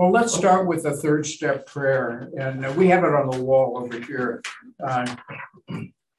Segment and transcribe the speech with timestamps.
[0.00, 3.42] Well, let's start with the third step prayer, and uh, we have it on the
[3.42, 4.40] wall over here.
[4.82, 5.14] Uh,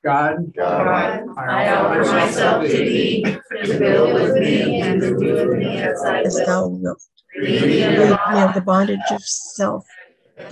[0.05, 5.57] God, God, I offer myself to thee, to build with me and to do with
[5.57, 6.45] me as I will.
[6.45, 7.01] thou wilt.
[7.41, 9.87] Lead me in of the bondage of self,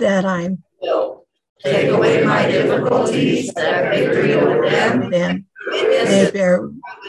[0.00, 1.24] that I will.
[1.60, 6.56] Take away my difficulties, that victory over them, then may witness bear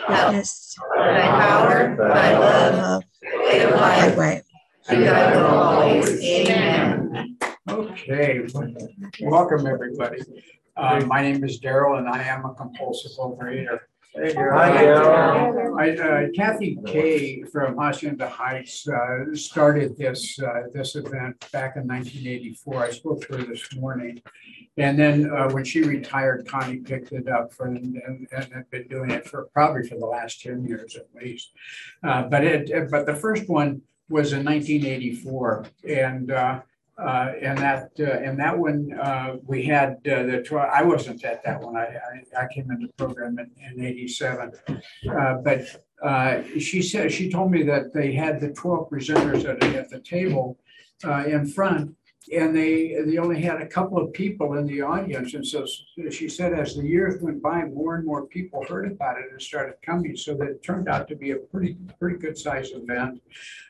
[0.05, 0.33] help.
[0.33, 4.43] witness thy power, thy love, of way thy way.
[4.88, 6.21] To God always.
[6.23, 7.38] Amen.
[7.70, 8.41] okay,
[9.22, 10.22] welcome, everybody.
[10.76, 13.80] Uh, My name is Daryl, and I am a compulsive overeater.
[14.16, 15.80] Hi, Daryl.
[15.80, 21.88] I, uh, Kathy Kay from Hacienda Heights uh, started this, uh, this event back in
[21.88, 22.84] 1984.
[22.84, 24.22] I spoke to her this morning.
[24.77, 28.88] And then uh, when she retired, Connie picked it up for, and and have been
[28.88, 31.52] doing it for, probably for the last 10 years at least.
[32.03, 35.65] Uh, But it, but the first one was in 1984.
[35.88, 36.61] And uh,
[36.97, 41.23] uh, and that, uh, and that one, uh, we had, uh, the, tw- I wasn't
[41.23, 41.75] at that one.
[41.75, 41.88] I,
[42.36, 44.52] I, I came into the program in, in eighty-seven.
[44.67, 45.61] Uh, but,
[46.03, 49.99] uh, she said, she told me that they had the twelve presenters at, at the
[49.99, 50.59] table,
[51.03, 51.95] uh, in front.
[52.33, 55.33] And they, they only had a couple of people in the audience.
[55.33, 55.65] And so
[56.09, 59.41] she said, as the years went by, more and more people heard about it and
[59.41, 60.15] started coming.
[60.15, 63.21] So that it turned out to be a pretty, pretty good sized event.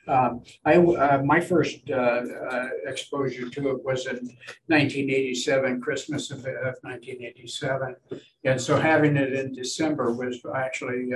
[0.07, 6.29] Um, I, uh, my first, uh, uh, exposure to it was in nineteen eighty-seven, Christmas
[6.29, 7.95] of, of nineteen eighty-seven.
[8.43, 11.13] And so having it in December was actually,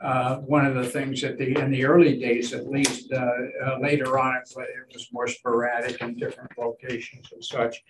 [0.00, 3.16] uh, one of the things that the, in the early days at least, uh,
[3.64, 7.82] uh, later on, it it was more sporadic in different locations and such.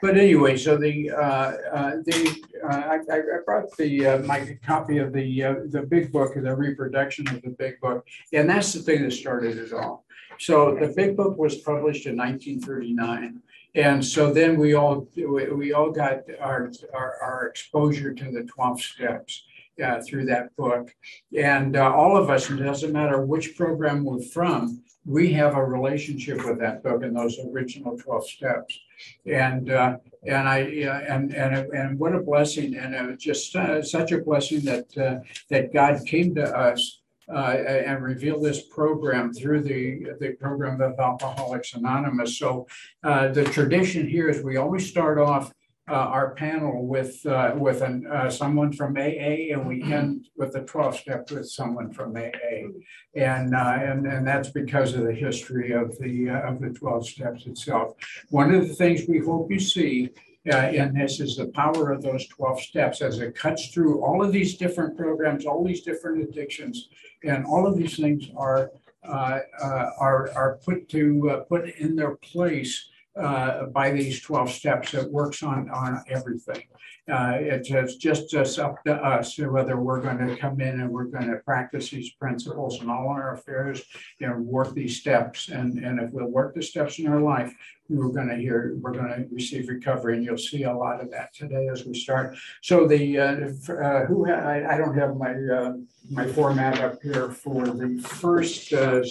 [0.00, 5.12] But anyway, so the, uh, uh, the, uh, I, I brought the, my copy of
[5.12, 8.06] the, the big book, the reproduction of the big book.
[8.32, 10.04] And that's the thing that started it all.
[10.38, 13.40] So the big book was published in nineteen thirty-nine.
[13.74, 18.80] And so then we all, we, all got our, our, our exposure to the twelve
[18.80, 19.44] steps
[19.82, 20.94] uh, through that book.
[21.36, 25.64] And uh, all of us, it doesn't matter which program we're from, we have a
[25.64, 28.78] relationship with that book and those original twelve steps.
[29.26, 33.82] And, uh, and I, and, and, and what a blessing, and it was just uh,
[33.82, 35.20] such a blessing that, uh,
[35.50, 37.56] that God came to us uh,
[37.88, 42.38] and revealed this program through the, the program of Alcoholics Anonymous.
[42.38, 42.68] So
[43.02, 45.52] uh, the tradition here is we always start off
[45.88, 50.52] uh, our panel with, uh, with an, uh, someone from AA and we end with
[50.52, 52.68] the 12 step with someone from AA.
[53.16, 57.08] And, uh, and, and that's because of the history of the, uh, of the 12
[57.08, 57.94] steps itself.
[58.30, 60.10] One of the things we hope you see
[60.52, 64.24] uh, in this is the power of those 12 steps as it cuts through all
[64.24, 66.90] of these different programs, all these different addictions.
[67.24, 68.70] And all of these things are,
[69.04, 72.88] are, are put to, put in their place
[73.20, 74.94] uh, by these 12 steps.
[74.94, 76.62] It works on, on everything.
[77.10, 81.04] Uh, It's just, just up to us whether we're going to come in and we're
[81.04, 83.82] going to practice these principles in all our affairs
[84.20, 85.48] and work these steps.
[85.48, 87.52] And, and if we'll work the steps in our life,
[87.88, 90.16] we're going to hear, we're going to receive recovery.
[90.16, 92.36] And you'll see a lot of that today as we start.
[92.62, 95.72] So the, uh, uh, who, I, I don't have my, uh,
[96.10, 99.02] my format up here for the first, uh,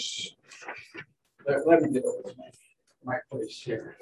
[1.48, 2.46] let let me get over my,
[3.04, 3.96] my place here.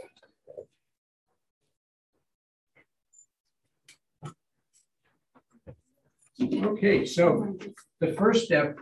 [6.41, 7.57] Okay, so
[7.99, 8.79] the first step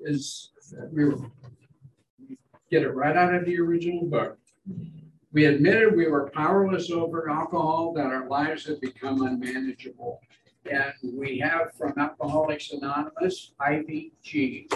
[0.00, 0.50] is
[0.90, 1.14] we
[2.70, 4.38] get it right out of the original book.
[5.32, 10.20] We admitted we were powerless over alcohol, that our lives had become unmanageable.
[10.70, 14.68] And we have from Alcoholics Anonymous, Ivy G.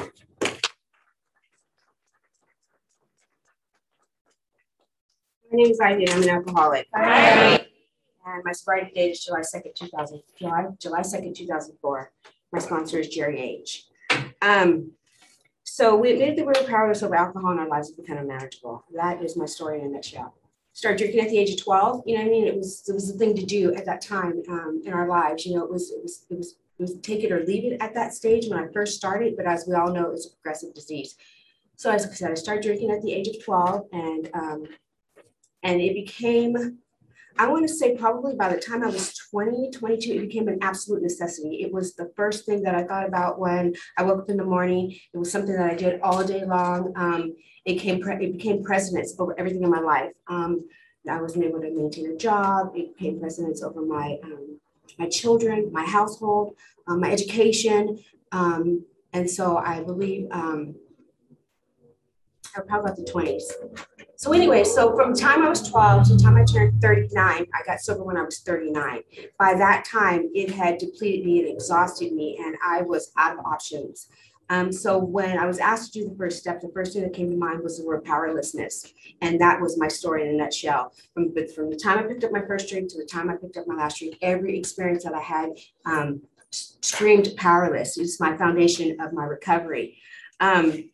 [5.52, 6.88] My name is Ivy and I'm an alcoholic.
[6.92, 7.54] Hi.
[7.54, 12.10] And my sobriety date is July second, two thousand, July, July second, two thousand four.
[12.52, 13.86] My sponsor is Jerry H.
[14.42, 14.90] Um,
[15.62, 18.84] so we admitted that we were powerless over alcohol and our lives have become unmanageable.
[18.92, 20.34] That is my story in a nutshell.
[20.72, 22.46] Started drinking at the age of twelve, you know what I mean?
[22.48, 25.46] It was, it was the thing to do at that time, um, in our lives,
[25.46, 27.80] you know, it was, it was, it was, it was take it or leave it
[27.80, 30.74] at that stage when I first started, but as we all know, it's a progressive
[30.74, 31.14] disease.
[31.76, 34.66] So as I said, I started drinking at the age of twelve and, um,
[35.66, 36.78] and it became
[37.38, 40.58] i want to say probably by the time i was 20 22 it became an
[40.62, 41.60] absolute necessity.
[41.60, 44.44] It was the first thing that i thought about when i woke up in the
[44.44, 44.96] morning.
[45.12, 46.92] It was something that i did all day long.
[46.96, 47.36] Um,
[47.66, 50.12] it came pre- it became precedence over everything in my life.
[50.28, 50.64] Um,
[51.10, 52.72] i wasn't able to maintain a job.
[52.74, 54.60] It became precedence over my um,
[54.98, 56.54] my children my household
[56.86, 57.98] um, my education.
[58.32, 60.74] Um, and so i believe um,
[62.66, 66.22] probably about the 20s So anyway, so from the time I was twelve to the
[66.22, 69.02] time I turned thirty-nine, I got sober when I was thirty-nine.
[69.38, 73.44] By that time, it had depleted me and exhausted me, and I was out of
[73.44, 74.08] options.
[74.48, 77.12] Um, so when I was asked to do the first step, the first thing that
[77.12, 78.92] came to mind was the word powerlessness.
[79.20, 80.92] And that was my story in a nutshell.
[81.14, 83.56] From, from the time I picked up my first drink to the time I picked
[83.56, 85.50] up my last drink, every experience that I had
[85.84, 86.22] um,
[86.52, 87.98] screamed powerless.
[87.98, 89.98] It's my foundation of my recovery.
[90.38, 90.90] Um,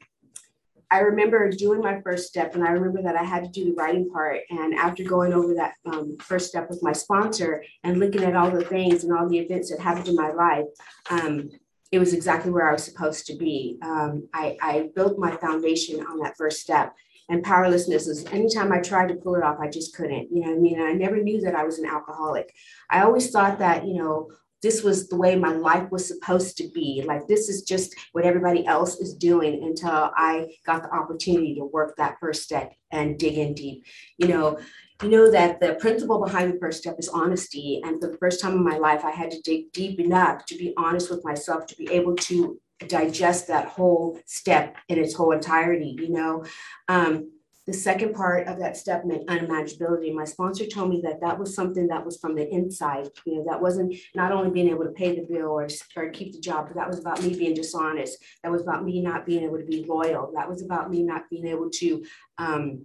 [0.92, 3.72] I remember doing my first step, and I remember that I had to do the
[3.72, 4.40] writing part.
[4.50, 8.50] And after going over that um, first step with my sponsor and looking at all
[8.50, 10.66] the things and all the events that happened in my life,
[11.08, 11.48] um,
[11.90, 13.78] it was exactly where I was supposed to be.
[13.82, 16.94] Um, I, I built my foundation on that first step.
[17.30, 20.28] And powerlessness is anytime I tried to pull it off, I just couldn't.
[20.30, 20.82] You know I mean?
[20.82, 22.52] I never knew that I was an alcoholic.
[22.90, 24.30] I always thought that, you know,
[24.62, 27.04] this was the way my life was supposed to be.
[27.06, 31.64] Like this is just what everybody else is doing until I got the opportunity to
[31.64, 33.84] work that first step and dig in deep.
[34.18, 34.58] You know,
[35.02, 37.80] you know that the principle behind the first step is honesty.
[37.84, 40.56] And for the first time in my life, I had to dig deep enough to
[40.56, 45.32] be honest with myself to be able to digest that whole step in its whole
[45.32, 45.96] entirety.
[45.98, 46.44] You know,
[46.88, 47.31] um,
[47.66, 50.12] the second part of that step meant unmanageability.
[50.12, 53.08] My sponsor told me that that was something that was from the inside.
[53.24, 56.32] You know, that wasn't not only being able to pay the bill or, or keep
[56.32, 58.18] the job, but that was about me being dishonest.
[58.42, 60.32] That was about me not being able to be loyal.
[60.34, 62.04] That was about me not being able to
[62.38, 62.84] um,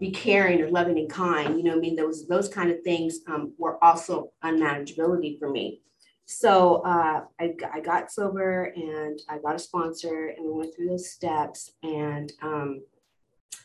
[0.00, 1.58] be caring or loving and kind.
[1.58, 5.82] You know, I mean, those those kind of things um, were also unmanageability for me.
[6.24, 10.88] So uh, I, I got sober and I got a sponsor and we went through
[10.88, 12.80] those steps and um,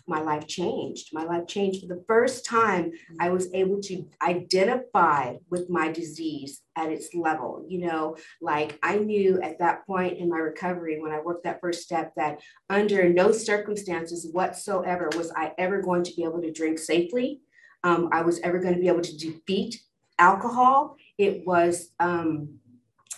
[0.07, 1.09] my life changed.
[1.13, 2.91] My life changed for the first time.
[3.19, 7.65] I was able to identify with my disease at its level.
[7.67, 11.61] You know, like I knew at that point in my recovery when I worked that
[11.61, 16.51] first step that under no circumstances whatsoever was I ever going to be able to
[16.51, 17.41] drink safely.
[17.83, 19.81] Um, I was ever going to be able to defeat
[20.19, 20.97] alcohol.
[21.17, 22.59] It was um,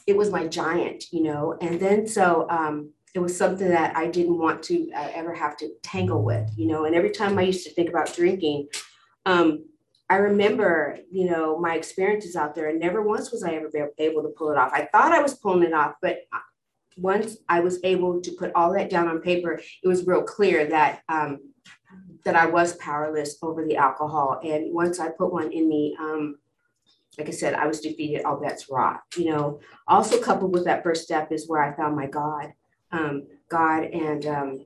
[0.06, 1.57] it was my giant, you know.
[1.62, 5.56] And then so um, it was something that I didn't want to uh, ever have
[5.57, 6.86] to tangle with, you know.
[6.86, 8.69] And every time I used to think about drinking,
[9.25, 9.65] um,
[10.10, 14.24] I remember, you know, my experiences out there, and never once was I ever able
[14.24, 14.71] to pull it off.
[14.74, 16.19] I thought I was pulling it off, but
[16.98, 20.65] once I was able to put all that down on paper, it was real clear
[20.68, 21.39] that um,
[22.25, 24.39] that I was powerless over the alcohol.
[24.44, 26.38] And once I put one in me, um,
[27.18, 28.24] like I said, I was defeated.
[28.24, 29.00] All bets were.
[29.15, 32.54] You know, also coupled with that first step is where I found my God
[32.94, 34.66] um, God and um,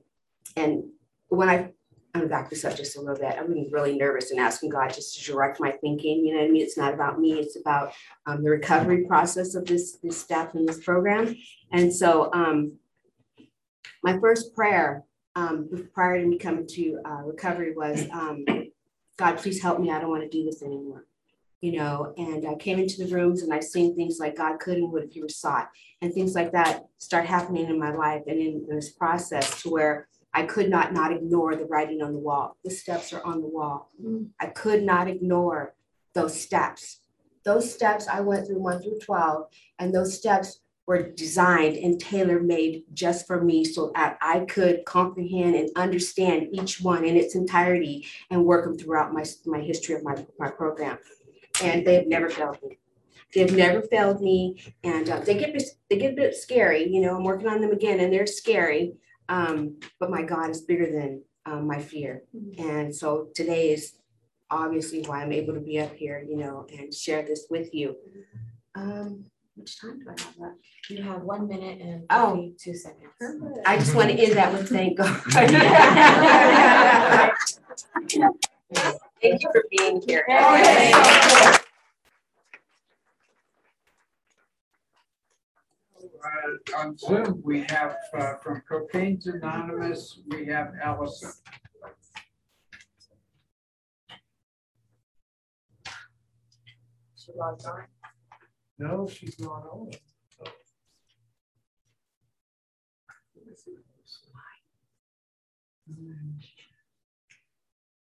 [0.56, 0.84] and
[1.28, 1.72] when I
[2.14, 5.32] I'm back to subject a little bit, I'm really nervous and asking God just to
[5.32, 6.24] direct my thinking.
[6.24, 6.62] You know what I mean?
[6.62, 7.34] It's not about me.
[7.34, 7.92] It's about
[8.26, 11.36] um, the recovery process of this this step in this program.
[11.72, 12.78] And so um,
[14.02, 15.04] my first prayer
[15.34, 18.44] um, prior to me coming to uh, recovery was, um,
[19.16, 19.90] God, please help me.
[19.90, 21.07] I don't want to do this anymore
[21.60, 24.78] you know, and I came into the rooms and I've seen things like God could
[24.78, 25.70] and would if you were sought,
[26.00, 30.08] and things like that start happening in my life and in, this process to where
[30.34, 32.56] I could not not ignore the writing on the wall.
[32.64, 33.90] The steps are on the wall.
[34.02, 34.28] Mm.
[34.38, 35.74] I could not ignore
[36.14, 37.00] those steps.
[37.44, 39.46] Those steps I went through one through 12,
[39.78, 44.84] and those steps were designed and tailor made just for me so that I could
[44.86, 49.96] comprehend and understand each one in its entirety and work them throughout my, my history
[49.96, 50.98] of my, my program
[51.62, 52.78] and they've never failed me.
[53.34, 55.60] They've never failed me, and uh, they get
[55.90, 56.88] they get a bit scary.
[56.88, 58.94] You know, I'm working on them again, and they're scary.
[59.28, 62.68] Um, but my God is bigger than um, my fear, mm-hmm.
[62.68, 63.98] and so today is
[64.50, 67.96] obviously why I'm able to be up here, you know, and share this with you.
[68.74, 69.24] Um,
[69.58, 70.56] much time do I have left?
[70.88, 72.52] You have one minute and oh.
[72.58, 73.10] two seconds.
[73.66, 75.20] I just want to end that with thank God.
[78.74, 80.24] Thank you for being here.
[86.24, 91.32] Uh, on Zoom, we have uh, from Cocaine's Anonymous, we have Allison.
[97.16, 97.84] She logged on.
[98.78, 99.90] No, she's not on.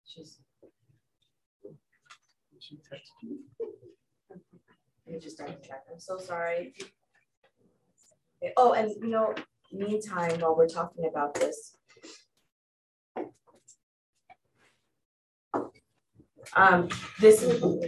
[0.05, 0.39] She's
[2.67, 3.39] She texted you.
[5.09, 5.85] I just double check.
[5.93, 6.75] I'm so sorry.
[8.43, 8.53] Okay.
[8.57, 9.35] Oh, and you know,
[9.73, 11.77] meantime, while we're talking about this,
[16.57, 16.89] um,
[17.21, 17.41] this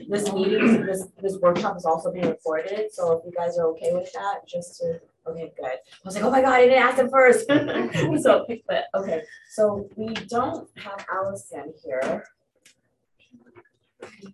[0.09, 2.93] this meeting, this this workshop is also being recorded.
[2.93, 5.67] So if you guys are okay with that, just to Okay, good.
[5.67, 7.47] I was like, oh my god, I didn't ask him first.
[8.23, 12.25] so, but okay, so we don't have Allison here.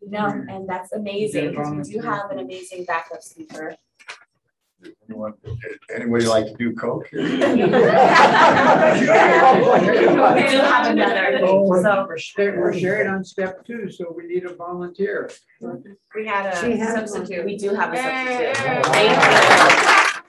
[0.06, 3.75] No, and that's amazing because we do have an amazing backup speaker.
[5.09, 5.33] Anyone,
[5.94, 7.09] anybody like to do coke?
[7.12, 7.26] We do
[10.61, 14.54] have another, Oh, so We're sta- we're sharing on step two, so we need a
[14.54, 15.30] volunteer.
[16.14, 17.09] we had a has one.
[17.09, 17.44] substitute.
[17.47, 18.66] We do have a substitute.
[18.66, 18.83] Yay.
[18.92, 20.21] Thank you.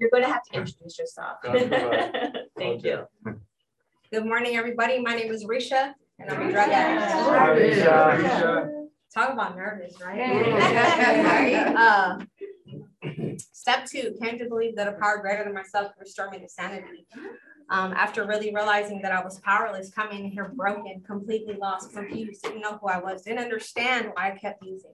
[0.00, 1.36] You're gonna have to introduce yourself.
[2.58, 3.06] Thank you.
[4.14, 5.00] Good morning, everybody.
[5.00, 7.82] My name is Risha and I'm a drug addict.
[7.82, 8.16] Risha.
[8.16, 8.86] Risha.
[9.12, 10.18] Talk about nervous, right?
[10.18, 11.74] Yeah.
[12.24, 12.24] Uh,
[13.52, 16.48] Step two, came to believe that a power greater than myself could restore me to
[16.48, 17.08] sanity.
[17.70, 22.60] Um, after really realizing that I was powerless, coming here broken, completely lost, confused, didn't
[22.60, 24.92] know who I was, didn't understand why I kept using.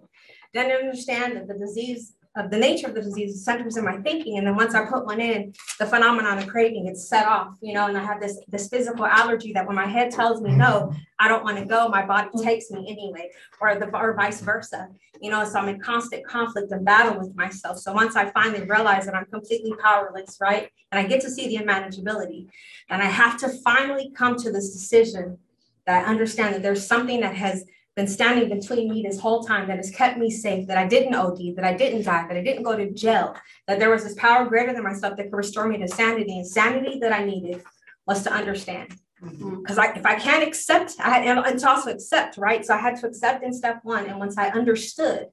[0.54, 3.96] Didn't understand that the disease of the nature of the disease is centers in my
[3.98, 4.38] thinking.
[4.38, 7.74] And then once I put one in, the phenomenon of craving, it's set off, you
[7.74, 10.92] know, and I have this this physical allergy that when my head tells me no,
[11.18, 14.88] I don't want to go, my body takes me anyway, or the or vice versa.
[15.20, 17.78] You know, so I'm in constant conflict and battle with myself.
[17.78, 20.70] So once I finally realize that I'm completely powerless, right?
[20.92, 22.48] And I get to see the unmanageability,
[22.88, 25.38] and I have to finally come to this decision
[25.86, 27.64] that I understand that there's something that has
[27.96, 31.14] been standing between me this whole time that has kept me safe, that I didn't
[31.14, 34.14] OD, that I didn't die, that I didn't go to jail, that there was this
[34.14, 36.38] power greater than myself that could restore me to sanity.
[36.38, 37.62] And sanity that I needed
[38.06, 38.96] was to understand.
[39.22, 39.60] Mm-hmm.
[39.60, 42.64] Because I, if I can't accept, I had, and it's also accept, right?
[42.64, 44.06] So I had to accept in step one.
[44.06, 45.26] And once I understood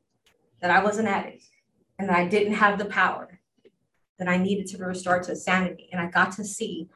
[0.62, 1.44] that I was an addict
[1.98, 3.40] and that I didn't have the power,
[4.20, 5.90] that I needed to be restored to sanity.
[5.92, 6.90] And I got to see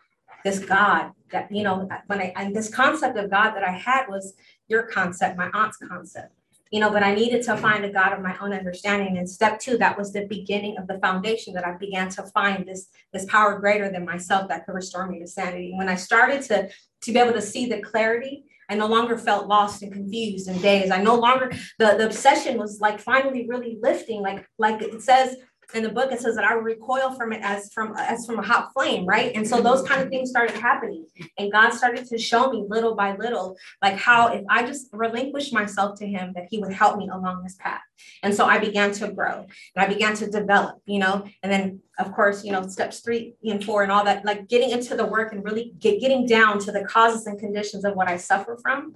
[0.44, 4.08] this God that, you know, when I, and this concept of God that I had
[4.08, 4.34] was
[4.72, 6.34] your concept, my aunt's concept,
[6.72, 9.18] you know, but I needed to find a God of my own understanding.
[9.18, 12.66] And step two, that was the beginning of the foundation that I began to find
[12.66, 15.74] this, this power greater than myself that could restore me to sanity.
[15.76, 16.70] When I started to,
[17.04, 20.62] to be able to see the clarity, I no longer felt lost and confused and
[20.62, 20.94] dazed.
[20.94, 25.36] I no longer, the, the obsession was like finally really lifting, like, like it says,
[25.74, 28.42] in the book it says that I recoil from it as from as from a
[28.42, 29.32] hot flame, right?
[29.36, 31.06] And so those kind of things started happening,
[31.38, 35.54] and God started to show me little by little, like how if I just relinquished
[35.54, 37.82] myself to Him, that He would help me along this path.
[38.24, 41.26] And so I began to grow, and I began to develop, you know.
[41.44, 44.72] And then of course, you know, steps three and four and all that, like getting
[44.72, 48.08] into the work and really get, getting down to the causes and conditions of what
[48.08, 48.96] I suffer from.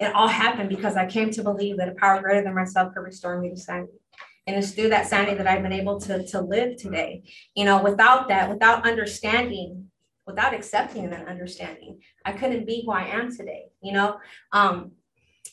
[0.00, 3.02] It all happened because I came to believe that a power greater than myself could
[3.02, 3.92] restore me to sanity.
[4.46, 7.24] And it's through that sanity that I've been able to, to live today.
[7.54, 9.90] You know, without that, without understanding,
[10.26, 13.66] without accepting and understanding, I couldn't be who I am today.
[13.82, 14.18] You know,
[14.52, 14.92] um,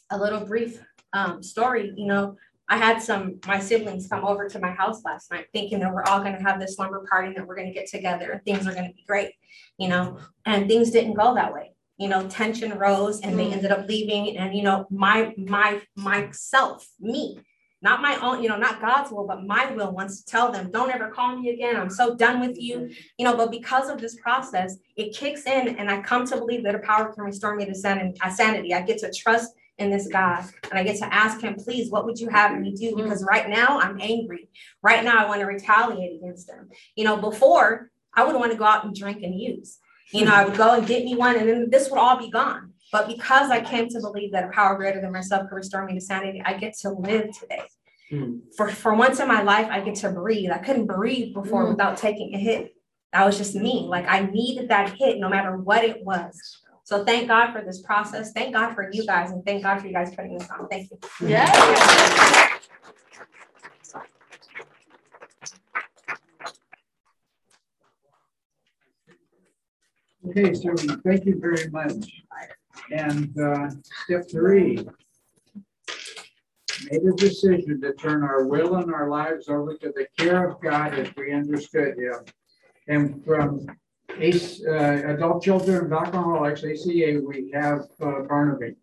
[0.09, 0.81] a little brief
[1.13, 2.35] um, story, you know,
[2.67, 6.03] I had some, my siblings come over to my house last night thinking that we're
[6.03, 8.65] all going to have this slumber party and that we're going to get together things
[8.65, 9.33] are going to be great,
[9.77, 11.71] you know, and things didn't go that way
[12.01, 16.87] you know tension rose and they ended up leaving and you know my my myself
[16.99, 17.39] me
[17.81, 20.69] not my own you know not god's will but my will wants to tell them
[20.71, 21.75] don't ever call me again.
[21.75, 22.89] I'm so done with you.
[23.17, 26.63] You know but because of this process it kicks in and i come to believe
[26.63, 28.73] that a power can restore me to uh, sanity.
[28.73, 32.05] I get to trust in this god and i get to ask him please what
[32.05, 32.95] would you have me do?
[32.95, 34.49] Because right now i'm angry.
[34.81, 36.69] Right now i want to retaliate against him.
[36.95, 39.79] You know before i would want to go out and drink and use.
[40.11, 42.29] You know, I would go and get me one and then this would all be
[42.29, 42.70] gone.
[42.91, 45.93] But because I came to believe that a power greater than myself could restore me
[45.93, 47.63] to sanity, I get to live today.
[48.09, 48.39] Hmm.
[48.57, 50.51] For, for once in my life, I get to breathe.
[50.51, 51.71] I couldn't breathe before hmm.
[51.71, 52.75] without taking a hit.
[53.13, 53.85] That was just me.
[53.87, 56.61] Like I needed that hit no matter what it was.
[56.83, 58.33] So thank God for this process.
[58.33, 60.67] Thank God for you guys and thank God for you guys putting this on.
[60.67, 61.27] Thank you.
[61.27, 62.49] Yeah.
[70.29, 72.23] Okay, so thank you very much.
[72.91, 73.69] And uh,
[74.03, 74.85] step three.
[76.89, 80.59] Made a decision to turn our will and our lives over to the care of
[80.61, 82.25] God as we understood Him.
[82.87, 83.67] And from
[84.17, 88.75] ACE, uh, Adult Children of Alcoholics, ACA, we have uh, Barnaby.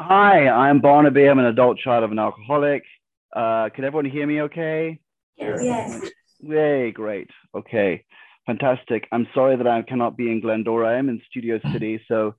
[0.00, 1.28] Hi, I'm Barnaby.
[1.28, 2.84] I'm an adult child of an alcoholic.
[3.34, 4.98] Uh, can everyone hear me okay?
[5.36, 6.10] Yes.
[6.40, 7.30] Yay, great.
[7.54, 8.04] Okay,
[8.46, 9.08] fantastic.
[9.12, 10.94] I'm sorry that I cannot be in Glendora.
[10.94, 12.34] I am in Studio City, so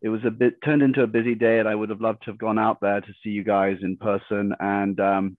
[0.00, 2.30] it was a bit turned into a busy day, and I would have loved to
[2.30, 4.54] have gone out there to see you guys in person.
[4.60, 5.36] And um,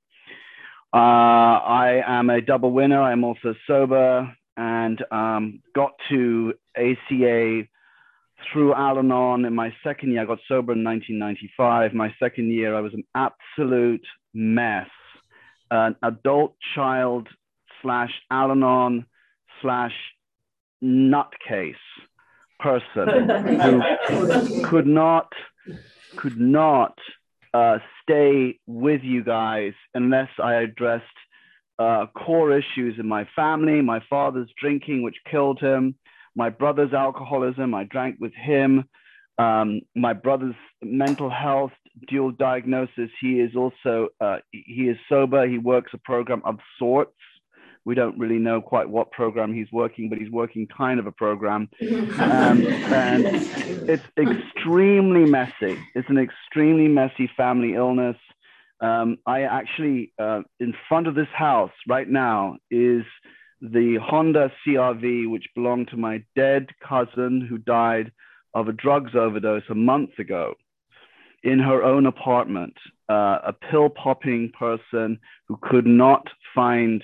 [0.93, 3.01] uh, I am a double winner.
[3.01, 7.63] I'm also sober and um, got to ACA
[8.51, 10.23] through Al Anon in my second year.
[10.23, 11.93] I got sober in 1995.
[11.93, 14.89] My second year, I was an absolute mess.
[15.71, 17.27] an adult child
[17.81, 19.05] slash Al-Anon
[19.61, 19.93] slash
[20.83, 21.75] nutcase
[22.59, 23.29] person
[24.07, 25.31] who could not
[26.15, 26.97] could not
[27.53, 31.05] uh, stay with you guys unless I addressed
[31.77, 35.95] uh, core issues in my family, my father's drinking, which killed him,
[36.35, 38.83] my brother's alcoholism, I drank with him,
[39.37, 41.71] um, my brother's mental health,
[42.07, 43.09] dual diagnosis.
[43.21, 45.47] He is also, uh, he is sober.
[45.47, 47.15] He works a program of sorts.
[47.86, 51.12] We don't really know quite what program he's working, but he's working kind of a
[51.12, 51.69] program.
[52.19, 53.25] Um, and
[53.89, 55.77] it's extremely messy.
[55.95, 58.17] It's an extremely messy family illness.
[58.81, 63.03] Um, I actually, uh, in front of this house right now is
[63.62, 68.12] the Honda CRV, which belonged to my dead cousin who died
[68.53, 70.55] of a drugs overdose a month ago
[71.43, 72.74] in her own apartment.
[73.09, 77.03] Uh, a pill popping person who could not find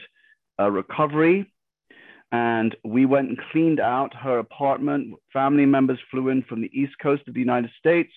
[0.57, 1.51] a recovery.
[2.31, 5.15] And we went and cleaned out her apartment.
[5.31, 8.11] Family members flew in from the East Coast of the United States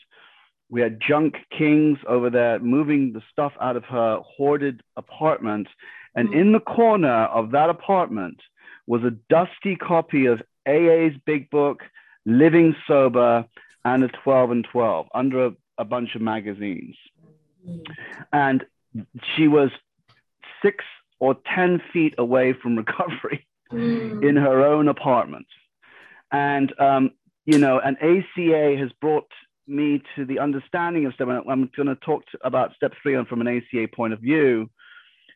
[0.71, 5.69] we had junk kings over there moving the stuff out of her hoarded apartment.
[6.15, 6.35] And hmm.
[6.35, 8.41] in the corner of that apartment
[8.87, 11.83] was a dusty copy of AA's big book,
[12.27, 13.47] Living Sober,
[13.85, 16.97] and a 12 and 12 under a, a bunch of magazines.
[17.65, 17.79] Hmm.
[18.33, 18.67] And
[19.37, 19.71] she was
[20.63, 20.85] six
[21.21, 25.47] or 10 feet away from recovery in her own apartment.
[26.31, 27.11] And, um,
[27.47, 29.31] you know, an ACA has brought
[29.67, 31.29] me to the understanding of step.
[31.29, 34.71] I'm going to talk about step three on from an ACA point of view,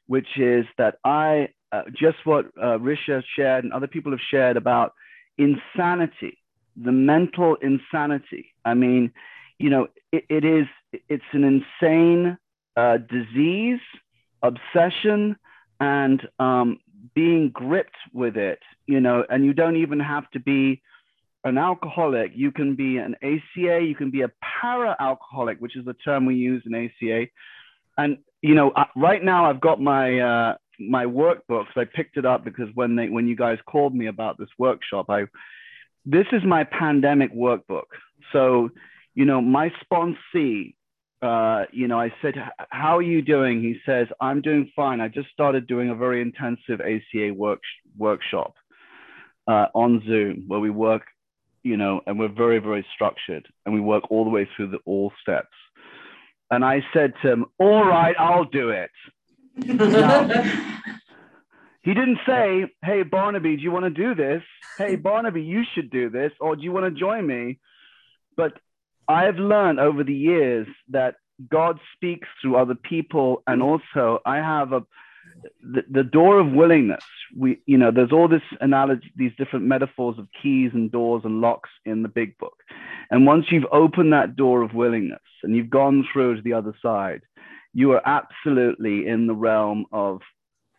[0.06, 4.56] which is that I uh, just what uh, Risha shared and other people have shared
[4.56, 4.92] about
[5.38, 6.38] insanity,
[6.76, 8.54] the mental insanity.
[8.64, 9.12] I mean,
[9.58, 10.66] you know, it, it is
[11.08, 12.36] it's an insane
[12.76, 13.80] uh, disease,
[14.42, 15.36] obsession,
[15.82, 16.78] and um,
[17.12, 18.60] being gripped with it.
[18.86, 20.80] You know, and you don't even have to be
[21.44, 25.84] an alcoholic, you can be an ACA, you can be a para alcoholic, which is
[25.84, 27.26] the term we use in ACA.
[27.98, 31.76] And you know, right now I've got my uh, my workbooks.
[31.76, 35.06] I picked it up because when they when you guys called me about this workshop,
[35.08, 35.24] I
[36.04, 37.90] this is my pandemic workbook.
[38.32, 38.70] So,
[39.14, 40.74] you know, my sponsee,
[41.22, 42.34] uh, you know, I said,
[42.70, 45.00] "How are you doing?" He says, "I'm doing fine.
[45.00, 47.60] I just started doing a very intensive ACA work
[47.96, 48.54] workshop."
[49.48, 51.02] Uh, on Zoom, where we work
[51.62, 54.78] you know, and we're very, very structured and we work all the way through the
[54.84, 55.54] all steps.
[56.50, 58.90] And I said to him, All right, I'll do it.
[59.56, 60.28] now,
[61.82, 64.42] he didn't say, Hey, Barnaby, do you want to do this?
[64.76, 66.32] Hey, Barnaby, you should do this.
[66.40, 67.58] Or do you want to join me?
[68.36, 68.58] But
[69.08, 71.16] I've learned over the years that
[71.50, 73.42] God speaks through other people.
[73.46, 74.82] And also, I have a,
[75.62, 77.04] the, the door of willingness.
[77.36, 81.40] We you know there's all this analogy these different metaphors of keys and doors and
[81.40, 82.56] locks in the big book.
[83.10, 86.74] And once you've opened that door of willingness and you've gone through to the other
[86.82, 87.22] side
[87.72, 90.20] you are absolutely in the realm of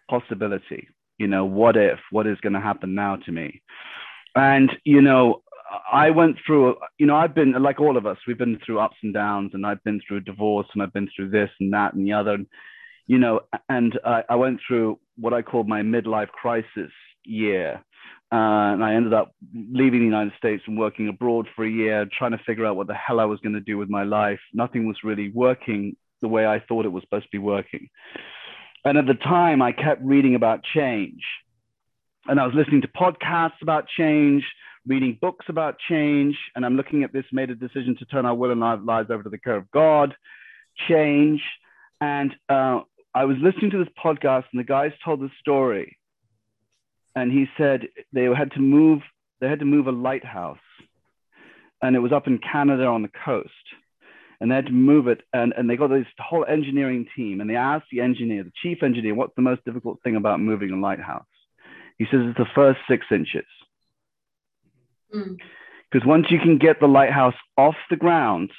[0.09, 0.87] possibility.
[1.17, 1.99] You know what if?
[2.11, 3.61] What is going to happen now to me?
[4.35, 5.41] And you know
[5.91, 8.97] I went through, you know, I've been like all of us, we've been through ups
[9.03, 11.93] and downs, and I've been through a divorce, and I've been through this and that
[11.93, 12.33] and the other.
[12.33, 12.47] And
[13.07, 16.91] you know, and uh, I went through what I called my midlife crisis
[17.25, 17.83] year.
[18.31, 22.07] Uh, and I ended up leaving the United States and working abroad for a year,
[22.17, 24.39] trying to figure out what the hell I was going to do with my life.
[24.53, 27.89] Nothing was really working the way I thought it was supposed to be working.
[28.85, 31.21] And at the time, I kept reading about change.
[32.25, 34.43] And I was listening to podcasts about change,
[34.87, 36.37] reading books about change.
[36.55, 39.09] And I'm looking at this, made a decision to turn our will and our lives
[39.11, 40.15] over to the care of God,
[40.87, 41.41] change.
[42.01, 42.81] And uh,
[43.13, 45.97] I was listening to this podcast and the guys told the story.
[47.15, 49.01] And he said they had to move,
[49.39, 50.57] they had to move a lighthouse.
[51.81, 53.49] And it was up in Canada on the coast.
[54.39, 55.21] And they had to move it.
[55.31, 57.39] And, and they got this whole engineering team.
[57.39, 60.71] And they asked the engineer, the chief engineer, what's the most difficult thing about moving
[60.71, 61.25] a lighthouse?
[61.97, 63.45] He says it's the first six inches.
[65.13, 66.07] Because mm.
[66.07, 68.51] once you can get the lighthouse off the ground,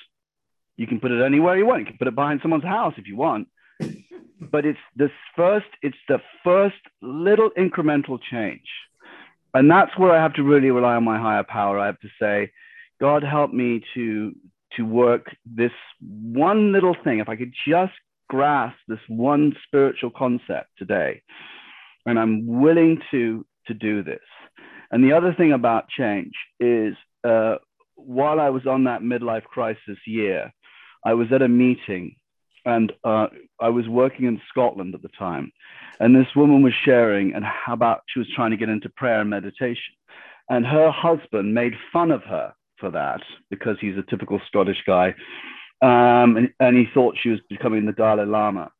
[0.76, 1.80] you can put it anywhere you want.
[1.80, 3.48] You can put it behind someone's house if you want
[4.40, 8.66] but it's this first, it's the first little incremental change.
[9.52, 11.78] And that's where I have to really rely on my higher power.
[11.78, 12.50] I have to say,
[13.00, 14.34] God help me to
[14.76, 17.20] to work this one little thing.
[17.20, 17.92] If I could just
[18.28, 21.22] grasp this one spiritual concept today,
[22.06, 24.20] and I'm willing to to do this.
[24.94, 27.56] And the other thing about change is, uh,
[27.96, 30.52] while I was on that midlife crisis year,
[31.04, 32.14] I was at a meeting
[32.64, 33.26] and uh,
[33.60, 35.50] I was working in Scotland at the time,
[35.98, 39.20] and this woman was sharing and how about she was trying to get into prayer
[39.20, 39.94] and meditation,
[40.48, 45.08] and her husband made fun of her for that because he's a typical Scottish guy,
[45.82, 48.70] um, and, and he thought she was becoming the Dalai Lama.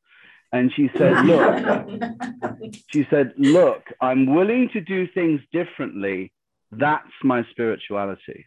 [0.54, 1.88] And she said, Look,
[2.92, 6.32] she said, Look, I'm willing to do things differently.
[6.70, 8.46] That's my spirituality.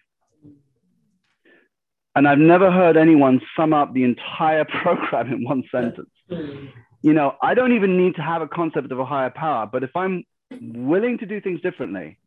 [2.15, 6.09] And I've never heard anyone sum up the entire program in one sentence.
[6.29, 9.83] You know, I don't even need to have a concept of a higher power, but
[9.83, 10.23] if I'm
[10.61, 12.17] willing to do things differently,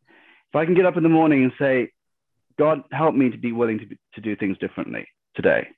[0.49, 1.91] if I can get up in the morning and say,
[2.59, 5.69] God, help me to be willing to, be, to do things differently today.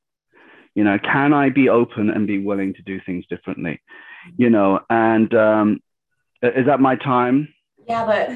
[0.76, 3.82] You know, can I be open and be willing to do things differently?
[4.38, 5.80] You know, and um,
[6.42, 7.54] is that my time?
[7.88, 8.30] Yeah, but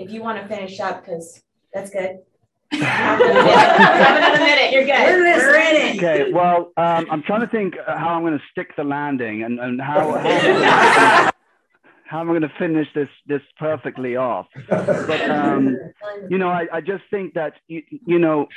[0.00, 2.18] if you want to finish up, because that's good.
[2.72, 5.06] Another minute, you're good.
[5.06, 5.96] We're listening.
[5.98, 9.58] Okay, well, um, I'm trying to think how I'm going to stick the landing and,
[9.58, 11.29] and how, how,
[12.10, 14.48] how am I going to finish this this perfectly off.
[14.68, 15.78] But um,
[16.28, 18.48] you know, I, I just think that you, you know,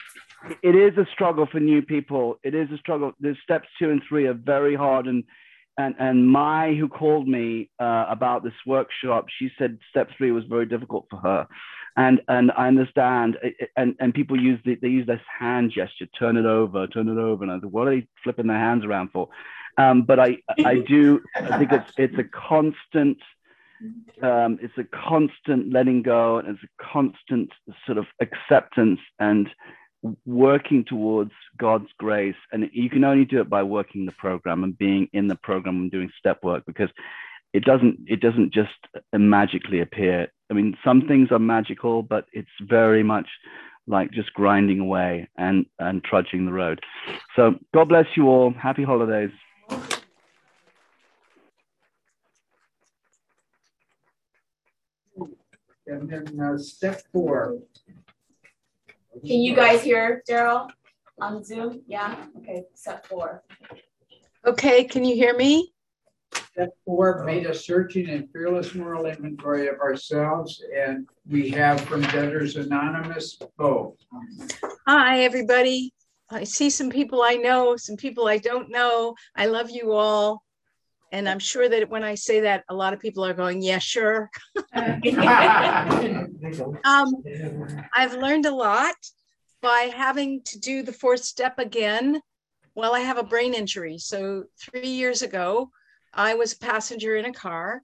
[0.63, 2.39] it is a struggle for new people.
[2.43, 3.13] It is a struggle.
[3.19, 5.23] The steps two and three are very hard, and
[5.77, 10.45] and and Mai, who called me uh, about this workshop, she said step three was
[10.45, 11.47] very difficult for her
[11.95, 13.37] and and I understand,
[13.77, 17.19] and and people use the, they use this hand gesture, turn it over, turn it
[17.19, 19.29] over, and I said, what are they flipping their hands around for?
[19.77, 23.17] Um, but I I do I think it's it's a constant
[24.21, 27.49] um, it's a constant letting go, and it's a constant
[27.85, 29.49] sort of acceptance and
[30.25, 32.35] working towards God's grace.
[32.51, 35.77] And you can only do it by working the program and being in the program
[35.77, 36.89] and doing step work because
[37.53, 38.71] it doesn't it doesn't just
[39.13, 43.27] magically appear I mean, some things are magical, but it's very much
[43.87, 46.79] like just grinding away and, and trudging the road.
[47.35, 48.53] So God bless you all.
[48.53, 49.31] Happy holidays.
[55.93, 57.59] And then uh, step four.
[59.21, 60.67] Can you guys hear Daryl
[61.21, 61.83] on Zoom?
[61.87, 63.43] Yeah, okay, step four.
[64.43, 65.71] Okay, can you hear me?
[66.53, 72.01] Step four made a searching and fearless moral inventory of ourselves, and we have from
[72.01, 73.95] Debtors Anonymous, Bo.
[74.87, 75.93] Hi, everybody.
[76.31, 79.13] I see some people I know, some people I don't know.
[79.35, 80.41] I love you all.
[81.13, 83.77] And I'm sure that when I say that, a lot of people are going, yeah,
[83.77, 84.31] sure.
[84.73, 84.99] um,
[87.93, 88.95] I've learned a lot
[89.61, 92.19] by having to do the fourth step again.
[92.73, 93.99] Well, I have a brain injury.
[93.99, 95.69] So three years ago,
[96.15, 97.83] I was a passenger in a car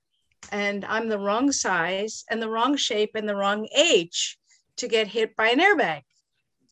[0.51, 4.39] and I'm the wrong size and the wrong shape and the wrong age
[4.77, 6.01] to get hit by an airbag.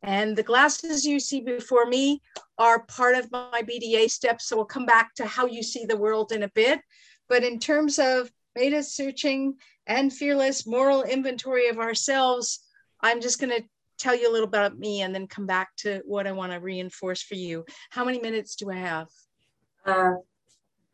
[0.03, 2.21] And the glasses you see before me
[2.57, 4.47] are part of my BDA steps.
[4.47, 6.79] So we'll come back to how you see the world in a bit.
[7.29, 9.55] But in terms of meta searching
[9.88, 12.60] and fearless moral inventory of ourselves,
[13.01, 13.63] I'm just going to
[13.97, 16.60] tell you a little about me and then come back to what I want to
[16.60, 17.65] reinforce for you.
[17.89, 19.07] How many minutes do I have?
[19.86, 20.12] Uh,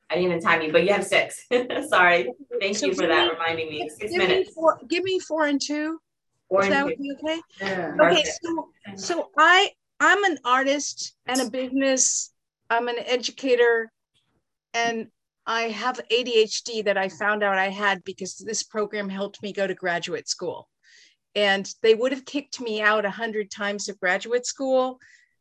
[0.09, 1.45] I didn't even time you, but you have six.
[1.89, 2.31] Sorry.
[2.61, 3.89] Thank So you for that me- reminding me.
[3.89, 4.53] Six give me minutes.
[4.53, 5.99] four, give me four and two.
[6.61, 7.41] Is that would be okay?
[7.61, 7.95] Yeah.
[7.99, 12.33] Okay, so so I I'm an artist and a business.
[12.69, 13.91] I'm an educator,
[14.73, 15.07] and
[15.45, 19.67] I have ADHD that I found out I had because this program helped me go
[19.67, 20.69] to graduate school.
[21.35, 24.99] And they would have kicked me out a hundred times of graduate school,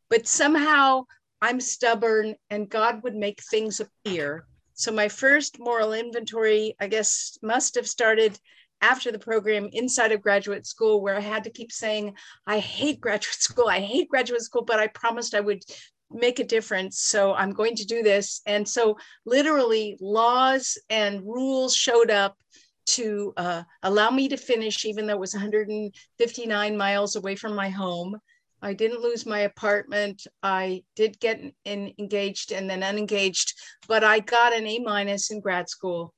[0.08, 1.04] but somehow
[1.40, 4.46] I'm stubborn and God would make things appear.
[4.74, 8.38] So my first moral inventory, I guess, must have started
[8.82, 12.14] after the program inside of graduate school where I had to keep saying,
[12.46, 13.68] I hate graduate school.
[13.68, 15.62] I hate graduate school, but I promised I would
[16.10, 17.00] make a difference.
[17.00, 18.42] So I'm going to do this.
[18.44, 22.36] And so literally laws and rules showed up
[22.84, 27.70] to uh, allow me to finish, even though it was 159 miles away from my
[27.70, 28.18] home.
[28.60, 30.26] I didn't lose my apartment.
[30.42, 33.54] I did get in, engaged and then unengaged,
[33.88, 36.14] but I got an A minus in grad school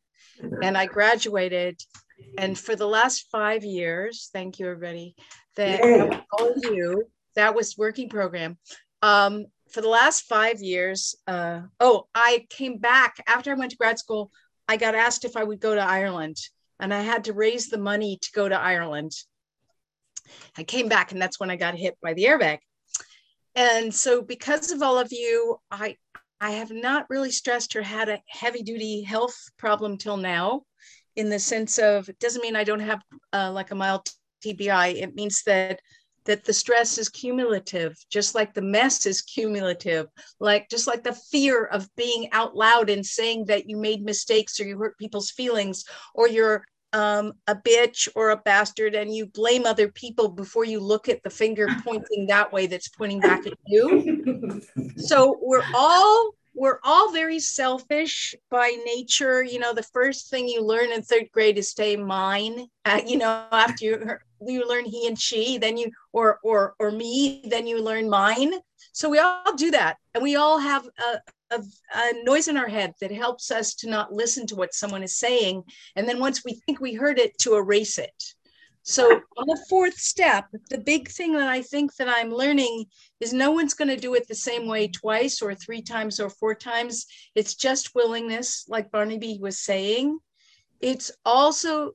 [0.63, 1.81] and I graduated.
[2.39, 5.15] And for the last five years, thank you, everybody,
[5.57, 5.81] that
[6.33, 7.05] all of you,
[7.37, 8.59] that was working program.
[9.03, 13.77] Um, for the last five years, uh, oh, I came back after I went to
[13.77, 14.31] grad school.
[14.69, 16.37] I got asked if I would go to Ireland,
[16.81, 19.13] and I had to raise the money to go to Ireland.
[20.57, 22.59] I came back, and that's when I got hit by the airbag.
[23.55, 25.97] And so, because of all of you, I
[26.41, 30.63] I have not really stressed or had a heavy duty health problem till now,
[31.17, 34.09] in the sense of it doesn't mean I don't have uh, like a mild
[34.45, 35.03] TBI.
[35.03, 35.81] It means that
[36.25, 40.07] that the stress is cumulative, just like the mess is cumulative,
[40.41, 44.59] like just like the fear of being out loud and saying that you made mistakes
[44.59, 49.27] or you hurt people's feelings or you're um, a bitch or a bastard and you
[49.27, 53.47] blame other people before you look at the finger pointing that way that's pointing back
[53.47, 54.63] at you.
[54.97, 59.43] so we're all we're all very selfish by nature.
[59.43, 62.67] You know, the first thing you learn in third grade is stay mine.
[62.85, 66.91] Uh, you know, after you you learn he and she, then you or or or
[66.91, 68.53] me, then you learn mine.
[68.93, 71.63] So we all do that, and we all have a, a,
[71.95, 75.17] a noise in our head that helps us to not listen to what someone is
[75.17, 75.65] saying,
[75.97, 78.35] and then once we think we heard it, to erase it.
[78.87, 82.85] So on the fourth step, the big thing that I think that I'm learning
[83.25, 86.29] is no one's going to do it the same way twice or three times or
[86.29, 87.07] four times.
[87.35, 90.19] It's just willingness, like Barnaby was saying.
[90.81, 91.93] It's also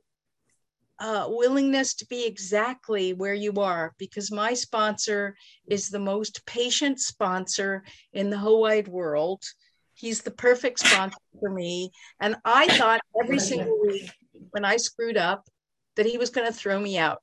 [1.00, 5.36] uh, willingness to be exactly where you are because my sponsor
[5.68, 9.44] is the most patient sponsor in the whole wide world.
[9.94, 11.92] He's the perfect sponsor for me.
[12.20, 14.12] And I thought every single week
[14.50, 15.48] when I screwed up
[15.96, 17.22] that he was going to throw me out.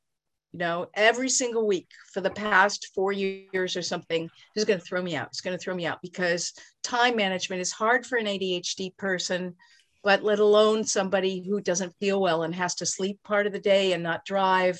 [0.56, 4.84] You know, every single week for the past four years or something, he's going to
[4.86, 5.26] throw me out.
[5.26, 9.54] It's going to throw me out because time management is hard for an ADHD person
[10.02, 13.58] but let alone somebody who doesn't feel well and has to sleep part of the
[13.58, 14.78] day and not drive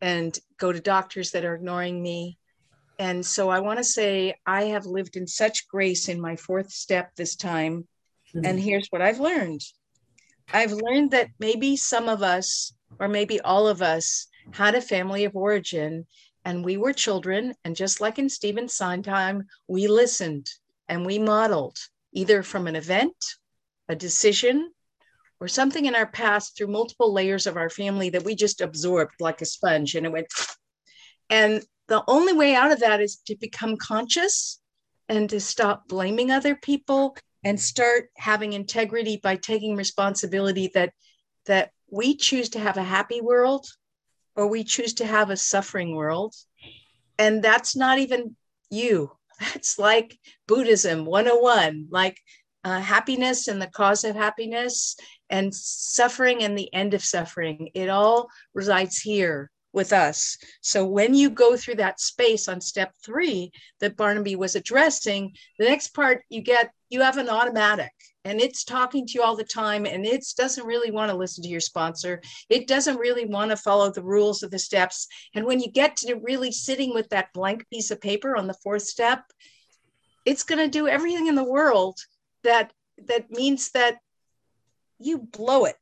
[0.00, 2.38] and go to doctors that are ignoring me.
[3.00, 6.70] And so I want to say I have lived in such grace in my fourth
[6.70, 7.88] step this time.
[8.34, 8.46] Mm-hmm.
[8.46, 9.60] And here's what I've learned
[10.52, 15.24] I've learned that maybe some of us, or maybe all of us, had a family
[15.24, 16.06] of origin
[16.44, 17.54] and we were children.
[17.64, 20.48] And just like in Stephen Sondheim, we listened
[20.88, 21.78] and we modeled
[22.12, 23.16] either from an event
[23.88, 24.70] a decision,
[25.40, 29.20] or something in our past through multiple layers of our family that we just absorbed
[29.20, 30.26] like a sponge and it went.
[31.30, 34.60] And the only way out of that is to become conscious
[35.08, 40.92] and to stop blaming other people and start having integrity by taking responsibility that
[41.46, 43.66] that we choose to have a happy world
[44.36, 46.34] or we choose to have a suffering world.
[47.18, 48.36] And that's not even
[48.70, 49.12] you.
[49.40, 50.16] That's like
[50.46, 52.20] buddhism 101 like
[52.62, 54.96] uh, happiness and the cause of happiness
[55.28, 57.70] and suffering and the end of suffering.
[57.74, 60.38] It all resides here with us.
[60.60, 65.66] So when you go through that space on step three that Barnaby was addressing, the
[65.66, 67.92] next part you get, you have an automatic
[68.24, 71.42] and it's talking to you all the time and it doesn't really want to listen
[71.42, 72.22] to your sponsor.
[72.48, 75.08] It doesn't really want to follow the rules of the steps.
[75.34, 78.54] And when you get to really sitting with that blank piece of paper on the
[78.62, 79.24] fourth step,
[80.24, 81.98] it's going to do everything in the world
[82.44, 82.72] that
[83.08, 83.98] that means that
[85.00, 85.76] you blow it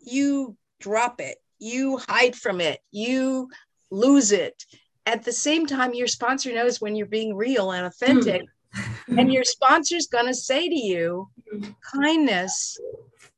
[0.00, 2.80] you drop it you hide from it.
[2.90, 3.48] You
[3.90, 4.64] lose it.
[5.06, 8.42] At the same time your sponsor knows when you're being real and authentic
[8.72, 9.18] hmm.
[9.18, 11.28] and your sponsor's going to say to you
[11.94, 12.78] kindness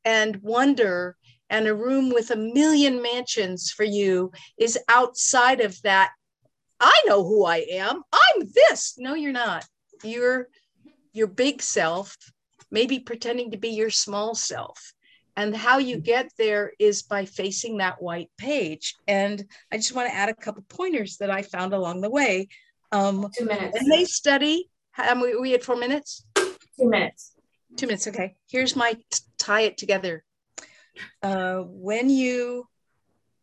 [0.05, 1.17] and wonder
[1.49, 6.11] and a room with a million mansions for you is outside of that.
[6.81, 8.03] I know who i am.
[8.13, 8.95] I'm this.
[8.99, 9.67] No you're not.
[10.03, 10.49] You're
[11.13, 12.17] your big self
[12.71, 14.93] maybe pretending to be your small self.
[15.37, 18.97] And how you get there is by facing that white page.
[19.07, 22.49] And I just want to add a couple pointers that I found along the way.
[22.93, 23.79] Um, Two minutes.
[23.79, 26.25] And they study, um, we, we had four minutes?
[26.35, 27.35] Two minutes.
[27.77, 28.35] Two minutes, okay.
[28.51, 28.97] Here's my
[29.39, 30.25] tie it together.
[31.23, 32.67] Uh, when you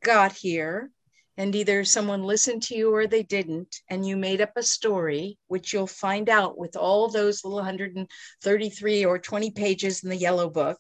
[0.04, 0.92] got here,
[1.38, 5.38] and either someone listened to you or they didn't, and you made up a story,
[5.48, 10.50] which you'll find out with all those little 133 or 20 pages in the yellow
[10.50, 10.80] book.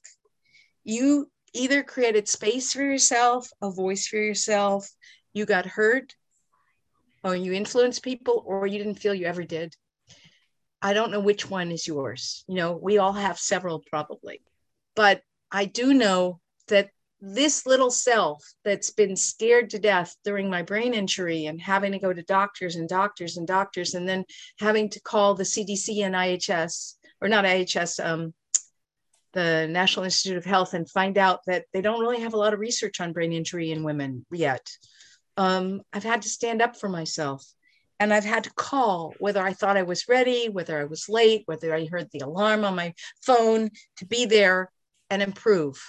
[0.87, 4.89] You either created space for yourself, a voice for yourself,
[5.33, 6.15] you got hurt,
[7.25, 9.75] or you influenced people, or you didn't feel you ever did.
[10.81, 12.45] I don't know which one is yours.
[12.47, 14.41] You know, we all have several probably,
[14.95, 15.21] but
[15.51, 20.93] I do know that this little self that's been scared to death during my brain
[20.93, 24.23] injury and having to go to doctors and doctors and doctors and then
[24.57, 28.33] having to call the CDC and IHS or not IHS um,
[29.33, 32.53] the National Institute of Health and find out that they don't really have a lot
[32.53, 34.69] of research on brain injury in women yet.
[35.35, 37.45] Um, I've had to stand up for myself
[37.99, 41.43] and I've had to call whether I thought I was ready, whether I was late,
[41.45, 44.71] whether I heard the alarm on my phone to be there
[45.09, 45.81] and improve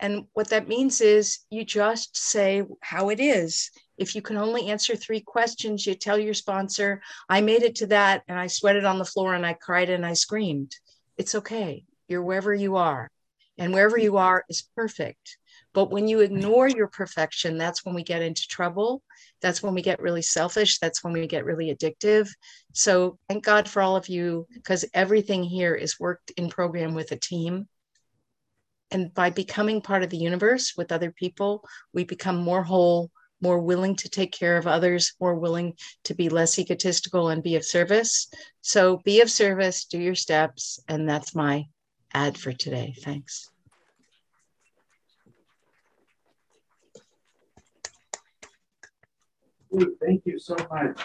[0.00, 3.70] and what that means is you just say how it is.
[3.96, 7.86] If you can only answer three questions, you tell your sponsor, I made it to
[7.86, 10.74] that and I sweated on the floor and I cried and I screamed.
[11.16, 11.84] It's okay.
[12.08, 13.10] You're wherever you are.
[13.58, 15.38] And wherever you are is perfect.
[15.72, 19.02] But when you ignore your perfection, that's when we get into trouble.
[19.40, 20.78] That's when we get really selfish.
[20.78, 22.28] That's when we get really addictive.
[22.72, 27.12] So thank God for all of you because everything here is worked in program with
[27.12, 27.68] a team.
[28.90, 33.58] And by becoming part of the universe with other people, we become more whole, more
[33.58, 37.64] willing to take care of others, more willing to be less egotistical and be of
[37.64, 38.28] service.
[38.60, 40.78] So be of service, do your steps.
[40.88, 41.66] And that's my
[42.14, 42.94] ad for today.
[43.02, 43.50] Thanks.
[50.00, 51.00] Thank you so much.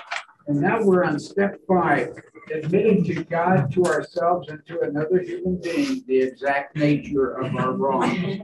[0.48, 2.10] And now we're on step five,
[2.54, 7.74] admitting to God, to ourselves, and to another human being the exact nature of our
[7.74, 8.42] wrongs.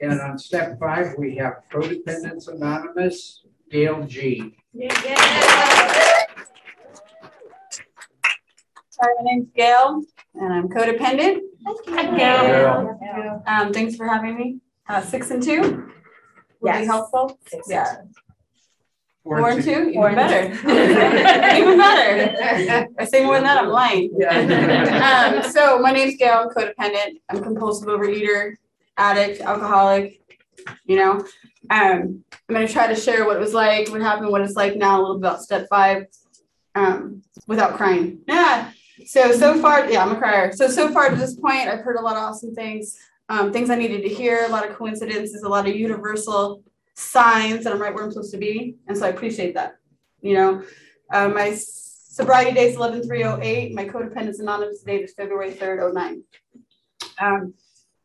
[0.00, 4.54] And on step five, we have Codependence Anonymous, Gail G.
[8.98, 10.02] Hi, my name's Gail,
[10.40, 11.40] and I'm codependent.
[11.64, 13.42] Thank you, Gail.
[13.46, 14.58] Um, thanks for having me.
[14.88, 15.90] Uh, six and two
[16.60, 17.38] would be helpful.
[17.48, 17.66] Six.
[17.68, 17.96] Yeah,
[19.24, 19.74] Four four and and two.
[19.74, 20.44] two, even and better.
[21.60, 22.88] Even better.
[22.98, 24.12] I say more than that, I'm lying.
[24.16, 25.42] Yeah.
[25.42, 27.20] Um, so my name's Gail, I'm codependent.
[27.28, 28.54] I'm compulsive overeater,
[28.96, 30.20] addict, alcoholic,
[30.84, 31.24] you know.
[31.68, 34.76] Um, I'm gonna try to share what it was like, what happened, what it's like
[34.76, 36.04] now, a little bit about step five,
[36.76, 38.20] um, without crying.
[38.28, 38.70] Yeah.
[39.04, 40.52] So so far, yeah, I'm a crier.
[40.52, 43.68] So so far to this point, I've heard a lot of awesome things, um, things
[43.68, 46.62] I needed to hear, a lot of coincidences, a lot of universal
[46.94, 49.76] signs that I'm right where I'm supposed to be, and so I appreciate that.
[50.22, 50.62] You know,
[51.12, 53.74] uh, my sobriety date is 11308.
[53.74, 56.22] My codependence anonymous date is February 3rd, 09.
[57.20, 57.54] Um,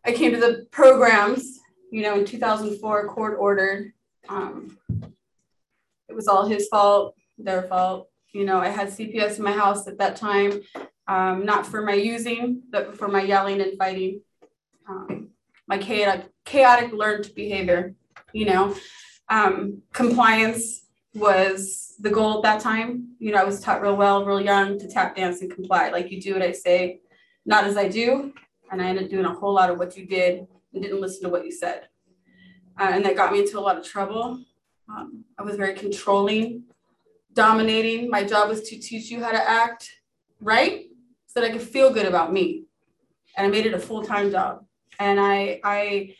[0.05, 1.59] I came to the programs,
[1.91, 3.93] you know, in 2004, court ordered.
[4.27, 4.77] Um,
[6.09, 8.10] it was all his fault, their fault.
[8.33, 10.61] You know, I had CPS in my house at that time,
[11.07, 14.21] um, not for my using, but for my yelling and fighting.
[14.87, 15.29] Um,
[15.67, 17.95] my chaotic, chaotic learned behavior,
[18.33, 18.75] you know.
[19.29, 23.15] Um, compliance was the goal at that time.
[23.19, 25.89] You know, I was taught real well, real young to tap dance and comply.
[25.89, 27.01] Like you do what I say,
[27.45, 28.33] not as I do.
[28.71, 31.23] And I ended up doing a whole lot of what you did and didn't listen
[31.23, 31.87] to what you said.
[32.79, 34.41] Uh, and that got me into a lot of trouble.
[34.89, 36.63] Um, I was very controlling,
[37.33, 38.09] dominating.
[38.09, 39.89] My job was to teach you how to act
[40.39, 40.85] right
[41.27, 42.65] so that I could feel good about me.
[43.37, 44.65] And I made it a full time job.
[44.99, 46.15] And I, I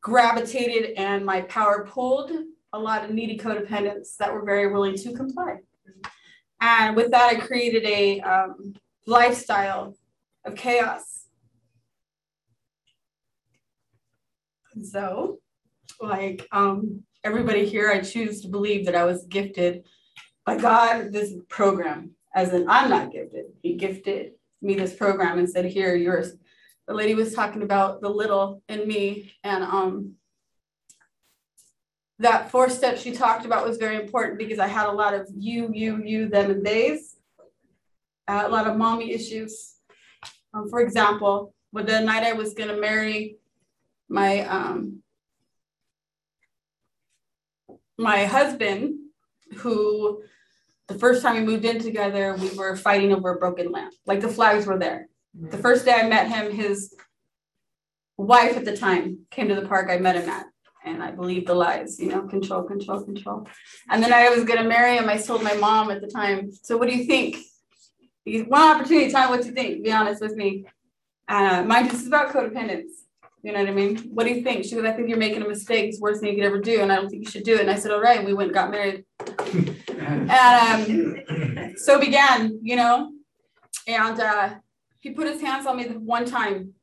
[0.00, 2.32] gravitated and my power pulled
[2.72, 5.56] a lot of needy codependents that were very willing to comply.
[6.60, 8.74] And with that, I created a um,
[9.06, 9.96] lifestyle
[10.44, 11.26] of chaos.
[14.82, 15.38] So,
[16.00, 19.84] like um, everybody here, I choose to believe that I was gifted
[20.46, 23.46] by God this program, as in I'm not gifted.
[23.62, 24.32] He gifted
[24.62, 26.32] me this program and said, "Here, yours."
[26.86, 30.12] The lady was talking about the little in me, and um,
[32.20, 35.28] that four steps she talked about was very important because I had a lot of
[35.36, 37.16] you, you, you, them, and theys.
[38.28, 39.74] Uh, a lot of mommy issues.
[40.54, 43.36] Um, for example, with the night I was going to marry
[44.08, 45.02] my um,
[47.98, 48.94] my husband,
[49.58, 50.22] who
[50.88, 53.92] the first time we moved in together, we were fighting over a broken lamp.
[54.06, 55.08] Like the flags were there.
[55.38, 56.94] The first day I met him, his
[58.16, 60.46] wife at the time came to the park I met him at.
[60.84, 63.48] And I believed the lies, you know, control, control, control.
[63.90, 65.08] And then I was going to marry him.
[65.08, 67.38] I told my mom at the time, So, what do you think?
[68.24, 69.82] One opportunity, tell me what you think.
[69.82, 70.64] Be honest with me.
[71.28, 72.90] Uh, mind you, this is about codependence.
[73.42, 73.96] You know what I mean?
[74.14, 74.64] What do you think?
[74.64, 75.86] She goes, I think you're making a mistake.
[75.86, 76.80] It's the worst thing you could ever do.
[76.80, 77.62] And I don't think you should do it.
[77.62, 78.18] And I said, All right.
[78.18, 79.04] And we went and got married.
[80.28, 83.12] And um, so began, you know,
[83.86, 84.54] and uh,
[85.00, 86.74] he put his hands on me one time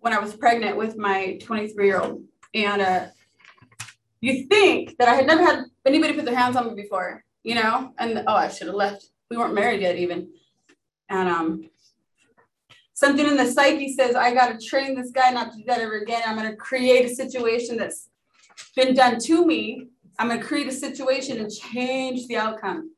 [0.00, 2.24] when I was pregnant with my 23 year old.
[2.54, 3.06] And uh,
[4.20, 7.54] you think that I had never had anybody put their hands on me before, you
[7.54, 7.92] know?
[7.98, 9.06] And oh, I should have left.
[9.30, 10.30] We weren't married yet, even.
[11.10, 11.70] And um,
[12.94, 15.80] something in the psyche says, I got to train this guy not to do that
[15.80, 16.22] ever again.
[16.26, 18.08] I'm going to create a situation that's
[18.74, 19.88] been done to me.
[20.18, 22.92] I'm going to create a situation and change the outcome.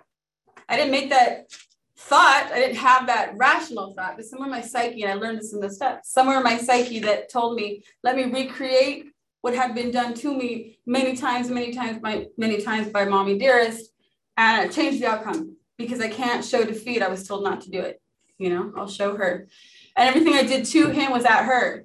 [0.68, 1.50] I didn't make that
[1.96, 5.38] thought, I didn't have that rational thought, but somewhere in my psyche, and I learned
[5.38, 9.06] this in the steps, somewhere in my psyche that told me, let me recreate
[9.42, 13.38] what had been done to me many times, many times, by many times by mommy
[13.38, 13.92] dearest,
[14.36, 17.03] and change the outcome because I can't show defeat.
[17.03, 18.01] I was told not to do it.
[18.38, 19.49] You know, I'll show her.
[19.97, 21.84] And everything I did to him was at her.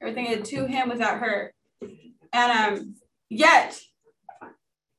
[0.00, 1.52] Everything I did to him was at her.
[2.32, 2.94] And um,
[3.28, 3.80] yet,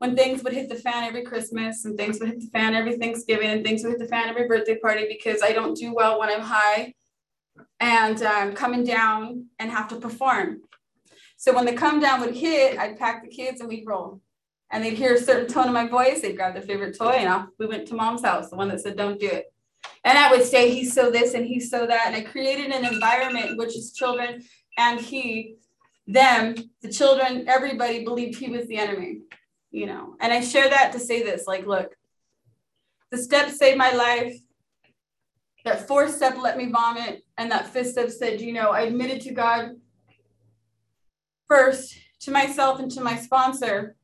[0.03, 2.97] when things would hit the fan every Christmas and things would hit the fan every
[2.97, 6.19] Thanksgiving and things would hit the fan every birthday party because I don't do well
[6.19, 6.93] when I'm high
[7.79, 10.59] and um, coming down and have to perform.
[11.37, 14.19] So when the come down would hit, I'd pack the kids and we'd roll.
[14.71, 17.29] And they'd hear a certain tone of my voice, they'd grab their favorite toy, and
[17.29, 19.53] off we went to mom's house, the one that said, don't do it.
[20.03, 22.07] And I would say, he's so this and he's so that.
[22.07, 24.43] And I created an environment in which his children
[24.77, 25.55] and he,
[26.07, 29.19] them, the children, everybody believed he was the enemy,
[29.73, 30.15] you know.
[30.21, 31.97] And I share that to say this like, look,
[33.11, 34.39] the step saved my life.
[35.65, 37.25] That fourth step let me vomit.
[37.37, 39.71] And that fifth step said, you know, I admitted to God
[41.47, 43.95] first, to myself and to my sponsor.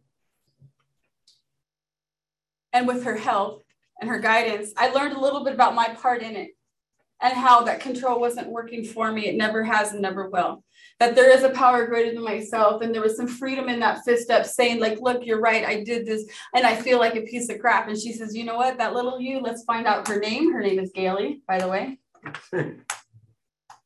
[2.74, 3.64] And with her help
[4.02, 6.52] and her guidance, I learned a little bit about my part in it
[7.22, 9.28] and how that control wasn't working for me.
[9.28, 10.64] It never has and never will.
[11.00, 12.82] That there is a power greater than myself.
[12.82, 15.64] And there was some freedom in that fifth step saying, like, look, you're right.
[15.64, 17.88] I did this and I feel like a piece of crap.
[17.88, 18.78] And she says, you know what?
[18.78, 20.52] That little you, let's find out her name.
[20.52, 22.00] Her name is Gailey, by the way.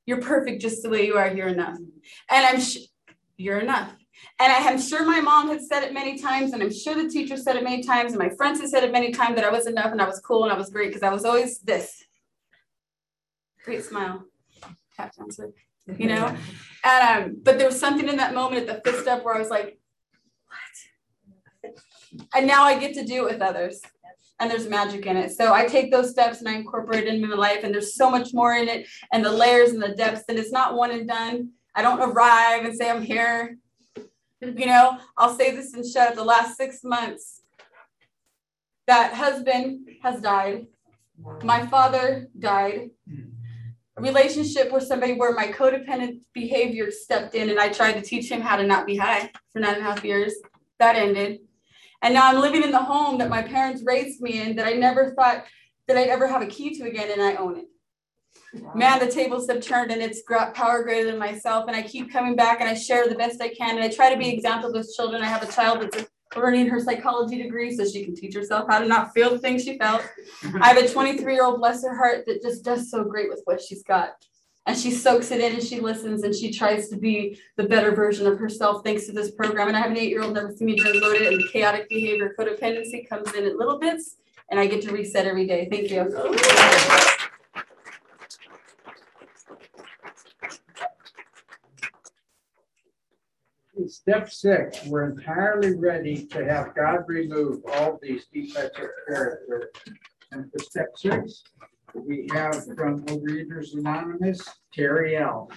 [0.05, 1.31] you're perfect just the way you are.
[1.31, 1.77] You're enough.
[1.77, 2.87] And I'm, sh-
[3.37, 3.93] you're enough.
[4.39, 7.09] And I am sure my mom had said it many times, and I'm sure the
[7.09, 9.49] teacher said it many times, and my friends had said it many times that I
[9.49, 12.03] was enough and I was cool and I was great because I was always this
[13.63, 14.25] great smile,
[14.95, 15.51] tap dancer,
[15.87, 16.35] you know?
[16.83, 19.39] And um, but there was something in that moment at the fifth step where I
[19.39, 19.79] was like,
[21.61, 21.73] what?
[22.35, 23.81] And now I get to do it with others.
[24.39, 25.31] And there's magic in it.
[25.31, 27.63] So I take those steps and I incorporate it into my life.
[27.63, 30.23] And there's so much more in it and the layers and the depths.
[30.27, 31.51] And it's not one and done.
[31.75, 33.57] I don't arrive and say I'm here.
[34.41, 37.41] You know, I'll say this and shut up the last six months.
[38.87, 40.67] That husband has died.
[41.41, 42.89] My father died
[43.97, 48.41] relationship with somebody where my codependent behavior stepped in and I tried to teach him
[48.41, 50.33] how to not be high for nine and a half years.
[50.79, 51.39] That ended.
[52.01, 54.73] And now I'm living in the home that my parents raised me in that I
[54.73, 55.45] never thought
[55.87, 57.65] that I'd ever have a key to again, and I own it.
[58.53, 58.73] Wow.
[58.75, 60.21] Man, the tables have turned and it's
[60.53, 61.65] power greater than myself.
[61.67, 63.75] And I keep coming back and I share the best I can.
[63.75, 65.23] And I try to be example with children.
[65.23, 66.05] I have a child that's
[66.35, 69.63] learning her psychology degree so she can teach herself how to not feel the things
[69.63, 70.03] she felt.
[70.61, 73.41] I have a 23 year old, bless her heart, that just does so great with
[73.45, 74.11] what she's got.
[74.65, 77.93] And she soaks it in and she listens and she tries to be the better
[77.93, 79.67] version of herself thanks to this program.
[79.67, 82.33] And I have an eight year old never seen me drink loaded and chaotic behavior
[82.37, 84.15] codependency comes in at little bits
[84.49, 85.67] and I get to reset every day.
[85.69, 87.39] Thank you.
[93.87, 99.71] Step six, we're entirely ready to have God remove all these defects of character.
[100.31, 101.43] And for step six,
[101.93, 104.41] we have from Overeaters Anonymous,
[104.73, 105.49] Terry L.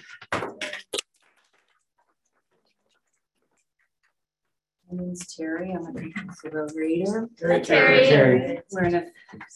[4.89, 5.71] My name's Terry.
[5.73, 7.27] I'm a compulsive overeater.
[7.37, 7.61] Terry.
[7.61, 8.59] Terry.
[8.71, 9.03] We're in a,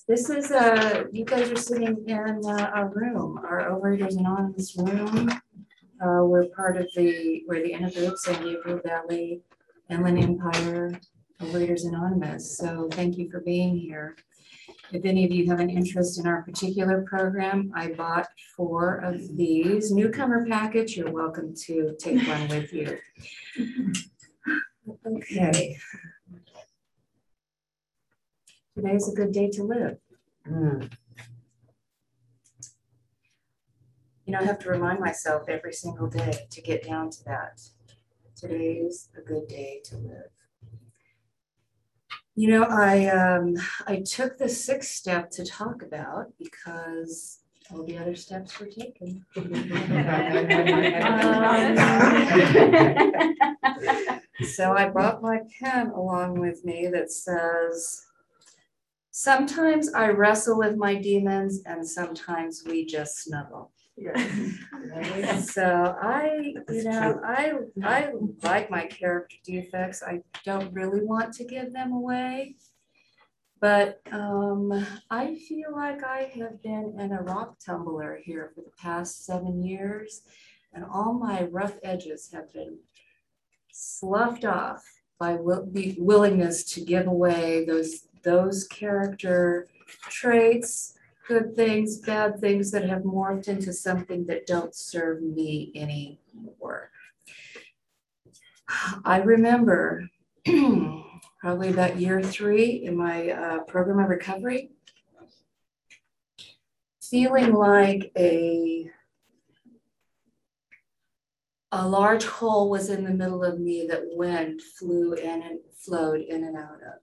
[0.07, 5.29] this is a, you guys are sitting in uh, our room, our Overeaters Anonymous room.
[6.01, 9.41] Uh, we're part of the, we're the Inner San Gabriel Valley
[9.89, 10.99] Inland Empire
[11.41, 12.57] Overeaters Anonymous.
[12.57, 14.15] So thank you for being here.
[14.91, 18.27] If any of you have an interest in our particular program, I bought
[18.57, 20.97] four of these newcomer package.
[20.97, 22.97] You're welcome to take one with you.
[25.05, 25.77] Okay.
[28.75, 29.97] Today is a good day to live.
[30.49, 30.91] Mm.
[34.31, 37.59] You know, I have to remind myself every single day to get down to that.
[38.33, 40.31] Today's a good day to live.
[42.35, 43.57] You know, I um,
[43.87, 47.39] I took the sixth step to talk about because
[47.73, 49.25] all the other steps were taken.
[49.35, 49.43] um,
[54.45, 58.05] so I brought my pen along with me that says,
[59.11, 63.73] Sometimes I wrestle with my demons, and sometimes we just snuggle.
[65.41, 68.11] So I, you know, I, I
[68.41, 70.01] like my character defects.
[70.03, 72.55] I don't really want to give them away.
[73.59, 78.71] But um, I feel like I have been in a rock tumbler here for the
[78.81, 80.23] past seven years,
[80.73, 82.79] and all my rough edges have been
[83.71, 84.83] sloughed off
[85.19, 89.67] by will, the willingness to give away those those character
[90.09, 90.95] traits
[91.31, 96.91] good things, bad things that have morphed into something that don't serve me anymore.
[99.05, 100.09] I remember
[101.39, 104.71] probably about year three in my uh, program of recovery,
[107.01, 108.91] feeling like a
[111.71, 116.19] a large hole was in the middle of me that wind flew in and flowed
[116.19, 116.99] in and out of.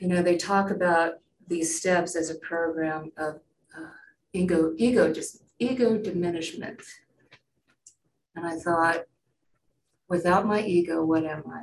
[0.00, 1.16] You know, they talk about
[1.48, 3.40] these steps as a program of
[3.76, 3.90] uh,
[4.32, 6.82] ego, ego, just ego diminishment.
[8.34, 9.04] And I thought,
[10.12, 11.62] Without my ego, what am I?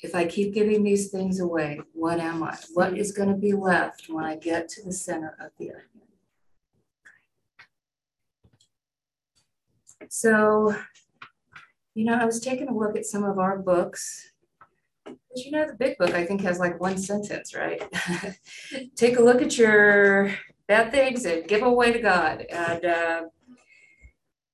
[0.00, 2.58] If I keep giving these things away, what am I?
[2.74, 6.08] What is going to be left when I get to the center of the onion?
[10.08, 10.74] So,
[11.94, 14.29] you know, I was taking a look at some of our books.
[15.30, 17.82] But you know, the big book I think has like one sentence, right?
[18.96, 20.34] Take a look at your
[20.66, 22.46] bad things and give away to God.
[22.50, 23.22] And uh,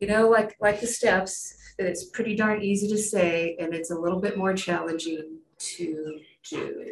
[0.01, 3.99] you know, like like the steps, it's pretty darn easy to say, and it's a
[3.99, 6.21] little bit more challenging to
[6.51, 6.85] do.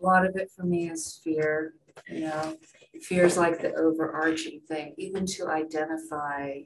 [0.00, 1.74] A lot of it for me is fear,
[2.08, 2.56] you know,
[3.02, 6.60] fear is like the overarching thing, even to identify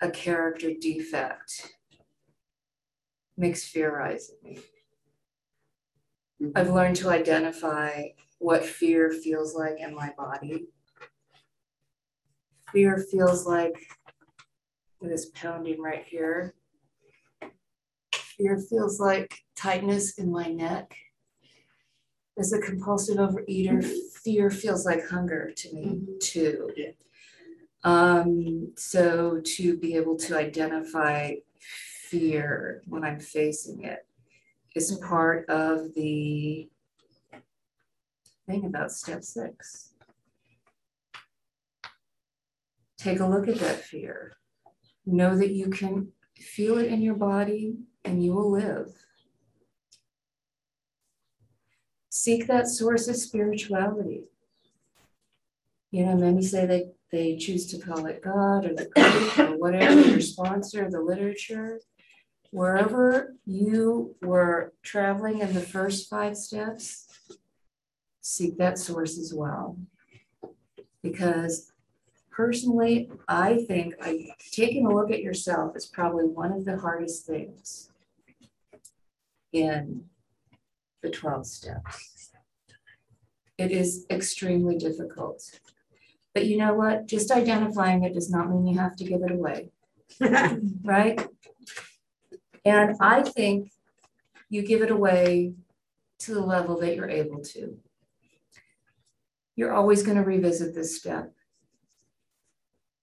[0.00, 1.75] a character defect
[3.36, 4.60] makes fear rise in me.
[6.54, 8.08] I've learned to identify
[8.38, 10.66] what fear feels like in my body.
[12.72, 13.74] Fear feels like
[15.00, 16.54] this pounding right here.
[18.12, 20.94] Fear feels like tightness in my neck.
[22.38, 23.82] As a compulsive overeater,
[24.22, 26.12] fear feels like hunger to me mm-hmm.
[26.20, 26.70] too.
[26.76, 26.90] Yeah.
[27.82, 31.36] Um, so to be able to identify
[32.10, 34.06] fear when I'm facing it
[34.74, 36.68] is part of the
[38.46, 39.94] thing about step six.
[42.98, 44.32] Take a look at that fear.
[45.04, 48.88] Know that you can feel it in your body and you will live.
[52.10, 54.24] Seek that source of spirituality.
[55.90, 59.58] You know, many say they, they choose to call it God or the Greek or
[59.58, 61.80] whatever, your sponsor, the literature.
[62.50, 67.08] Wherever you were traveling in the first five steps,
[68.20, 69.78] seek that source as well.
[71.02, 71.72] Because
[72.30, 77.26] personally, I think I, taking a look at yourself is probably one of the hardest
[77.26, 77.90] things
[79.52, 80.04] in
[81.02, 82.30] the 12 steps.
[83.58, 85.42] It is extremely difficult.
[86.34, 87.06] But you know what?
[87.06, 89.70] Just identifying it does not mean you have to give it away.
[90.84, 91.26] right?
[92.66, 93.70] And I think
[94.48, 95.54] you give it away
[96.18, 97.78] to the level that you're able to.
[99.54, 101.32] You're always going to revisit this step.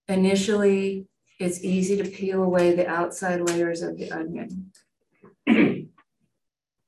[0.10, 1.08] Initially,
[1.40, 4.74] it's easy to peel away the outside layers of the onion.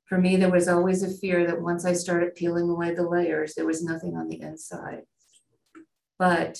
[0.09, 3.55] For me, there was always a fear that once I started peeling away the layers,
[3.55, 5.03] there was nothing on the inside.
[6.19, 6.59] But,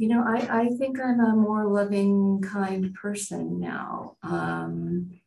[0.00, 4.16] you know, I, I think I'm a more loving, kind person now.
[4.22, 5.20] Um,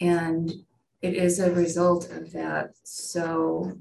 [0.00, 0.52] and
[1.00, 2.72] it is a result of that.
[2.82, 3.78] So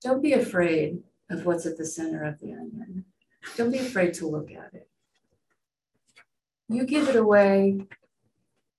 [0.00, 3.04] don't be afraid of what's at the center of the onion.
[3.56, 4.88] Don't be afraid to look at it.
[6.68, 7.80] You give it away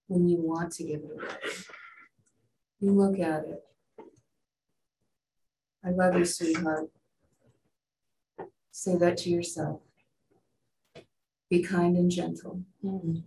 [0.08, 1.34] when you want to give it away.
[2.80, 3.66] You look at it.
[5.84, 6.88] I love you, sweetheart.
[8.78, 9.82] Say that to yourself.
[11.50, 12.62] Be kind and gentle.
[12.86, 13.22] Mm-hmm.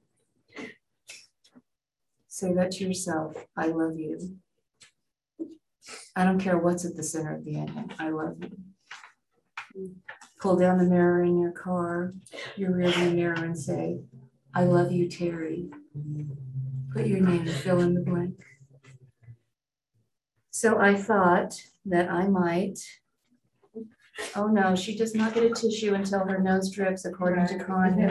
[2.29, 3.35] Say that to yourself.
[3.57, 4.37] I love you.
[6.15, 7.93] I don't care what's at the center of the onion.
[7.99, 8.37] I love
[9.75, 9.97] you.
[10.41, 12.15] Pull down the mirror in your car,
[12.55, 13.99] your rearview mirror, and say,
[14.55, 15.69] I love you, Terry.
[16.95, 18.41] Put your name, fill in the blank.
[20.53, 22.79] So I thought that I might.
[24.37, 28.11] Oh no, she does not get a tissue until her nose drips, according to Kanye.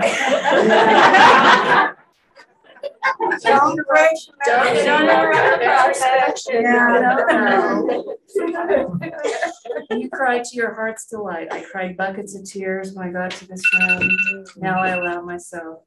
[3.41, 4.30] Don't rush.
[4.45, 4.76] Don't,
[9.91, 11.51] You cried to your heart's delight.
[11.51, 14.18] I cried buckets of tears when I got to this room.
[14.57, 15.84] Now I allow myself.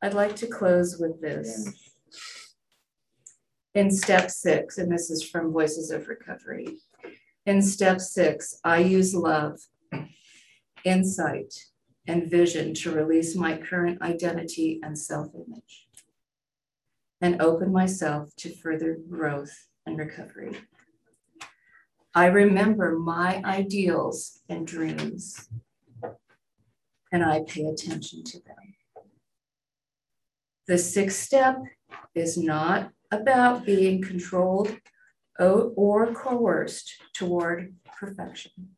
[0.00, 1.68] I'd like to close with this.
[3.74, 6.78] In step six, and this is from Voices of Recovery.
[7.44, 9.58] In step six, I use love,
[10.84, 11.52] insight,
[12.06, 15.88] and vision to release my current identity and self image
[17.20, 20.56] and open myself to further growth and recovery.
[22.14, 25.48] I remember my ideals and dreams,
[27.10, 28.74] and I pay attention to them.
[30.68, 31.58] The sixth step
[32.14, 34.76] is not about being controlled
[35.38, 38.70] or coerced toward perfection,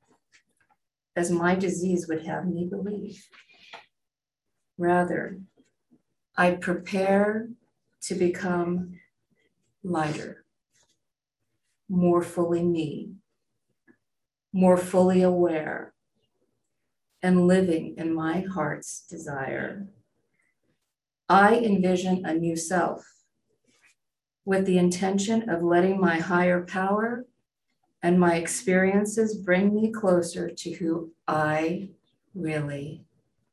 [1.17, 3.27] as my disease would have me believe.
[4.79, 5.39] Rather,
[6.37, 7.49] I prepare
[8.03, 9.01] to become
[9.83, 10.45] lighter,
[11.89, 13.13] more fully me,
[14.53, 15.95] more fully aware,
[17.23, 19.89] and living in my heart's desire.
[21.29, 23.14] I envision a new self
[24.45, 27.25] with the intention of letting my higher power
[28.03, 31.89] and my experiences bring me closer to who I
[32.35, 33.05] really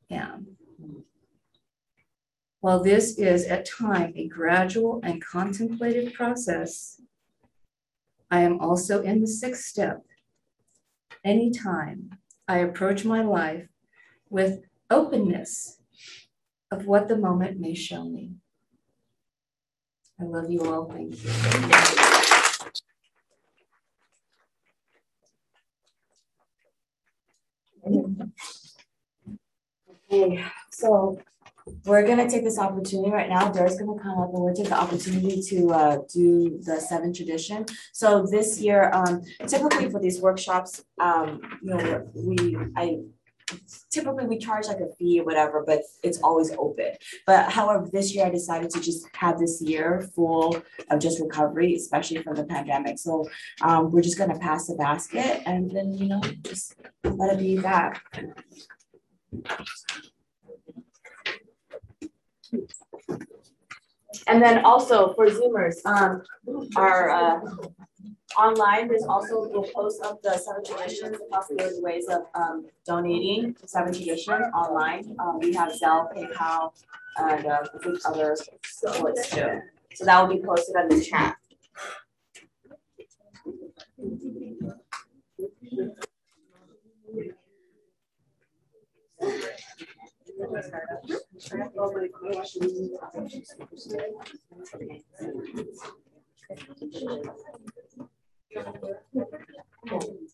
[0.09, 0.57] am.
[2.59, 7.01] While this is at time a gradual and contemplated process,
[8.29, 10.03] I am also in the sixth step.
[11.23, 12.11] Anytime
[12.47, 13.67] I approach my life
[14.29, 15.79] with openness
[16.69, 18.35] of what the moment may show me.
[20.21, 20.85] I love you all.
[20.85, 21.31] Thank you.
[30.13, 31.19] Okay, so
[31.85, 33.51] we're gonna take this opportunity right now.
[33.51, 37.65] Derek's gonna come up and we'll take the opportunity to uh, do the seven tradition.
[37.91, 42.99] So this year, um, typically for these workshops, um, you know, we I
[43.89, 46.91] typically we charge like a fee or whatever, but it's always open.
[47.25, 51.75] But however, this year I decided to just have this year full of just recovery,
[51.75, 52.99] especially from the pandemic.
[52.99, 53.29] So
[53.61, 57.57] um, we're just gonna pass the basket and then you know just let it be
[57.57, 58.01] that.
[64.27, 66.21] And then also for Zoomers, um,
[66.75, 67.39] our uh,
[68.37, 73.93] online, there's also, we'll post up the seven traditions, possible ways of um, donating seven
[73.93, 75.15] traditions online.
[75.19, 76.71] Um, we have Zelle, PayPal,
[77.17, 77.63] and uh,
[78.05, 78.35] other
[78.65, 79.61] supports too.
[79.93, 81.37] So that will be posted on the chat.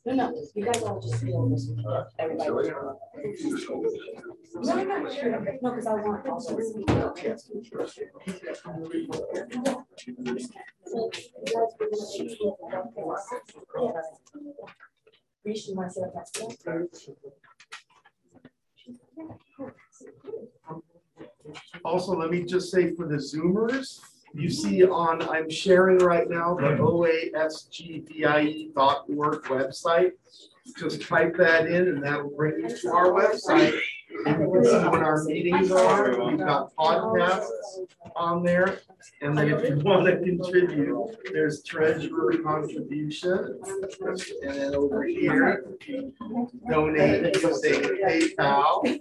[0.05, 1.71] No, no, you guys all just feel this.
[2.19, 2.69] Everybody.
[2.69, 2.99] No,
[4.83, 6.57] no, because I want also
[21.85, 23.99] Also, let me just say for the Zoomers,
[24.37, 26.83] you see on, I'm sharing right now the mm-hmm.
[27.37, 28.73] oasgvie.org
[29.43, 30.11] website.
[30.77, 33.79] Just type that in and that will bring you to our website.
[34.25, 36.09] And you can see when our meetings are.
[36.25, 37.47] We've got podcasts
[38.15, 38.79] on there.
[39.21, 43.59] And then if you want to contribute, there's treasurer contribution.
[44.43, 45.65] And then over here,
[46.69, 48.99] donate using PayPal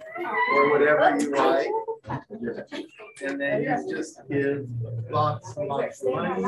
[0.53, 1.67] or whatever you like.
[2.09, 4.67] And then you just give
[5.11, 6.43] lots and lots of money.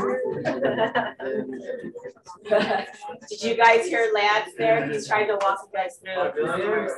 [3.28, 4.86] Did you guys hear Lance there?
[4.90, 6.88] He's trying to walk you guys through.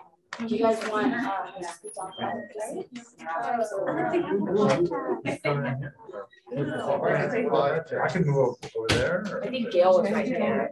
[0.38, 0.46] Yeah.
[0.46, 1.12] Do you guys want?
[1.12, 1.30] Uh,
[8.02, 9.42] I can move over there.
[9.42, 10.70] I think Gail was right there.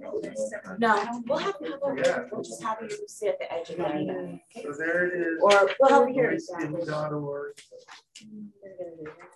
[0.79, 2.29] No, we'll have you have over here.
[2.33, 4.41] We'll just have you sit at the edge of the meeting.
[4.63, 5.41] So there it is.
[5.43, 6.39] Or we'll have you here.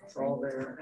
[0.05, 0.79] It's all there.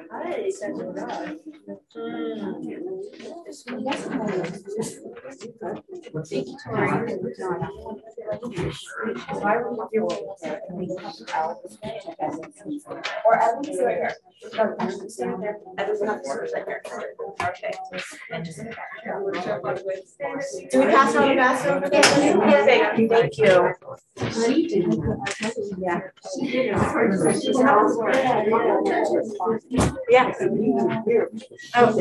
[13.26, 14.14] Or at least right here.
[15.08, 15.58] Stand there.
[15.78, 16.82] At least not right here.
[17.42, 17.72] Okay.
[20.70, 22.02] Do we pass around the basket over there?
[22.96, 23.74] Thank you.
[25.78, 26.00] Yeah.
[30.08, 30.36] Yes.
[31.74, 32.00] Oh.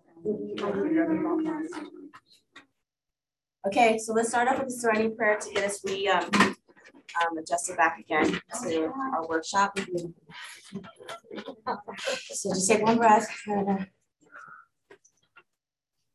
[3.67, 7.37] Okay, so let's start off with the serenity prayer to get us re um, um,
[7.37, 9.77] adjusted back again to our workshop.
[12.29, 13.27] So just take one breath.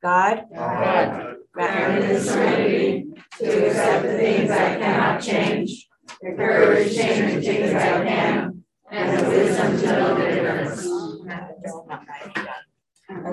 [0.02, 0.44] God.
[0.54, 1.36] God.
[1.52, 3.06] Grant me the serenity
[3.38, 5.88] to accept the things I cannot change,
[6.20, 11.15] the courage to change the things I can, and the wisdom to know the difference.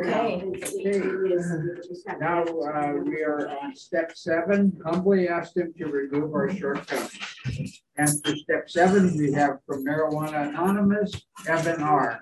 [0.04, 1.02] Okay.
[2.20, 7.84] Now, uh, we are on step seven, humbly asked him to remove our shortcomings.
[7.98, 11.14] And for step seven, we have from Marijuana Anonymous,
[11.48, 12.20] Evan R.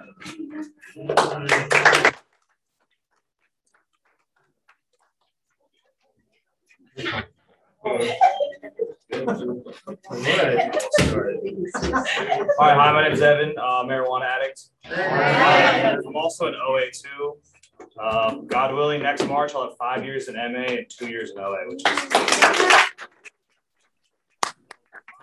[12.59, 14.69] Hi, hi, my name is Evan, uh, marijuana addict.
[14.85, 17.50] I'm also an OA2.
[17.99, 21.37] Um, God willing, next March I'll have five years in MA and two years in
[21.37, 22.11] LA, which is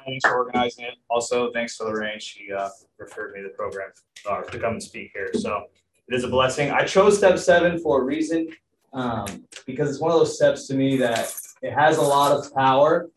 [0.09, 0.95] thanks for organizing it.
[1.11, 2.19] Also, thanks to Lorraine.
[2.19, 3.91] She uh, referred me to the program
[4.29, 5.31] uh, to come and speak here.
[5.35, 5.65] So
[6.09, 6.71] it is a blessing.
[6.71, 8.49] I chose step seven for a reason
[8.93, 12.55] um, because it's one of those steps to me that it has a lot of
[12.55, 13.11] power,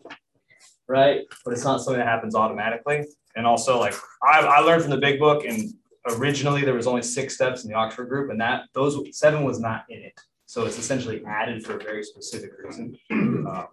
[0.88, 1.22] right?
[1.46, 3.06] But it's not something that happens automatically.
[3.36, 5.74] And also, like, I, I learned from the big book, and
[6.08, 9.60] originally there was only six steps in the Oxford group, and that those seven was
[9.60, 10.20] not in it.
[10.46, 12.98] So it's essentially added for a very specific reason.
[13.12, 13.68] Um,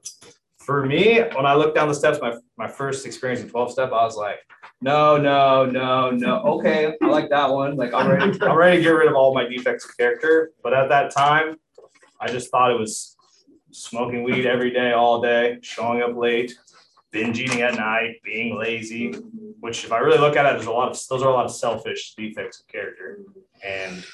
[0.68, 3.88] for me, when I looked down the steps, my, my first experience in 12 step,
[3.90, 4.40] I was like,
[4.80, 6.42] no, no, no, no.
[6.42, 7.76] Okay, I like that one.
[7.76, 10.50] Like I'm ready, I'm ready to get rid of all my defects of character.
[10.62, 11.56] But at that time,
[12.20, 13.16] I just thought it was
[13.70, 16.56] smoking weed every day, all day, showing up late,
[17.11, 19.14] binge eating at night, being lazy.
[19.61, 21.44] Which, if I really look at it, there's a lot of those are a lot
[21.44, 23.20] of selfish defects of character.
[23.64, 24.04] And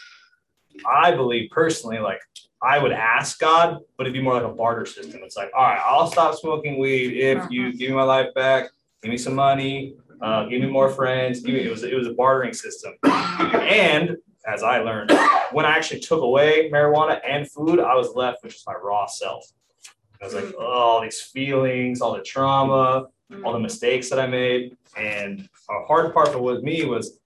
[0.90, 2.20] I believe personally, like
[2.62, 5.20] I would ask God, but it'd be more like a barter system.
[5.22, 8.70] It's like, all right, I'll stop smoking weed if you give me my life back,
[9.02, 11.40] give me some money, uh, give me more friends.
[11.40, 12.94] Give me, it was it was a bartering system.
[13.04, 14.16] And
[14.46, 15.10] as I learned,
[15.52, 19.06] when I actually took away marijuana and food, I was left with just my raw
[19.06, 19.46] self.
[20.24, 20.56] I was like, mm-hmm.
[20.58, 23.62] oh, all these feelings, all the trauma, all the mm-hmm.
[23.62, 24.74] mistakes that I made.
[24.96, 27.18] And a hard part for with me was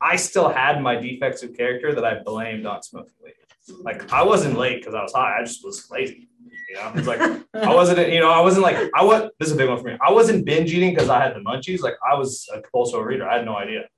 [0.00, 3.32] I still had my defects of character that I blamed on smoking weed.
[3.68, 3.82] Mm-hmm.
[3.82, 5.38] Like I wasn't late because I was high.
[5.40, 6.28] I just was lazy.
[6.70, 7.20] You know, it's like
[7.54, 9.28] I wasn't, you know, I wasn't like I was.
[9.40, 9.98] This is a big one for me.
[10.00, 11.80] I wasn't binge eating because I had the munchies.
[11.80, 13.28] Like I was a compulsive reader.
[13.28, 13.88] I had no idea.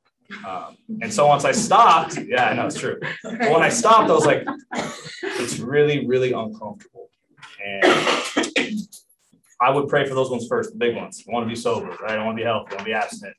[0.47, 2.99] Um, and so once I stopped, yeah, I know it's true.
[3.23, 4.47] But when I stopped, I was like,
[5.23, 7.08] it's really, really uncomfortable.
[7.65, 7.85] And
[9.61, 11.25] I would pray for those ones first, the big ones.
[11.29, 12.19] I want to be sober, right?
[12.19, 12.71] I want to be healthy.
[12.71, 13.37] I want to be abstinent.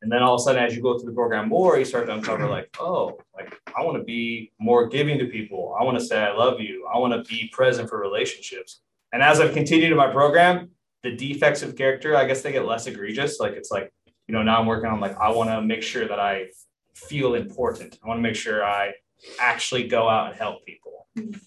[0.00, 2.06] And then all of a sudden, as you go through the program more, you start
[2.06, 5.76] to uncover like, oh, like I want to be more giving to people.
[5.78, 6.86] I want to say I love you.
[6.92, 8.80] I want to be present for relationships.
[9.12, 10.70] And as I've continued in my program,
[11.02, 13.40] the defects of character, I guess they get less egregious.
[13.40, 13.92] Like it's like,
[14.28, 16.48] you know, now I'm working on like I want to make sure that I
[16.94, 17.98] feel important.
[18.04, 18.92] I want to make sure I
[19.40, 21.08] actually go out and help people.
[21.18, 21.38] Mm-hmm.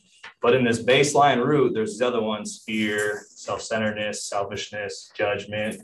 [0.42, 5.76] But in this baseline root, there's these other ones: fear, self-centeredness, selfishness, judgment.
[5.76, 5.84] And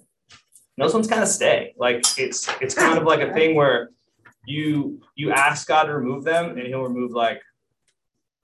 [0.78, 1.74] those ones kind of stay.
[1.78, 3.92] Like it's it's kind of like a thing where
[4.46, 7.42] you you ask God to remove them, and He'll remove like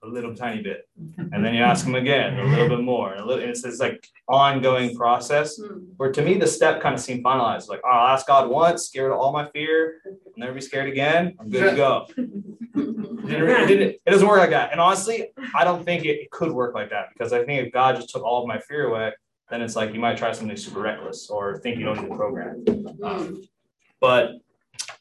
[0.04, 0.88] a little tiny bit,
[1.18, 3.42] and then you ask them again, a little bit more, and a little.
[3.42, 5.60] And it's this like ongoing process.
[5.96, 7.68] Where to me, the step kind of seemed finalized.
[7.68, 10.88] Like, oh, I'll ask God once, scared of all my fear, I'll never be scared
[10.88, 11.34] again.
[11.40, 12.06] I'm good to go.
[12.16, 12.16] It,
[12.74, 14.72] didn't, it, didn't, it doesn't work like that.
[14.72, 17.72] And honestly, I don't think it, it could work like that because I think if
[17.72, 19.12] God just took all of my fear away,
[19.50, 22.16] then it's like you might try something super reckless or think you don't need the
[22.16, 22.64] program.
[23.02, 23.42] Um,
[24.00, 24.32] but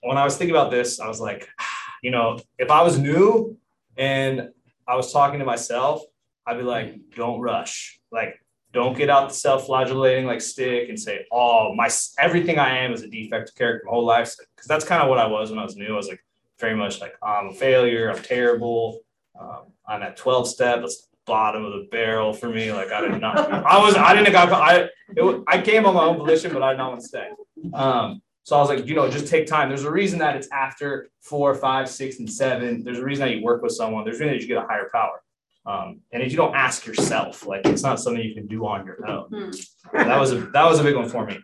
[0.01, 1.47] when I was thinking about this, I was like,
[2.03, 3.57] you know, if I was new
[3.97, 4.49] and
[4.87, 6.01] I was talking to myself,
[6.45, 7.99] I'd be like, don't rush.
[8.11, 8.39] Like,
[8.73, 13.03] don't get out the self-flagellating like stick and say, oh, my everything I am is
[13.03, 14.33] a defective character my whole life.
[14.55, 15.93] Because that's kind of what I was when I was new.
[15.93, 16.23] I was like
[16.59, 18.99] very much like I'm a failure, I'm terrible.
[19.39, 22.71] Um, I'm at 12 step, that's the bottom of the barrel for me.
[22.73, 26.03] Like I did not, I was, I didn't got, I, it, I came on my
[26.05, 27.27] own volition, but I did not want to stay.
[27.73, 29.69] Um, so I was like, you know, just take time.
[29.69, 32.83] There's a reason that it's after four, five, six, and seven.
[32.83, 34.03] There's a reason that you work with someone.
[34.03, 35.21] There's a reason that you get a higher power.
[35.65, 38.85] Um, and if you don't ask yourself, like it's not something you can do on
[38.85, 39.51] your own.
[39.93, 41.39] That was a that was a big one for me.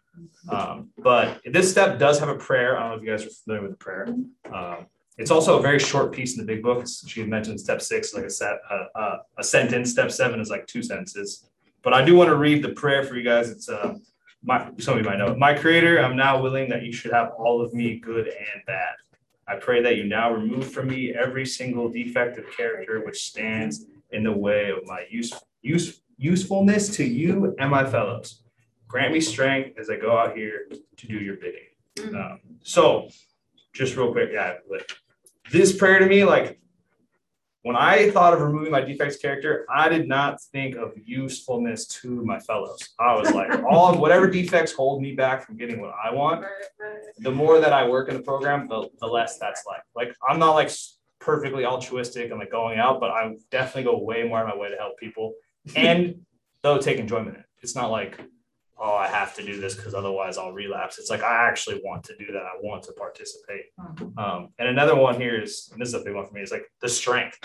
[0.49, 2.77] Um, but this step does have a prayer.
[2.77, 4.07] I don't know if you guys are familiar with the prayer.
[4.53, 4.87] Um,
[5.17, 6.85] it's also a very short piece in the big book.
[7.07, 9.91] She mentioned step six, like a set, a, a, a sentence.
[9.91, 11.49] Step seven is like two sentences.
[11.81, 13.49] But I do want to read the prayer for you guys.
[13.49, 13.95] It's uh,
[14.43, 15.31] my some of you might know.
[15.31, 15.37] it.
[15.37, 18.95] My Creator, I'm now willing that you should have all of me, good and bad.
[19.47, 23.85] I pray that you now remove from me every single defect of character which stands
[24.11, 28.43] in the way of my use, use, usefulness to you and my fellows.
[28.87, 30.67] Grant me strength as I go out here
[30.97, 32.15] to do your bidding.
[32.15, 33.09] Um, so,
[33.73, 34.55] just real quick, yeah,
[35.51, 36.58] this prayer to me, like,
[37.63, 42.23] when I thought of removing my defects character, I did not think of usefulness to
[42.23, 42.79] my fellows.
[42.99, 46.45] I was like, all of whatever defects hold me back from getting what I want.
[47.17, 49.81] The more that I work in the program, the, the less that's like.
[49.93, 50.71] Like I'm not like
[51.19, 54.69] perfectly altruistic and like going out, but I definitely go way more on my way
[54.69, 55.33] to help people
[55.75, 56.21] and
[56.61, 57.45] though take enjoyment in it.
[57.61, 58.19] It's not like,
[58.79, 60.99] oh, I have to do this because otherwise I'll relapse.
[60.99, 62.43] It's like I actually want to do that.
[62.43, 63.65] I want to participate.
[64.17, 66.51] Um, and another one here is, and this is a big one for me, is
[66.51, 67.37] like the strength.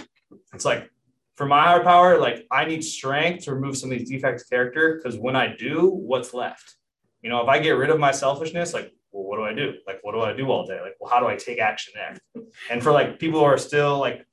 [0.53, 0.91] It's like
[1.37, 4.51] for my higher power, like I need strength to remove some of these defects of
[4.51, 6.76] character because when I do, what's left?
[7.22, 9.74] You know, if I get rid of my selfishness, like, well, what do I do?
[9.87, 10.80] Like, what do I do all day?
[10.80, 12.45] Like, well, how do I take action there?
[12.70, 14.24] And for like people who are still like,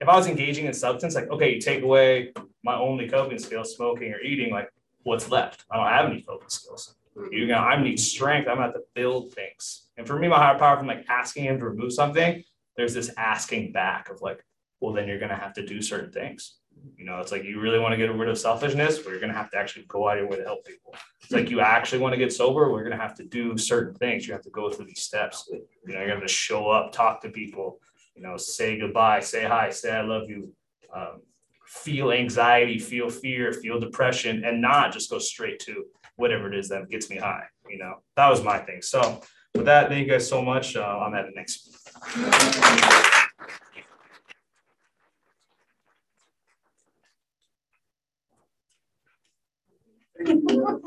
[0.00, 3.64] if I was engaging in substance, like, okay, you take away my only coping skill,
[3.64, 4.68] smoking or eating, like,
[5.08, 5.64] what's left?
[5.70, 6.94] I don't have any focus skills.
[7.32, 8.46] You know, I need strength.
[8.46, 9.88] I'm gonna have to build things.
[9.96, 12.44] And for me, my higher power from like asking him to remove something,
[12.76, 14.44] there's this asking back of like,
[14.80, 16.58] well, then you're gonna have to do certain things.
[16.96, 19.32] You know, it's like you really want to get rid of selfishness, but you're gonna
[19.32, 20.94] have to actually go out of your way to help people.
[21.22, 24.26] It's like you actually want to get sober, we're gonna have to do certain things.
[24.26, 25.50] You have to go through these steps.
[25.50, 27.80] You know, you're gonna show up, talk to people,
[28.14, 30.52] you know, say goodbye, say hi, say I love you.
[30.94, 31.22] Um,
[31.68, 35.84] feel anxiety, feel fear, feel depression, and not just go straight to
[36.16, 37.44] whatever it is that gets me high.
[37.68, 38.80] You know, that was my thing.
[38.80, 39.20] So
[39.54, 40.76] with that, thank you guys so much.
[40.76, 41.76] Uh, I'm at the next.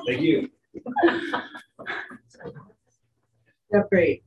[0.07, 0.49] Thank you.
[3.67, 4.23] Step eight,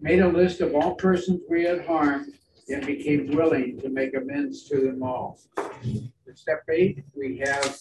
[0.00, 2.32] made a list of all persons we had harmed
[2.68, 5.38] and became willing to make amends to them all.
[6.34, 7.78] Step eight, we have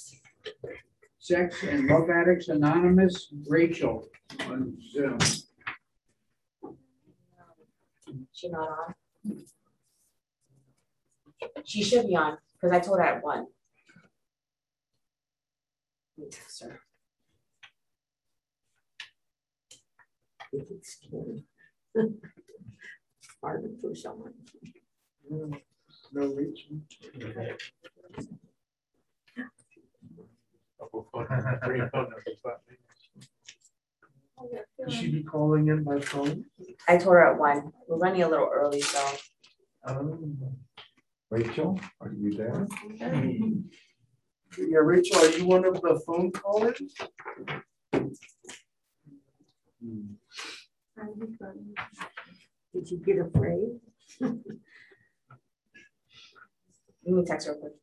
[1.18, 4.10] Sex and Love Addicts Anonymous, Rachel
[4.42, 5.18] on Zoom.
[8.34, 8.94] She not on?
[11.64, 13.48] She should be on, because I told her at one.
[16.18, 16.80] Let me text her.
[20.52, 21.46] It's scary.
[23.44, 24.34] Hard to push someone.
[25.30, 26.68] No reach.
[34.80, 36.46] Should she be calling in by phone?
[36.88, 37.74] I told her at one.
[37.88, 39.06] We're running a little early, so.
[39.86, 40.38] Um,
[41.30, 42.66] Rachel, are you there?
[44.58, 46.80] Yeah, Rachel, are you one of the phone callers?
[52.74, 53.80] Did you get afraid?
[57.06, 57.74] Let me text real quick.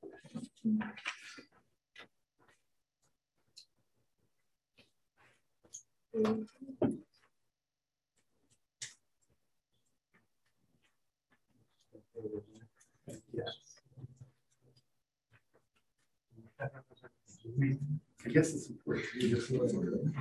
[18.27, 19.07] I guess it's important.
[19.15, 20.13] You just want to-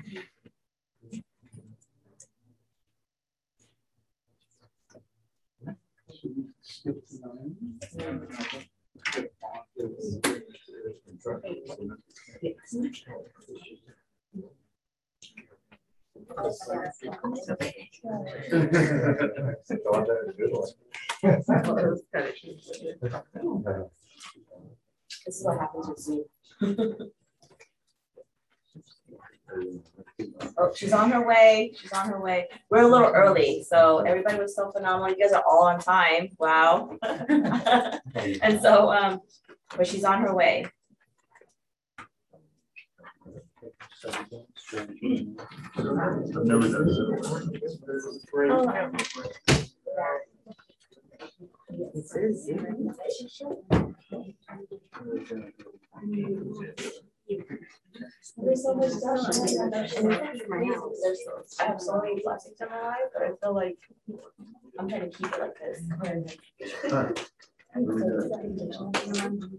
[6.22, 6.34] This
[25.28, 26.26] is what happens with Zoom.
[30.58, 31.74] Oh, she's on her way.
[31.80, 32.48] She's on her way.
[32.70, 35.10] We're a little early, so everybody was so phenomenal.
[35.10, 36.30] You guys are all on time.
[36.38, 36.98] Wow.
[38.42, 39.22] And so, um,
[39.78, 40.66] but she's on her way.
[58.38, 59.20] There's so much stuff.
[61.60, 63.78] I have so many blessings in my life, but I feel like
[64.80, 65.82] I'm trying to keep it like this.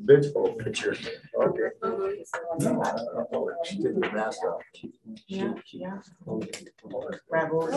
[0.04, 0.96] Visual picture.
[1.40, 1.68] Okay.
[5.28, 5.98] Yeah, yeah.
[7.30, 7.74] Rebels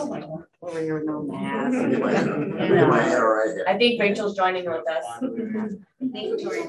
[0.62, 1.90] over here with no mask.
[1.90, 3.64] Get my- get my hair right here.
[3.68, 5.04] I think Rachel's joining with us.
[6.12, 6.62] Thank you, Tori.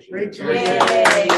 [0.00, 0.06] Yay.
[0.10, 0.54] Rachel.
[0.54, 1.28] Yay.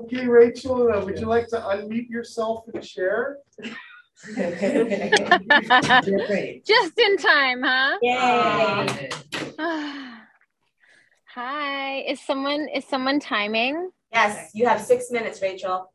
[0.00, 3.38] Okay, Rachel, uh, would you like to unmute yourself and share?
[4.36, 4.54] Just
[6.98, 7.98] in time, huh?
[8.02, 9.10] Yay.
[11.34, 11.98] Hi.
[12.00, 13.90] Is someone is someone timing?
[14.12, 15.90] Yes, you have six minutes, Rachel.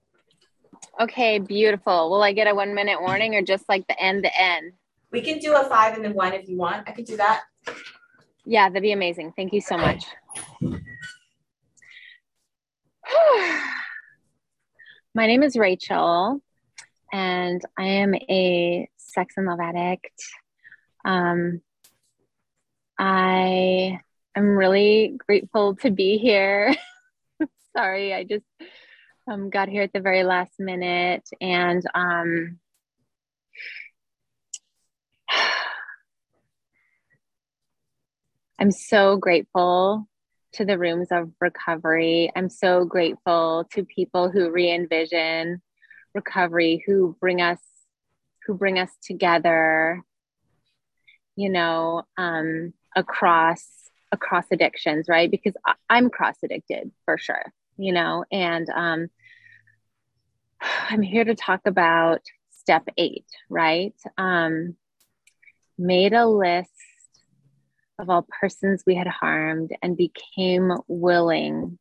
[0.99, 2.09] Okay, beautiful.
[2.09, 4.73] Will I get a one minute warning or just like the end the end?
[5.11, 6.87] We can do a five and then one if you want.
[6.87, 7.43] I can do that.
[8.45, 9.33] Yeah, that'd be amazing.
[9.35, 10.05] Thank you so much.
[15.15, 16.41] My name is Rachel,
[17.11, 20.23] and I am a sex and love addict.
[21.05, 21.61] Um,
[22.99, 23.99] I
[24.35, 26.75] am really grateful to be here.
[27.75, 28.45] Sorry, I just
[29.27, 32.59] um, got here at the very last minute, and um,
[38.59, 40.07] I'm so grateful
[40.53, 42.31] to the rooms of recovery.
[42.35, 45.61] I'm so grateful to people who re envision
[46.13, 47.59] recovery, who bring us
[48.45, 50.01] who bring us together,
[51.35, 53.65] you know, um, across
[54.11, 55.29] across addictions, right?
[55.29, 55.53] Because
[55.89, 59.07] I, am cross addicted for sure, you know, and um,
[60.89, 62.21] I'm here to talk about
[62.51, 63.95] step eight, right?
[64.17, 64.75] Um,
[65.77, 66.71] made a list
[67.99, 71.79] of all persons we had harmed and became willing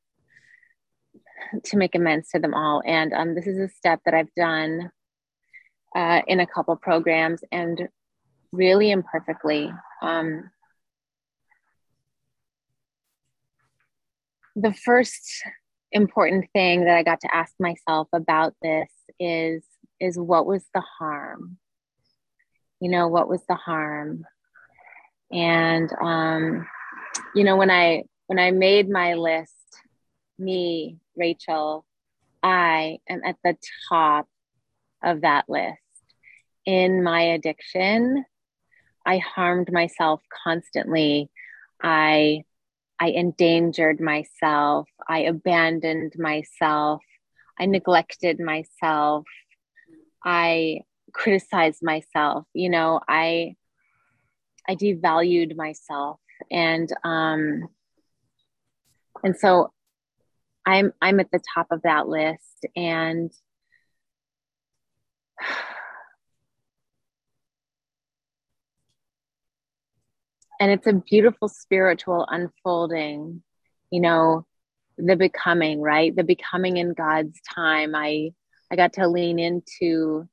[1.65, 2.83] to make amends to them all.
[2.85, 4.91] And um, this is a step that I've done
[5.95, 7.89] uh, in a couple programs and
[8.53, 9.71] really imperfectly.
[10.03, 10.51] Um,
[14.55, 15.43] the first
[15.93, 19.63] important thing that I got to ask myself about this is
[19.99, 21.59] is what was the harm?
[22.81, 24.25] You know, what was the harm?
[25.33, 26.67] And um,
[27.35, 29.53] you know, when I when I made my list,
[30.39, 31.85] me, Rachel,
[32.43, 33.57] I am at the
[33.89, 34.29] top
[35.03, 35.79] of that list.
[36.65, 38.25] In my addiction,
[39.07, 41.31] I harmed myself constantly.
[41.83, 42.43] I
[42.99, 44.89] I endangered myself.
[45.09, 47.03] I abandoned myself.
[47.59, 49.25] I neglected myself.
[50.25, 50.81] I
[51.13, 52.47] criticized myself.
[52.53, 53.57] You know, I
[54.69, 56.19] I devalued myself
[56.51, 57.69] and um
[59.23, 59.73] and so
[60.65, 63.31] I'm I'm at the top of that list and
[70.61, 73.43] and it's a beautiful spiritual unfolding
[73.91, 74.47] you know
[74.99, 76.15] the becoming right?
[76.15, 77.95] The becoming in god's time.
[77.95, 78.31] I
[78.71, 80.29] i got to lean into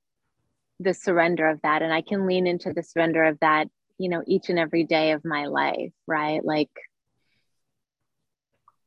[0.80, 1.82] the surrender of that.
[1.82, 3.68] And i can lean into the surrender of that
[3.98, 6.44] you know each and every day of my life right?
[6.44, 6.72] Like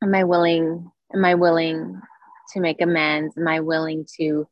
[0.02, 2.00] am i willing am i willing
[2.52, 3.36] to make amends?
[3.36, 4.48] Am i willing to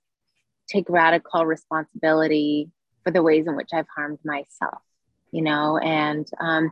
[0.68, 2.70] take radical responsibility
[3.02, 4.80] for the ways in which i've harmed myself
[5.34, 6.70] you know and um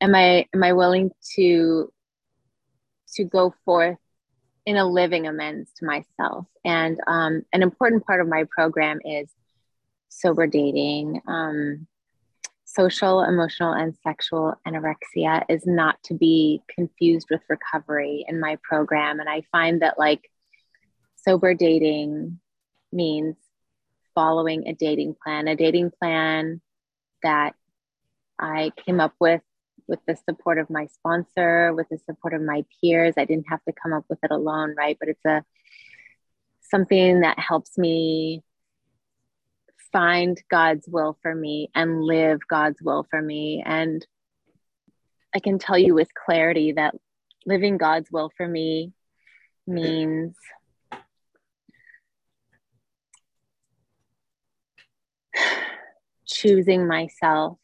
[0.00, 1.90] am i am i willing to
[3.14, 3.98] to go forth
[4.66, 9.28] in a living amends to myself and um an important part of my program is
[10.08, 11.86] sober dating um
[12.74, 19.20] social, emotional, and sexual anorexia is not to be confused with recovery in my program.
[19.20, 20.28] And I find that like
[21.16, 22.40] sober dating
[22.92, 23.36] means
[24.14, 26.60] following a dating plan, a dating plan
[27.22, 27.54] that
[28.38, 29.42] I came up with
[29.86, 33.14] with the support of my sponsor, with the support of my peers.
[33.18, 34.96] I didn't have to come up with it alone, right?
[34.98, 35.44] But it's a
[36.62, 38.42] something that helps me
[39.92, 43.62] find God's will for me and live God's will for me.
[43.64, 44.04] And
[45.34, 46.94] I can tell you with clarity that
[47.46, 48.92] living God's will for me
[49.66, 50.34] means
[56.26, 57.58] choosing myself,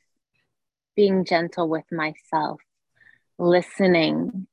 [0.97, 2.61] being gentle with myself,
[3.38, 4.47] listening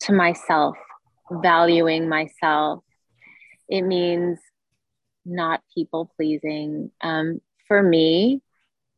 [0.00, 0.76] to myself,
[1.30, 2.82] valuing myself.
[3.68, 4.38] It means
[5.24, 6.90] not people pleasing.
[7.00, 8.40] Um, for me,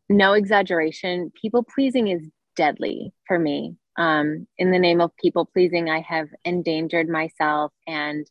[0.09, 2.23] no exaggeration, people pleasing is
[2.57, 3.77] deadly for me.
[3.97, 8.27] Um, in the name of people pleasing, I have endangered myself and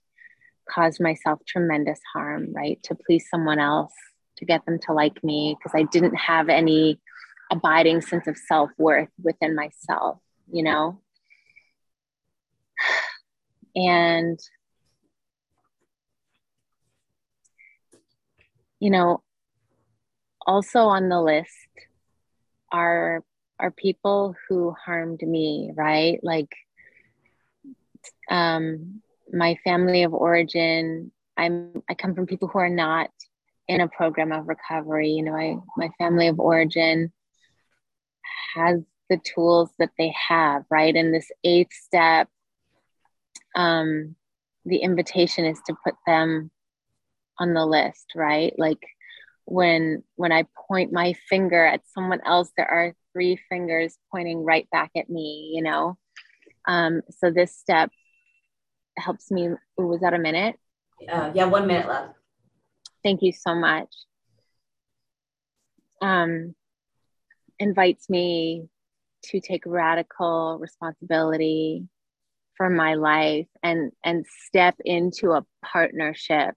[0.70, 2.82] caused myself tremendous harm, right?
[2.84, 3.94] To please someone else,
[4.38, 7.00] to get them to like me, because I didn't have any
[7.52, 10.20] abiding sense of self worth within myself,
[10.52, 11.02] you know?
[13.76, 14.40] And
[18.80, 19.22] you know,
[20.46, 21.50] also on the list
[22.72, 23.24] are
[23.60, 26.20] are people who harmed me, right?
[26.24, 26.52] Like
[28.32, 33.10] um my family of origin, I'm I come from people who are not
[33.68, 35.10] in a program of recovery.
[35.10, 37.12] You know, I my family of origin
[38.56, 40.96] has the tools that they have, right?
[40.96, 42.28] And this eighth step
[43.56, 44.16] um
[44.66, 46.52] the invitation is to put them
[47.40, 48.54] on the list, right?
[48.58, 48.84] Like
[49.46, 54.70] when when I point my finger at someone else, there are three fingers pointing right
[54.72, 55.98] back at me, you know.
[56.68, 57.90] Um, so this step
[58.98, 59.50] helps me.
[59.78, 60.56] Was that a minute?
[61.12, 62.14] Uh, yeah, one minute left.
[63.02, 63.94] Thank you so much.
[66.02, 66.54] Um,
[67.60, 68.68] invites me
[69.26, 71.88] to take radical responsibility
[72.56, 76.56] for my life and and step into a partnership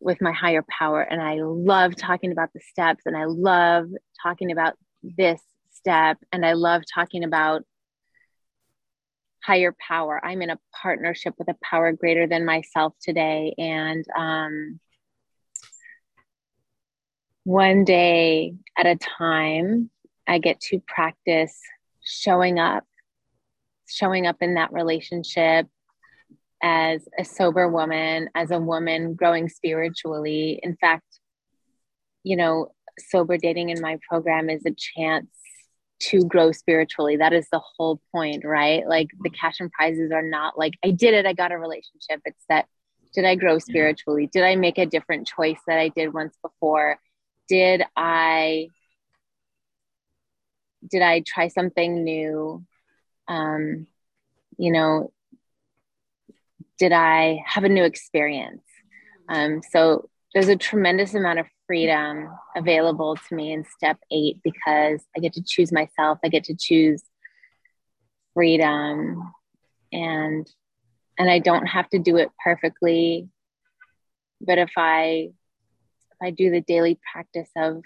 [0.00, 1.02] with my higher power.
[1.02, 3.86] And i love talking about the steps and i love
[4.22, 5.40] talking about this
[5.70, 7.62] step and i love talking about
[9.42, 10.20] higher power.
[10.24, 13.54] I'm in a partnership with a power greater than myself today.
[13.58, 14.80] And um,
[17.44, 19.90] one day at a time
[20.28, 21.58] i get to practice
[22.02, 22.84] showing up
[23.88, 25.66] showing up in that relationship
[26.62, 30.60] as a sober woman, as a woman growing spiritually.
[30.62, 31.06] In fact,
[32.22, 35.28] you know, sober dating in my program is a chance
[36.00, 37.16] to grow spiritually.
[37.16, 38.86] That is the whole point, right?
[38.86, 42.20] Like the cash and prizes are not like, I did it, I got a relationship.
[42.24, 42.66] It's that,
[43.14, 44.28] did I grow spiritually?
[44.32, 46.98] Did I make a different choice that I did once before?
[47.50, 48.68] Did I
[50.88, 52.64] did I try something new?
[53.26, 53.88] Um,
[54.56, 55.12] you know,
[56.78, 58.62] did I have a new experience?
[59.28, 65.04] Um, so there's a tremendous amount of freedom available to me in step eight because
[65.16, 66.20] I get to choose myself.
[66.24, 67.02] I get to choose
[68.32, 69.32] freedom
[69.92, 70.46] and
[71.18, 73.28] and I don't have to do it perfectly.
[74.40, 75.30] But if I
[76.22, 77.82] I do the daily practice of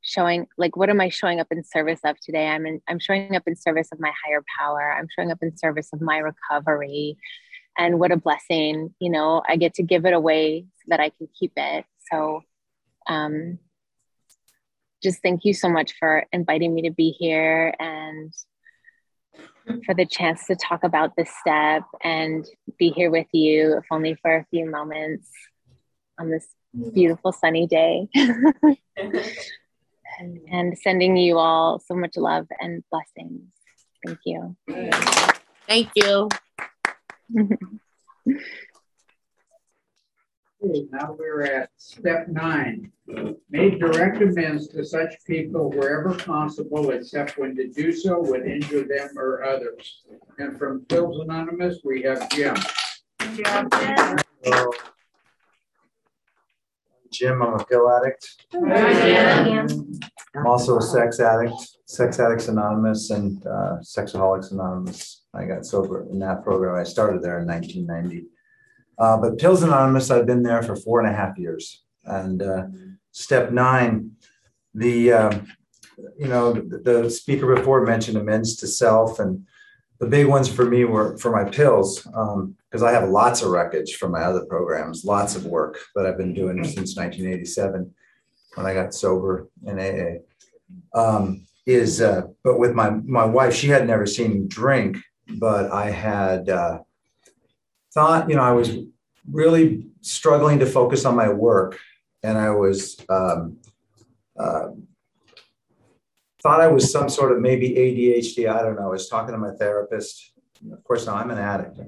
[0.00, 2.46] showing like what am i showing up in service of today?
[2.46, 4.92] I'm in, i'm showing up in service of my higher power.
[4.92, 7.16] I'm showing up in service of my recovery.
[7.76, 11.10] And what a blessing you know i get to give it away so that i
[11.10, 11.84] can keep it.
[12.10, 12.42] So
[13.08, 13.58] um
[15.02, 18.32] just thank you so much for inviting me to be here and
[19.84, 22.46] for the chance to talk about this step and
[22.78, 25.30] be here with you if only for a few moments
[26.18, 26.46] on this
[26.76, 26.92] Mm.
[26.92, 28.06] beautiful sunny day
[30.50, 33.50] and sending you all so much love and blessings.
[34.04, 34.54] Thank you.
[35.66, 36.28] Thank you.
[40.60, 42.90] Now we're at step nine.
[43.48, 48.84] Make direct amends to such people wherever possible, except when to do so would injure
[48.84, 50.02] them or others.
[50.38, 52.56] And from Pills Anonymous, we have Jim.
[53.20, 53.68] Hello.
[54.44, 54.70] Uh,
[57.10, 58.44] Jim, I'm a pill addict.
[60.34, 61.54] I'm also a sex addict,
[61.86, 65.24] Sex Addicts Anonymous and uh, Sexaholics Anonymous.
[65.34, 66.76] I got sober in that program.
[66.76, 68.26] I started there in 1990.
[68.98, 71.84] Uh, but Pills Anonymous, I've been there for four and a half years.
[72.04, 72.64] And uh,
[73.12, 74.12] step nine,
[74.74, 75.38] the uh,
[76.18, 79.46] you know the, the speaker before mentioned amends to self, and
[80.00, 83.50] the big ones for me were for my pills because um, I have lots of
[83.50, 87.92] wreckage from my other programs, lots of work that I've been doing since 1987
[88.54, 90.98] when I got sober in AA.
[90.98, 94.96] Um, is uh, but with my my wife, she had never seen me drink,
[95.36, 96.78] but I had uh,
[97.92, 98.78] thought, you know, I was
[99.30, 101.78] really struggling to focus on my work,
[102.22, 103.58] and I was um,
[104.38, 104.68] uh,
[106.42, 108.48] thought I was some sort of maybe ADHD.
[108.48, 108.82] I don't know.
[108.82, 110.32] I was talking to my therapist.
[110.72, 111.78] Of course, now I'm an addict.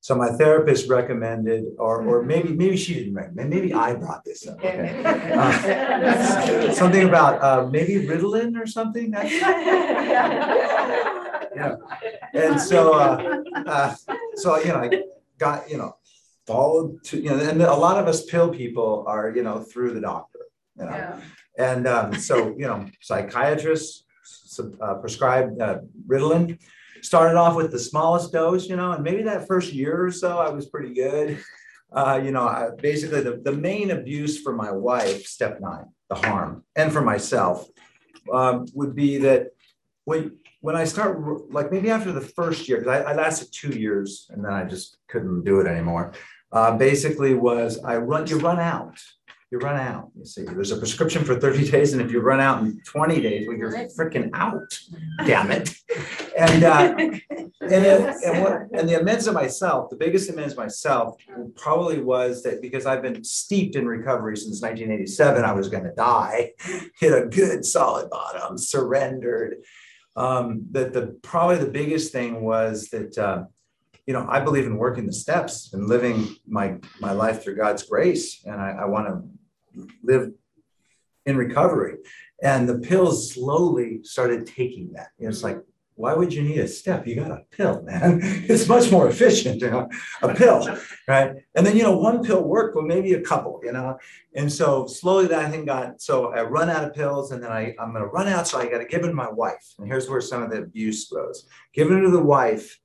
[0.00, 3.50] So my therapist recommended, or or maybe maybe she didn't recommend.
[3.50, 4.58] Maybe I brought this up.
[4.58, 5.02] Okay.
[5.04, 9.12] Uh, something about uh, maybe Ritalin or something.
[11.56, 11.74] yeah.
[12.34, 13.94] And so uh, uh,
[14.36, 15.02] so you know I
[15.38, 15.96] got you know
[16.46, 19.94] followed to you know and a lot of us pill people are you know through
[19.94, 20.38] the doctor.
[20.78, 20.92] You know.
[20.92, 21.20] Yeah.
[21.58, 24.04] And um, so, you know, psychiatrists
[24.80, 26.58] uh, prescribed uh, Ritalin.
[27.02, 30.38] Started off with the smallest dose, you know, and maybe that first year or so,
[30.38, 31.38] I was pretty good.
[31.92, 36.16] Uh, you know, I, basically the, the main abuse for my wife, step nine, the
[36.16, 37.68] harm, and for myself,
[38.32, 39.48] um, would be that
[40.04, 43.78] when when I start, like maybe after the first year, because I, I, lasted two
[43.78, 46.12] years and then I just couldn't do it anymore.
[46.50, 48.98] Uh, basically, was I run you run out
[49.50, 50.10] you run out.
[50.16, 53.20] You see, there's a prescription for 30 days, and if you run out in 20
[53.20, 54.78] days, well, you're freaking out.
[55.24, 55.70] Damn it.
[56.36, 56.94] And uh,
[57.60, 61.16] and, and what and the amends of myself, the biggest amends myself
[61.54, 65.94] probably was that because I've been steeped in recovery since 1987, I was going to
[65.94, 66.52] die,
[66.98, 69.58] hit a good solid bottom, surrendered.
[70.16, 73.16] Um, that the probably the biggest thing was that.
[73.16, 73.44] Uh,
[74.06, 77.82] you know, I believe in working the steps and living my my life through God's
[77.82, 79.35] grace, and I, I want to
[80.02, 80.32] live
[81.24, 81.96] in recovery.
[82.42, 85.08] And the pills slowly started taking that.
[85.18, 85.58] It's like,
[85.96, 87.06] why would you need a step?
[87.06, 88.20] You got a pill, man.
[88.48, 89.88] It's much more efficient, you know,
[90.22, 90.68] a pill,
[91.08, 91.32] right?
[91.54, 93.98] And then, you know, one pill worked, but maybe a couple, you know.
[94.34, 97.74] And so slowly that thing got, so I run out of pills and then I,
[97.80, 98.46] I'm going to run out.
[98.46, 99.74] So I got to give it to my wife.
[99.78, 101.48] And here's where some of the abuse goes.
[101.72, 102.78] Give it to the wife.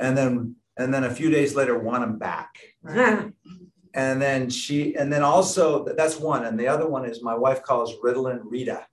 [0.00, 2.58] And then, and then a few days later, want them back.
[3.94, 6.44] And then she, and then also, that's one.
[6.44, 8.86] And the other one is my wife calls Ritalin Rita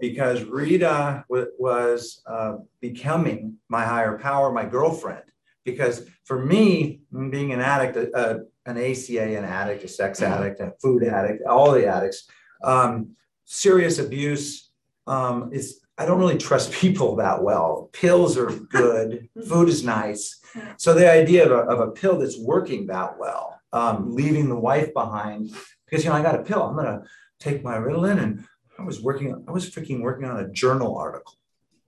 [0.00, 5.22] because Rita w- was uh, becoming my higher power, my girlfriend.
[5.64, 10.72] Because for me, being an addict, uh, an ACA, an addict, a sex addict, a
[10.80, 12.26] food addict, all the addicts,
[12.64, 13.10] um,
[13.44, 14.70] serious abuse
[15.06, 15.80] um, is.
[15.98, 17.90] I don't really trust people that well.
[17.92, 20.39] Pills are good, food is nice.
[20.76, 24.58] So the idea of a, of a pill that's working that well, um, leaving the
[24.58, 25.50] wife behind,
[25.86, 26.62] because you know I got a pill.
[26.62, 27.02] I'm gonna
[27.38, 28.44] take my Ritalin and
[28.78, 31.34] I was working, I was freaking working on a journal article.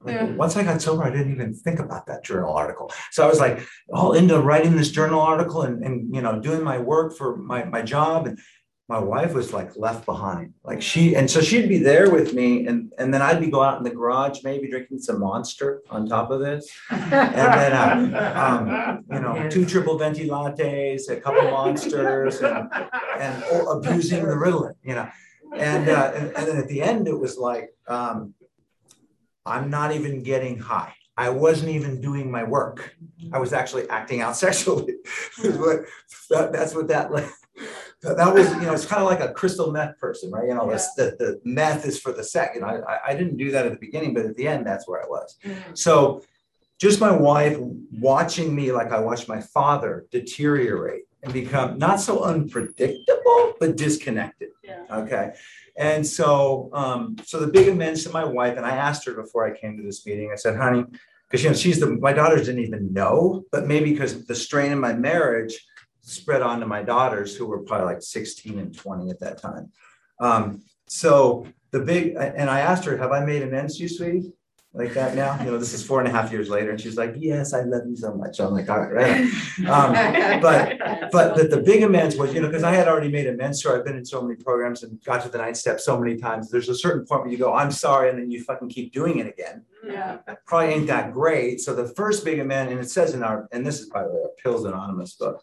[0.04, 0.24] Like, Yeah.
[0.32, 2.90] Once I got sober, I didn't even think about that journal article.
[3.12, 6.62] So I was like all into writing this journal article and, and you know, doing
[6.62, 8.26] my work for my, my job.
[8.26, 8.38] And
[8.88, 10.52] my wife was like left behind.
[10.64, 13.68] Like she, and so she'd be there with me and, and then I'd be going
[13.68, 16.70] out in the garage, maybe drinking some monster on top of this.
[16.90, 17.72] And then,
[18.14, 22.68] uh, um, you know, two triple venti lattes, a couple monsters and,
[23.18, 25.08] and abusing the Ritalin, you know.
[25.56, 28.34] And, uh, and, and then at the end, it was like, um,
[29.46, 30.94] I'm not even getting high.
[31.16, 32.96] I wasn't even doing my work.
[33.32, 34.94] I was actually acting out sexually.
[35.42, 35.84] Is what
[36.30, 37.10] that, that's what that.
[38.02, 40.48] That that was, you know, it's kind of like a crystal meth person, right?
[40.48, 42.52] You know, this- the, the meth is for the sex.
[42.54, 44.88] You know, I, I- didn't do that at the beginning, but at the end, that's
[44.88, 45.36] where I was.
[45.74, 46.22] So
[46.78, 47.56] just my wife
[47.92, 54.48] watching me like I watched my father deteriorate and become not so unpredictable, but disconnected.
[54.64, 54.82] Yeah.
[54.90, 55.34] Okay.
[55.76, 59.46] And so, um, so the big amends to my wife, and I asked her before
[59.46, 60.84] I came to this meeting, I said, honey,
[61.30, 64.72] because you know, she's the my daughters didn't even know, but maybe because the strain
[64.72, 65.54] in my marriage
[66.12, 69.70] spread on to my daughters who were probably like 16 and 20 at that time.
[70.20, 74.32] Um, so the big and I asked her, have I made amends to you, sweetie?
[74.74, 76.96] Like that now, you know, this is four and a half years later, and she's
[76.96, 79.68] like, "Yes, I love you so much." I'm like, "All right." right.
[79.68, 79.92] Um,
[80.40, 80.78] but
[81.12, 83.68] but the, the big amends was, you know, because I had already made amends to
[83.68, 83.78] her.
[83.78, 86.50] I've been in so many programs and got to the ninth step so many times.
[86.50, 89.18] There's a certain point where you go, I'm sorry, and then you fucking keep doing
[89.18, 89.62] it again.
[89.86, 90.20] Yeah.
[90.46, 91.60] Probably ain't that great.
[91.60, 94.08] So the first big amend, and it says in our, and this is by the
[94.08, 95.42] way, our Pills Anonymous book.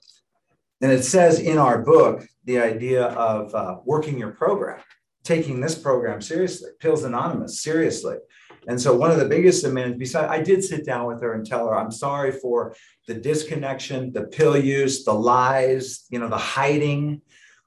[0.82, 4.82] And it says in our book, the idea of uh, working your program,
[5.24, 8.18] taking this program seriously, Pills Anonymous seriously.
[8.68, 11.46] And so one of the biggest demands, besides, I did sit down with her and
[11.46, 12.76] tell her, I'm sorry for
[13.08, 17.22] the disconnection, the pill use, the lies, you know, the hiding,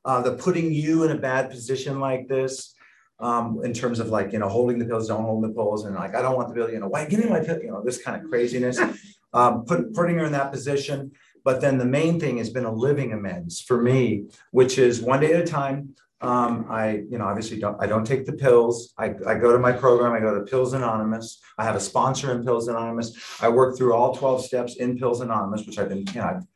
[0.04, 2.74] uh, the putting you in a bad position like this.
[3.20, 5.94] Um, in terms of like, you know, holding the pills, don't hold the pills, and
[5.94, 7.80] like, I don't want the pill, you know, why give me my pill, you know,
[7.84, 8.80] this kind of craziness.
[9.34, 11.12] Um, put, putting her in that position.
[11.44, 15.20] But then the main thing has been a living amends for me, which is one
[15.20, 15.94] day at a time.
[16.20, 18.94] Um, I, you know, obviously don't, I don't take the pills.
[18.96, 21.40] I, I go to my program, I go to Pills Anonymous.
[21.58, 23.18] I have a sponsor in Pills Anonymous.
[23.40, 26.46] I work through all 12 steps in Pills Anonymous, which I've been, you know, I've-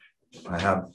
[0.48, 0.88] I have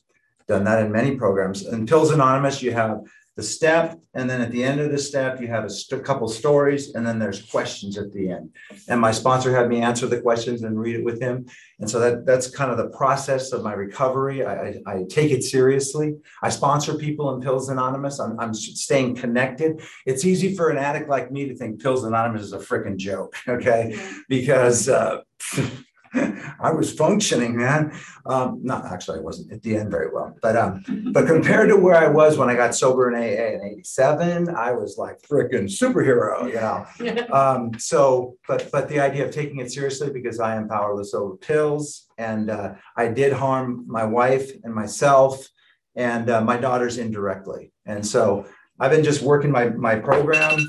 [0.48, 1.66] done that in many programs.
[1.66, 3.00] In Pills Anonymous, you have
[3.38, 6.28] the step, and then at the end of the step, you have a st- couple
[6.28, 8.50] stories, and then there's questions at the end.
[8.90, 11.46] And my sponsor had me answer the questions and read it with him.
[11.80, 14.46] And so that that's kind of the process of my recovery.
[14.46, 16.16] I, I, I take it seriously.
[16.44, 18.20] I sponsor people in Pills Anonymous.
[18.20, 19.82] I'm, I'm staying connected.
[20.06, 23.36] It's easy for an addict like me to think Pills Anonymous is a freaking joke,
[23.48, 23.98] okay?
[24.28, 25.22] Because uh,
[26.60, 27.94] I was functioning, man.
[28.26, 30.84] Um, not actually, I wasn't at the end very well, but um,
[31.14, 34.74] but compared to where I was when I got sober in AA in '87, I
[34.74, 36.86] was like freaking superhero, you know.
[37.32, 41.38] Um, so, but but the idea of taking it seriously because I am powerless over
[41.38, 45.48] pills, and uh, I did harm my wife and myself,
[45.96, 48.46] and uh, my daughters indirectly, and so
[48.80, 50.60] I've been just working my my program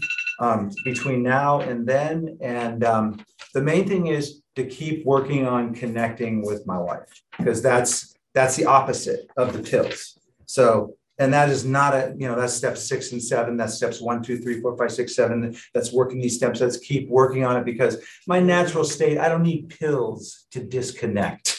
[0.43, 3.24] um, between now and then, and um,
[3.55, 8.56] the main thing is to keep working on connecting with my wife because that's that's
[8.56, 10.19] the opposite of the pills.
[10.47, 14.01] So and that is not a you know that's steps six and seven that's steps
[14.01, 17.56] one two three four five six seven that's working these steps let's keep working on
[17.56, 21.52] it because my natural state i don't need pills to disconnect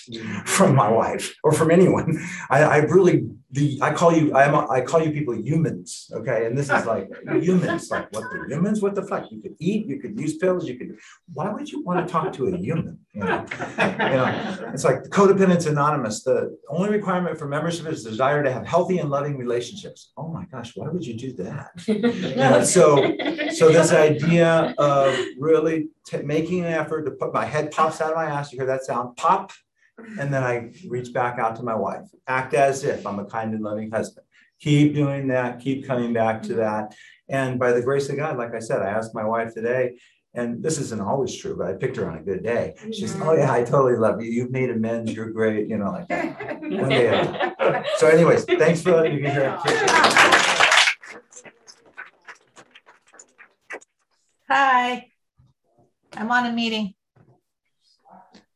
[0.45, 2.19] from my wife or from anyone.
[2.49, 6.47] I, I really the I call you I'm a, I call you people humans, okay?
[6.47, 8.81] And this is like humans, like what the humans?
[8.81, 9.31] What the fuck?
[9.31, 10.97] You could eat, you could use pills, you could.
[11.31, 12.99] Why would you want to talk to a human?
[13.13, 13.45] You know,
[13.77, 16.23] you know it's like Codependence Anonymous.
[16.23, 20.11] The only requirement for membership is desire to have healthy and loving relationships.
[20.17, 21.69] Oh my gosh, why would you do that?
[22.33, 23.15] You know, so
[23.51, 28.09] so this idea of really t- making an effort to put my head pops out
[28.09, 28.51] of my ass.
[28.51, 29.15] You hear that sound?
[29.15, 29.51] Pop
[29.97, 32.07] and then I reach back out to my wife.
[32.27, 34.25] Act as if I'm a kind and loving husband.
[34.59, 36.59] Keep doing that, keep coming back to mm-hmm.
[36.59, 36.95] that.
[37.29, 39.97] And by the grace of God, like I said, I asked my wife today,
[40.33, 42.73] and this isn't always true, but I picked her on a good day.
[42.91, 43.23] She's, mm-hmm.
[43.23, 44.31] oh yeah, I totally love you.
[44.31, 45.13] You've made amends.
[45.13, 45.67] You're great.
[45.67, 46.61] You know, like that.
[46.61, 49.57] One day so, anyways, thanks for letting me hear.
[54.49, 55.07] Hi.
[56.15, 56.93] I'm on a meeting.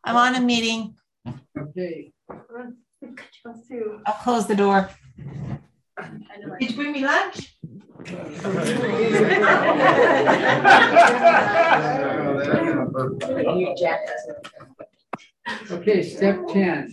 [0.03, 0.96] I'm on a meeting.
[1.57, 2.11] Okay.
[4.05, 4.89] I'll close the door.
[6.59, 7.57] Did you bring me lunch?
[15.71, 16.89] Okay, step ten,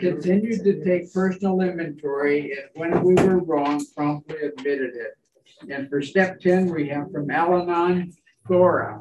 [0.00, 5.14] continue to take personal inventory and when we were wrong, promptly admitted it.
[5.70, 8.12] And for step ten, we have from Al-Anon,
[8.46, 9.00] Thora.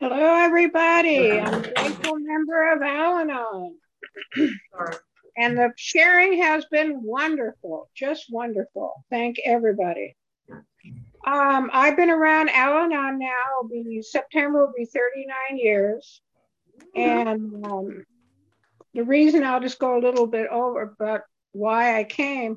[0.00, 1.38] Hello, everybody.
[1.38, 3.76] I'm a grateful member of Al Anon.
[5.36, 9.04] and the sharing has been wonderful, just wonderful.
[9.08, 10.16] Thank everybody.
[11.24, 16.20] Um, I've been around Al Anon now, will be September will be 39 years.
[16.96, 18.04] And um,
[18.94, 21.20] the reason I'll just go a little bit over about
[21.52, 22.56] why I came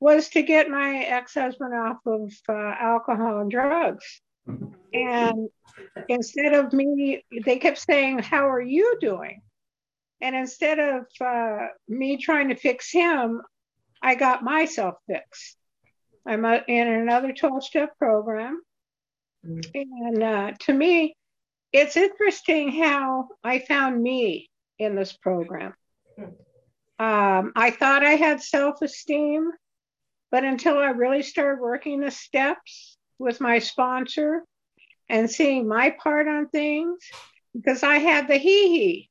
[0.00, 4.22] was to get my ex-husband off of uh, alcohol and drugs.
[4.92, 5.48] And
[6.08, 9.42] instead of me, they kept saying, How are you doing?
[10.20, 13.40] And instead of uh, me trying to fix him,
[14.02, 15.56] I got myself fixed.
[16.26, 18.60] I'm in another 12 step program.
[19.44, 21.16] And uh, to me,
[21.72, 25.74] it's interesting how I found me in this program.
[26.98, 29.50] Um, I thought I had self esteem,
[30.30, 34.44] but until I really started working the steps with my sponsor
[35.08, 36.98] and seeing my part on things
[37.54, 39.10] because I had the he he.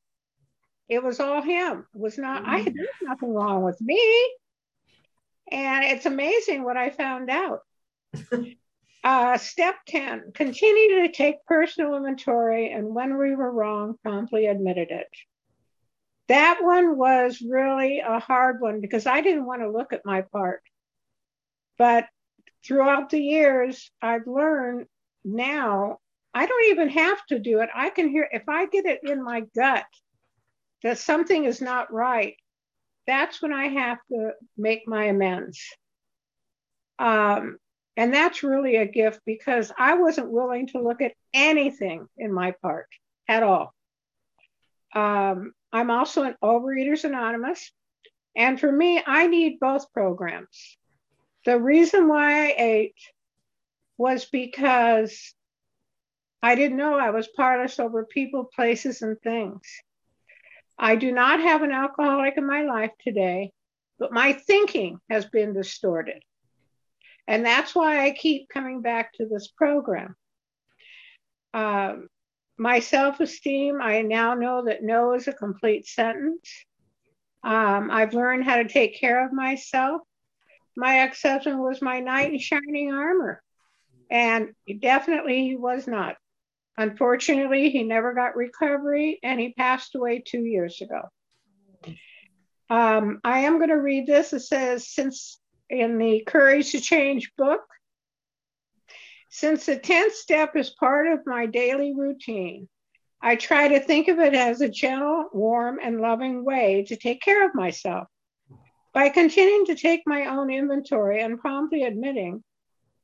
[0.90, 1.86] It was all him.
[1.94, 2.52] It was not, mm-hmm.
[2.52, 4.36] I there's nothing wrong with me.
[5.52, 7.62] And it's amazing what I found out.
[9.04, 14.92] uh, step 10 continue to take personal inventory and when we were wrong, promptly admitted
[14.92, 15.08] it.
[16.28, 20.22] That one was really a hard one because I didn't want to look at my
[20.22, 20.62] part.
[21.78, 22.06] But
[22.66, 24.88] throughout the years, I've learned
[25.24, 26.00] now
[26.38, 27.70] I don't even have to do it.
[27.74, 29.86] I can hear, if I get it in my gut
[30.84, 32.36] that something is not right,
[33.08, 35.60] that's when I have to make my amends.
[37.00, 37.58] Um,
[37.96, 42.54] and that's really a gift because I wasn't willing to look at anything in my
[42.62, 42.90] part
[43.28, 43.74] at all.
[44.94, 47.72] Um, I'm also an Overeaters Anonymous.
[48.36, 50.78] And for me, I need both programs.
[51.48, 53.00] The reason why I ate
[53.98, 55.34] was because
[56.44, 59.62] I didn't know I was powerless over people, places, and things.
[60.78, 63.54] I do not have an alcoholic in my life today,
[63.98, 66.22] but my thinking has been distorted.
[67.30, 70.18] And that's why I keep coming back to this program.
[71.54, 72.10] Um,
[72.58, 76.66] my self esteem, I now know that no is a complete sentence.
[77.42, 80.02] Um, I've learned how to take care of myself.
[80.78, 83.42] My ex husband was my knight in shining armor.
[84.12, 84.50] And
[84.80, 86.16] definitely he was not.
[86.78, 91.02] Unfortunately, he never got recovery and he passed away two years ago.
[92.70, 94.34] Um, I am going to read this.
[94.34, 97.62] It says, since in the Courage to Change book,
[99.30, 102.70] since the 10th step is part of my daily routine,
[103.20, 107.22] I try to think of it as a gentle, warm, and loving way to take
[107.22, 108.08] care of myself.
[108.94, 112.44] By continuing to take my own inventory and promptly admitting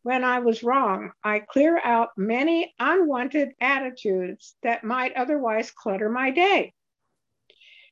[0.04, 6.32] when I was wrong, I clear out many unwanted attitudes that might otherwise clutter my
[6.32, 6.74] day.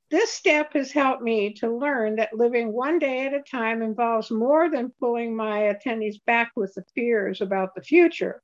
[0.10, 4.30] This step has helped me to learn that living one day at a time involves
[4.30, 8.44] more than pulling my attendees back with the fears about the future,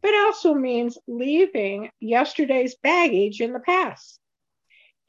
[0.00, 4.21] but also means leaving yesterday's baggage in the past.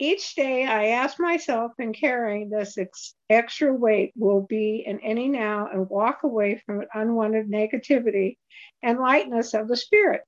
[0.06, 5.30] Each day I ask myself in carrying this ex- extra weight will be in any
[5.30, 8.38] now and walk away from unwanted negativity
[8.82, 10.24] and lightness of the spirit.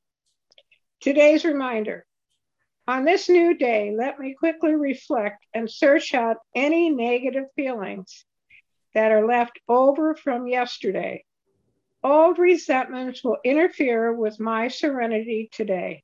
[1.02, 2.06] Today's reminder
[2.88, 8.24] On this new day, let me quickly reflect and search out any negative feelings
[8.94, 11.26] that are left over from yesterday.
[12.02, 16.02] Old resentments will interfere with my serenity today.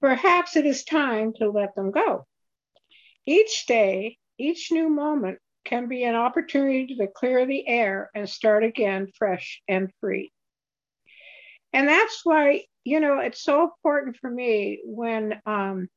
[0.00, 2.24] Perhaps it is time to let them go.
[3.28, 8.64] Each day, each new moment can be an opportunity to clear the air and start
[8.64, 10.32] again fresh and free.
[11.74, 15.88] And that's why, you know, it's so important for me when um,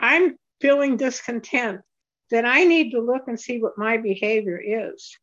[0.00, 1.82] I'm feeling discontent
[2.30, 5.14] that I need to look and see what my behavior is.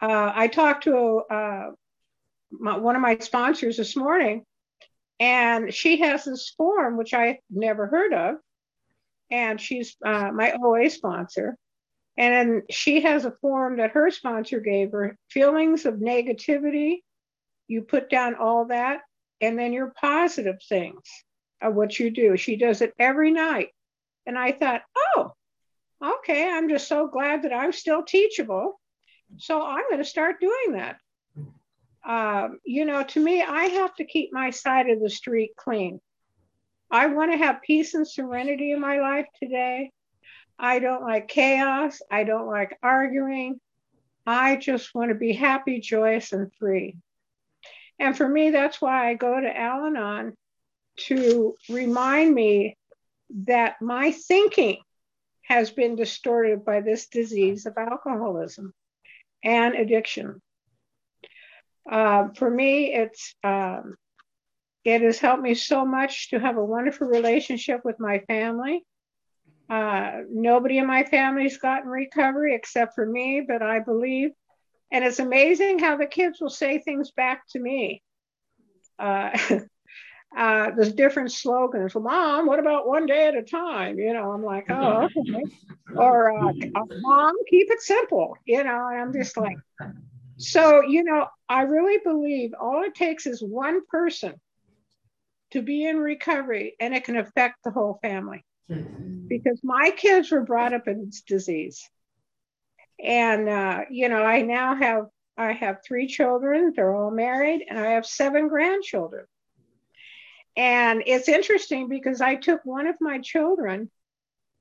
[0.00, 1.70] Uh, I talked to uh,
[2.52, 4.44] my, one of my sponsors this morning,
[5.18, 8.36] and she has this form which I never heard of,
[9.30, 11.56] and she's uh, my OA sponsor.
[12.16, 16.98] And she has a form that her sponsor gave her feelings of negativity.
[17.68, 19.00] You put down all that,
[19.40, 21.02] and then your positive things
[21.62, 22.36] of what you do.
[22.36, 23.68] She does it every night.
[24.26, 25.32] And I thought, oh,
[26.02, 28.80] okay, I'm just so glad that I'm still teachable.
[29.38, 30.96] So I'm going to start doing that.
[32.04, 36.00] Um, you know, to me, I have to keep my side of the street clean.
[36.90, 39.92] I want to have peace and serenity in my life today.
[40.58, 42.02] I don't like chaos.
[42.10, 43.60] I don't like arguing.
[44.26, 46.96] I just want to be happy, joyous, and free.
[47.98, 50.34] And for me, that's why I go to Al Anon
[51.06, 52.76] to remind me
[53.44, 54.78] that my thinking
[55.42, 58.72] has been distorted by this disease of alcoholism
[59.42, 60.40] and addiction.
[61.90, 63.96] Uh, for me, it's um,
[64.84, 68.84] it has helped me so much to have a wonderful relationship with my family.
[69.68, 74.30] Uh, nobody in my family's gotten recovery except for me, but I believe,
[74.90, 78.02] and it's amazing how the kids will say things back to me.
[78.98, 79.30] Uh,
[80.36, 81.94] uh, there's different slogans.
[81.94, 83.98] Well, Mom, what about one day at a time?
[83.98, 85.44] You know, I'm like, oh, okay.
[85.94, 86.52] or uh,
[87.00, 88.36] Mom, keep it simple.
[88.46, 89.58] You know, and I'm just like,
[90.38, 94.34] so you know, I really believe all it takes is one person
[95.50, 98.44] to be in recovery, and it can affect the whole family.
[99.28, 101.88] Because my kids were brought up in this disease,
[103.02, 105.06] and uh, you know, I now have
[105.36, 106.72] I have three children.
[106.74, 109.24] They're all married, and I have seven grandchildren.
[110.56, 113.90] And it's interesting because I took one of my children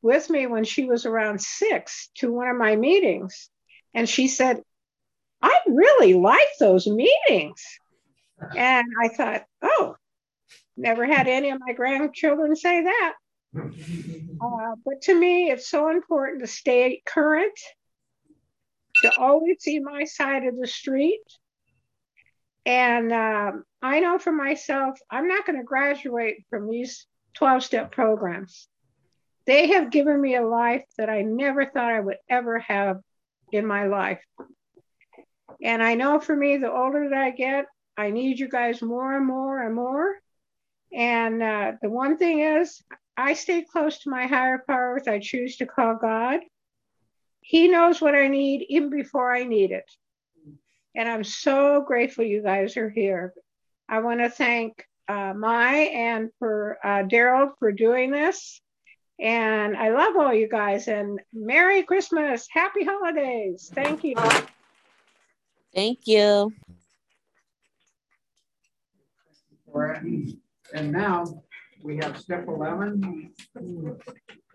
[0.01, 3.49] with me when she was around six to one of my meetings.
[3.93, 4.61] And she said,
[5.41, 7.63] I really like those meetings.
[8.55, 9.95] And I thought, oh,
[10.79, 13.13] never had any of my grandchildren say that.
[14.41, 17.57] Uh, but to me, it's so important to stay current,
[19.03, 21.21] to always see my side of the street,
[22.65, 27.91] and um, I know for myself, I'm not going to graduate from these 12 step
[27.91, 28.67] programs.
[29.45, 32.97] They have given me a life that I never thought I would ever have
[33.51, 34.21] in my life.
[35.63, 37.65] And I know for me, the older that I get,
[37.97, 40.19] I need you guys more and more and more.
[40.93, 42.81] And uh, the one thing is,
[43.15, 46.39] I stay close to my higher powers I choose to call God.
[47.41, 49.89] He knows what I need even before I need it.
[50.95, 53.33] And I'm so grateful you guys are here.
[53.87, 58.61] I want to thank uh, Mai and for uh, Daryl for doing this.
[59.19, 62.47] And I love all you guys and Merry Christmas.
[62.49, 63.69] Happy holidays.
[63.73, 64.15] Thank you.
[65.73, 66.53] Thank you.
[70.73, 71.25] And now
[71.83, 73.33] we have step 11,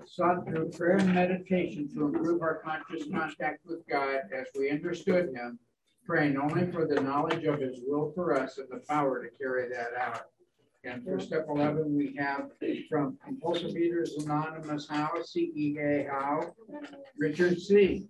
[0.06, 5.34] sought through prayer and meditation to improve our conscious contact with God as we understood
[5.34, 5.58] Him
[6.06, 9.68] praying only for the knowledge of his will for us and the power to carry
[9.68, 10.26] that out.
[10.84, 12.50] And for step 11, we have
[12.90, 16.52] from Compulsive Eaters Anonymous How, CEA How,
[17.18, 18.06] Richard C.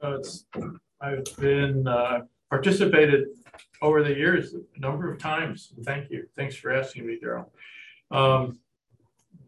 [0.00, 0.18] Uh,
[1.00, 2.20] I've been uh,
[2.50, 3.26] participated
[3.82, 5.72] over the years a number of times.
[5.84, 6.26] Thank you.
[6.36, 7.46] Thanks for asking me, Daryl.
[8.10, 8.58] Um,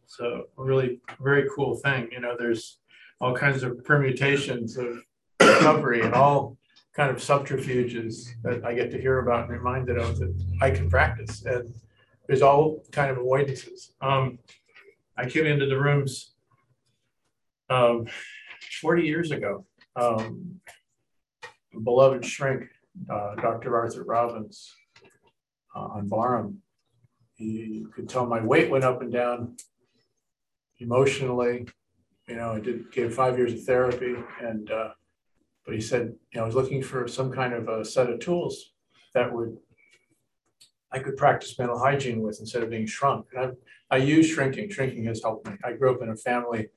[0.07, 2.09] so a really very cool thing.
[2.13, 2.79] You know, there's
[3.21, 5.03] all kinds of permutations of
[5.41, 6.57] recovery and all
[6.95, 10.91] kind of subterfuges that I get to hear about and reminded of that I can
[10.91, 11.45] practice.
[11.45, 11.73] And
[12.27, 13.93] there's all kind of avoidances.
[14.01, 14.39] Um,
[15.17, 16.33] I came into the rooms
[17.69, 18.07] um,
[18.81, 19.65] 40 years ago.
[19.97, 20.61] Um,
[21.85, 22.69] beloved shrink,
[23.09, 23.77] uh, Dr.
[23.77, 24.75] Arthur Robbins
[25.75, 26.63] uh, on Barham.
[27.35, 29.57] He could tell my weight went up and down
[30.79, 31.67] emotionally,
[32.29, 34.91] you know, I did gave five years of therapy, and uh,
[35.65, 38.21] but he said, you know, I was looking for some kind of a set of
[38.21, 38.73] tools
[39.15, 39.57] that would
[40.93, 43.27] I could practice mental hygiene with instead of being shrunk.
[43.35, 43.57] And
[43.91, 44.71] I, I use shrinking.
[44.71, 45.55] Shrinking has helped me.
[45.65, 46.69] I grew up in a family,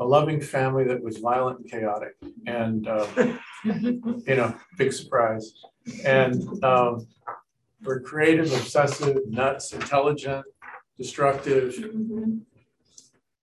[0.00, 2.14] a loving family that was violent and chaotic,
[2.46, 3.06] and uh,
[3.64, 5.52] you know, big surprise.
[6.04, 7.06] And um,
[7.82, 10.44] we're creative, obsessive, nuts, intelligent,
[10.96, 11.74] destructive,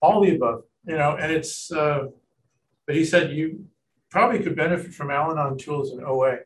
[0.02, 0.64] all the above.
[0.86, 1.72] You know, and it's.
[1.72, 2.08] Uh,
[2.88, 3.66] but he said you
[4.10, 6.38] probably could benefit from Al-Anon tools in OA.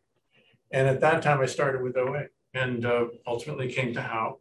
[0.72, 4.40] And at that time, I started with OA and uh, ultimately came to how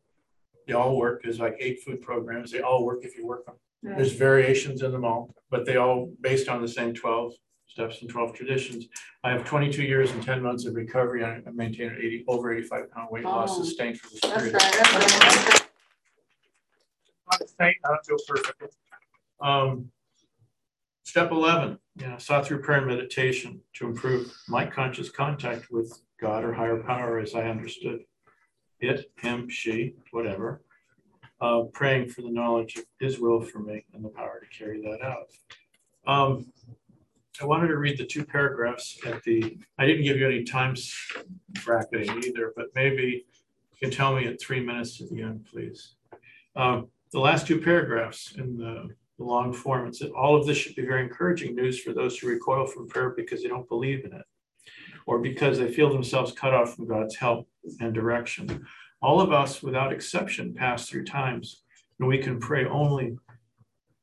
[0.66, 1.22] they all work.
[1.22, 2.50] There's like eight food programs.
[2.50, 3.56] They all work if you work them.
[3.82, 3.96] Right.
[3.96, 7.32] There's variations in them all, but they all based on the same 12
[7.66, 8.86] steps and 12 traditions.
[9.24, 11.24] I have 22 years and 10 months of recovery.
[11.24, 13.62] I maintain an 80 over 85 pound weight loss Oh.
[13.62, 14.54] sustained for this That's period.
[14.54, 15.62] right, that's
[17.58, 17.76] right.
[17.84, 18.76] I don't feel perfect.
[19.40, 19.90] Um,
[21.04, 26.02] step eleven, you know, saw through prayer and meditation to improve my conscious contact with
[26.20, 28.00] God or higher power as I understood
[28.80, 30.62] it, him, she, whatever.
[31.40, 34.80] Uh, praying for the knowledge of His will for me and the power to carry
[34.82, 35.28] that out.
[36.06, 36.52] Um,
[37.40, 39.58] I wanted to read the two paragraphs at the.
[39.78, 40.94] I didn't give you any times
[41.64, 43.24] bracketing either, but maybe
[43.72, 45.94] you can tell me at three minutes at the end, please.
[46.56, 50.76] Um, the last two paragraphs in the long form, it said, all of this should
[50.76, 54.12] be very encouraging news for those who recoil from prayer because they don't believe in
[54.12, 54.24] it,
[55.06, 57.48] or because they feel themselves cut off from God's help
[57.80, 58.66] and direction.
[59.02, 61.62] All of us, without exception, pass through times
[61.96, 63.16] when we can pray only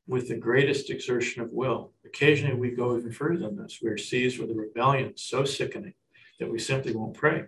[0.06, 1.92] with the greatest exertion of will.
[2.04, 3.80] Occasionally, we go even further than this.
[3.82, 5.94] We are seized with a rebellion so sickening
[6.40, 7.44] that we simply won't pray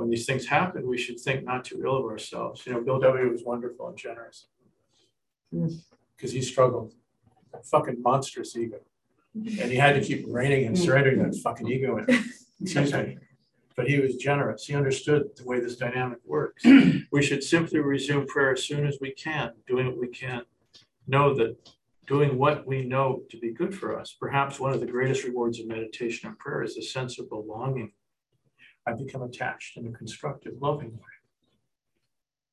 [0.00, 2.66] when these things happen, we should think not too ill of ourselves.
[2.66, 3.30] You know, Bill W.
[3.30, 4.46] was wonderful and generous
[5.52, 5.68] hmm.
[6.16, 6.94] because he struggled,
[7.52, 8.78] A fucking monstrous ego,
[9.34, 12.06] and he had to keep reining and surrendering that fucking ego in.
[12.60, 13.18] Excuse me.
[13.80, 14.66] But he was generous.
[14.66, 16.62] He understood the way this dynamic works.
[17.10, 20.42] we should simply resume prayer as soon as we can, doing what we can.
[21.06, 21.56] Know that
[22.06, 24.14] doing what we know to be good for us.
[24.20, 27.92] Perhaps one of the greatest rewards of meditation and prayer is a sense of belonging
[28.86, 31.16] I become attached in a constructive, loving way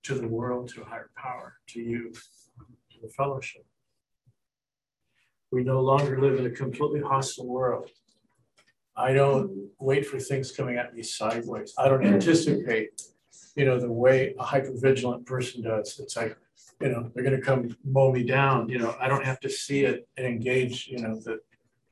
[0.04, 3.66] to the world, to a higher power, to you, to the fellowship.
[5.52, 7.90] We no longer live in a completely hostile world.
[8.98, 11.74] I don't wait for things coming at me sideways.
[11.78, 13.00] I don't anticipate,
[13.56, 16.00] you know, the way a hypervigilant person does.
[16.00, 16.36] It's like,
[16.82, 18.70] you know, they're going to come mow me down.
[18.70, 21.40] You know, I don't have to see it and engage, you know, the,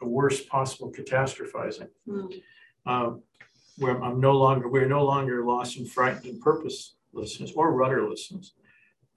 [0.02, 1.90] the worst possible catastrophizing.
[2.88, 3.22] Um,
[3.78, 8.52] where I'm no longer, we're no longer lost and frightened and purposelessness or rudderlessness.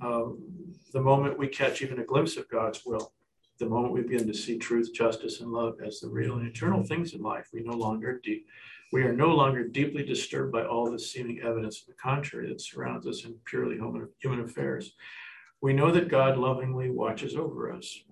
[0.00, 0.42] Um,
[0.92, 3.12] the moment we catch even a glimpse of God's will,
[3.58, 6.82] the moment we begin to see truth, justice, and love as the real and eternal
[6.82, 8.46] things in life, we no longer deep,
[8.92, 12.60] we are no longer deeply disturbed by all the seeming evidence of the contrary that
[12.60, 14.94] surrounds us in purely human, human affairs.
[15.60, 18.02] We know that God lovingly watches over us.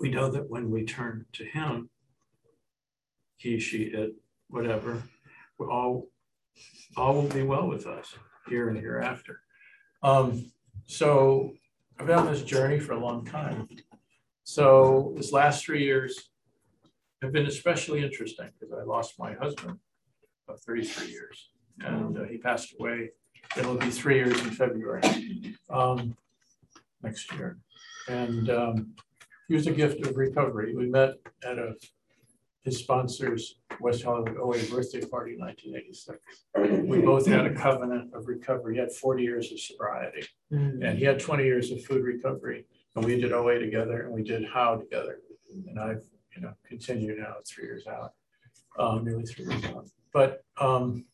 [0.00, 1.88] We know that when we turn to Him,
[3.36, 4.14] He, she, it,
[4.48, 5.02] whatever,
[5.60, 6.08] all
[6.96, 8.14] all will be well with us
[8.48, 9.40] here and hereafter.
[10.02, 10.52] Um,
[10.86, 11.54] so
[11.98, 13.68] I've been on this journey for a long time.
[14.44, 16.28] So this last three years
[17.22, 19.78] have been especially interesting because I lost my husband
[20.48, 21.48] of 33 years,
[21.80, 23.10] and uh, he passed away.
[23.56, 26.14] It'll be three years in February um,
[27.02, 27.56] next year,
[28.08, 28.94] and um,
[29.48, 30.76] he was a gift of recovery.
[30.76, 31.74] We met at a
[32.64, 36.88] his sponsor's West Hollywood OA birthday party in 1986.
[36.88, 38.74] We both had a covenant of recovery.
[38.74, 42.66] He had 40 years of sobriety, and he had 20 years of food recovery.
[42.96, 45.18] And we did OA together, and we did How together.
[45.68, 46.02] And I've,
[46.36, 48.12] you know, continued now three years out,
[48.78, 49.86] um, nearly three years out.
[50.12, 51.06] But um,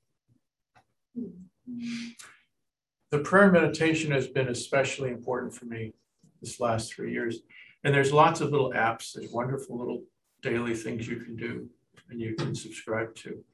[3.10, 5.92] the prayer meditation has been especially important for me
[6.40, 7.40] this last three years.
[7.82, 9.12] And there's lots of little apps.
[9.14, 10.02] There's wonderful little
[10.42, 11.68] daily things you can do
[12.10, 13.44] and you can subscribe to.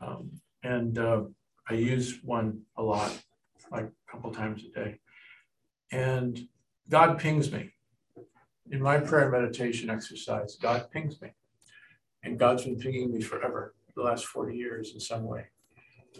[0.00, 0.30] Um,
[0.62, 1.22] and uh,
[1.68, 3.16] I use one a lot,
[3.70, 4.98] like a couple times a day.
[5.90, 6.38] And
[6.88, 7.70] God pings me.
[8.70, 11.30] In my prayer meditation exercise, God pings me.
[12.22, 15.46] And God's been pinging me forever, the last 40 years in some way.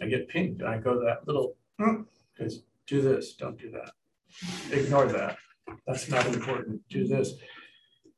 [0.01, 3.91] I get pinged and I go that little, because do this, don't do that.
[4.71, 5.37] Ignore that.
[5.87, 6.81] That's not important.
[6.89, 7.33] Do this.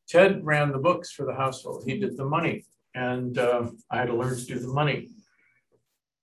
[0.07, 1.83] Ted ran the books for the household.
[1.85, 2.65] He did the money,
[2.95, 5.09] and um, I had to learn to do the money.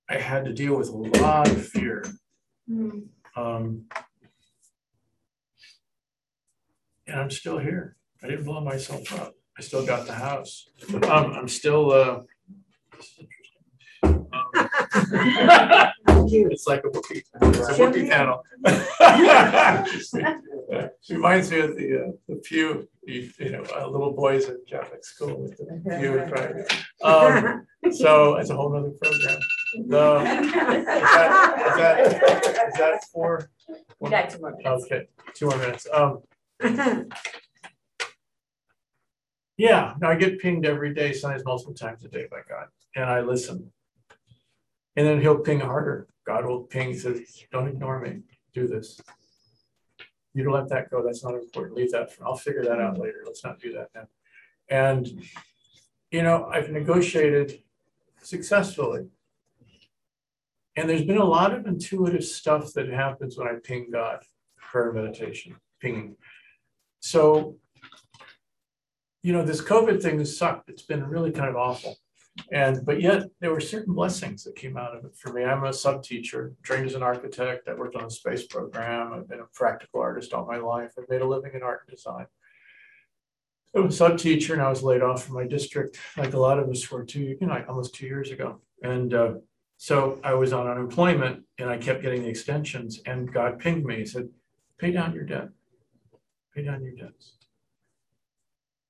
[0.09, 2.05] I had to deal with a lot of fear.
[3.37, 3.85] Um,
[7.07, 7.97] and I'm still here.
[8.23, 9.35] I didn't blow myself up.
[9.59, 10.69] I still got the house.
[10.95, 11.93] Um, I'm still.
[11.93, 12.21] Uh,
[14.03, 14.21] um,
[16.27, 18.43] It's like a whoopee, it's a whoopee panel.
[21.01, 24.57] she Reminds me of the, uh, the pew, you, you know, uh, little boys at
[24.69, 25.65] Catholic school with the
[25.99, 26.55] pew, right?
[27.03, 29.39] Um, so it's a whole nother program.
[29.89, 30.53] The, is
[31.77, 33.51] that, is that, is that four?
[34.01, 34.85] We got two more minutes.
[34.87, 35.87] Okay, two more minutes.
[35.93, 36.23] Um,
[39.57, 43.21] yeah, I get pinged every day, sometimes multiple times a day by God, and I
[43.21, 43.71] listen.
[44.97, 46.09] And then he'll ping harder.
[46.27, 47.21] God will ping, says,
[47.53, 48.21] don't ignore me,
[48.55, 49.01] do this.
[50.33, 51.03] You don't let that go.
[51.05, 51.77] That's not important.
[51.77, 53.23] Leave that for, I'll figure that out later.
[53.25, 54.07] Let's not do that now.
[54.69, 55.23] And,
[56.11, 57.63] you know, I've negotiated
[58.23, 59.09] successfully.
[60.77, 64.25] And there's been a lot of intuitive stuff that happens when I ping God,
[64.57, 66.17] prayer meditation, pinging.
[67.05, 67.59] So,
[69.23, 70.71] you know, this COVID thing has sucked.
[70.71, 71.97] It's been really kind of awful.
[72.51, 75.45] And but yet there were certain blessings that came out of it for me.
[75.45, 77.69] I'm a sub teacher, trained as an architect.
[77.69, 79.13] I worked on a space program.
[79.13, 80.93] I've been a practical artist all my life.
[80.99, 82.25] I've made a living in art and design.
[83.77, 86.39] I was a sub teacher and I was laid off from my district, like a
[86.39, 88.63] lot of us were two, you know, almost two years ago.
[88.83, 89.35] And uh,
[89.77, 93.03] so I was on unemployment and I kept getting the extensions.
[93.05, 93.97] And God pinged me.
[93.97, 94.31] He said,
[94.79, 95.51] "Pay down your debt.
[96.55, 97.33] Pay down your debts.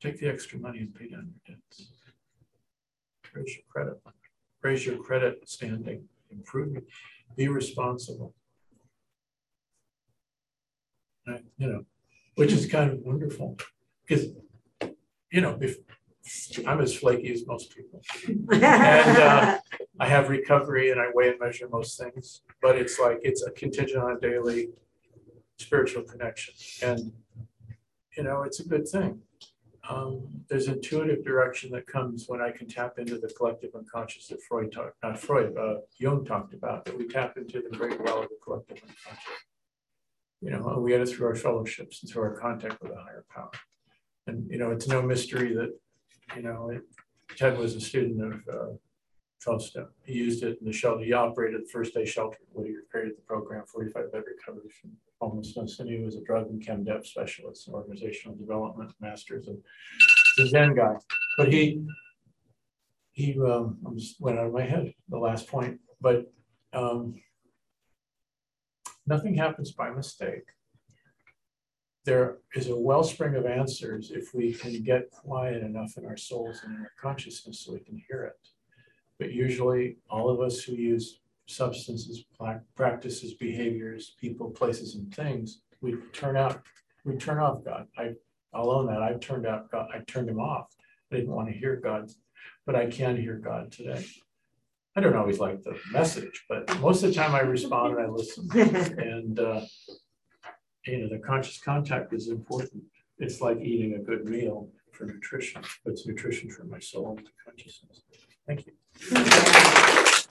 [0.00, 1.88] Take the extra money and pay down your debts."
[3.34, 4.00] raise your credit,
[4.62, 6.78] raise your credit standing, improve,
[7.36, 8.34] be responsible.
[11.26, 11.84] Right, you know,
[12.34, 13.56] which is kind of wonderful
[14.06, 14.26] because,
[15.32, 15.78] you know, if
[16.66, 19.58] I'm as flaky as most people, and uh,
[19.98, 23.50] I have recovery and I weigh and measure most things, but it's like it's a
[23.50, 24.68] contingent on daily
[25.58, 27.12] spiritual connection, and
[28.16, 29.20] you know, it's a good thing
[29.88, 34.42] um, there's intuitive direction that comes when I can tap into the collective unconscious that
[34.42, 38.22] Freud talked, not Freud, uh, Jung talked about, that we tap into the great well
[38.22, 39.32] of the collective unconscious.
[40.40, 42.96] You know, and we get it through our fellowships and through our contact with a
[42.96, 43.50] higher power.
[44.26, 45.72] And, you know, it's no mystery that,
[46.36, 46.82] you know, it,
[47.36, 48.72] Ted was a student of uh,
[49.42, 49.90] 12 step.
[50.04, 51.04] He used it in the shelter.
[51.04, 52.38] He operated the first day shelter.
[52.62, 54.92] He created the program, 45 bed recovery from
[55.28, 55.80] homelessness.
[55.80, 59.58] And he was a drug and chem dev specialist, and organizational development masters, and
[60.36, 60.94] the Zen guy.
[61.36, 61.84] But he,
[63.12, 66.32] he, um, just went out of my head, the last point, but
[66.72, 67.14] um,
[69.06, 70.44] nothing happens by mistake.
[72.04, 76.60] There is a wellspring of answers if we can get quiet enough in our souls
[76.62, 78.48] and in our consciousness so we can hear it
[79.18, 82.24] but usually all of us who use substances,
[82.74, 86.62] practices, behaviors, people, places, and things, we turn out,
[87.04, 87.86] we turn off God.
[87.98, 88.12] I,
[88.52, 89.02] I'll own that.
[89.02, 89.88] I've turned out God.
[89.94, 90.68] I turned him off.
[91.12, 92.10] I didn't want to hear God,
[92.66, 94.04] but I can hear God today.
[94.96, 98.08] I don't always like the message, but most of the time I respond and I
[98.08, 98.48] listen.
[98.98, 99.60] and uh,
[100.86, 102.84] you know, the conscious contact is important.
[103.18, 105.62] It's like eating a good meal for nutrition.
[105.84, 108.02] It's nutrition for my soul and my consciousness.
[108.46, 110.24] Thank you.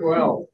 [0.00, 0.48] Well,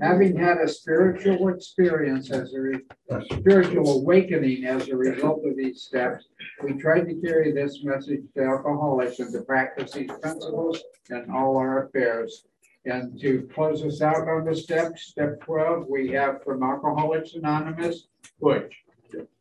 [0.00, 5.56] having had a spiritual experience as a, re- a spiritual awakening as a result of
[5.56, 6.26] these steps,
[6.62, 11.56] we tried to carry this message to alcoholics and to practice these principles in all
[11.56, 12.44] our affairs.
[12.84, 18.06] And to close us out on the steps, step twelve, we have from Alcoholics Anonymous,
[18.40, 18.72] Butch.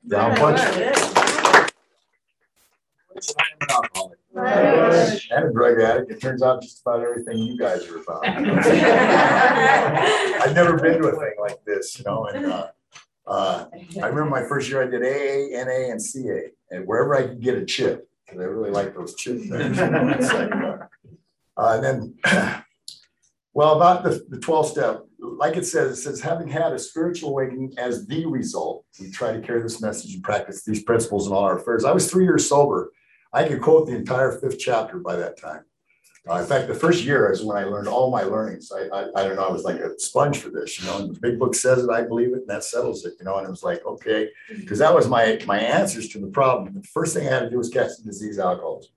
[0.08, 0.60] Down Butch.
[5.32, 6.12] And a drug addict.
[6.12, 8.26] It turns out just about everything you guys are about.
[10.42, 12.68] I've never been to a thing like this, you know, and uh,
[13.28, 13.66] uh,
[14.02, 17.42] I remember my first year I did AA, NA, and CA, and wherever I could
[17.42, 19.78] get a chip, because I really like those chip things.
[19.78, 20.78] Like, uh,
[21.58, 22.16] uh, and then
[23.54, 27.30] well, about the, the 12 step, like it says, it says, having had a spiritual
[27.30, 31.34] awakening as the result, we try to carry this message and practice these principles in
[31.34, 31.86] all our affairs.
[31.86, 32.92] I was three years sober.
[33.32, 35.64] I could quote the entire fifth chapter by that time.
[36.30, 38.72] Uh, in fact, the first year is when I learned all my learnings.
[38.72, 41.16] I, I, I don't know, I was like a sponge for this, you know, and
[41.16, 43.48] the big book says it, I believe it, and that settles it, you know, and
[43.48, 46.74] it was like, okay, because that was my, my answers to the problem.
[46.74, 48.92] The first thing I had to do was catch the disease alcoholism.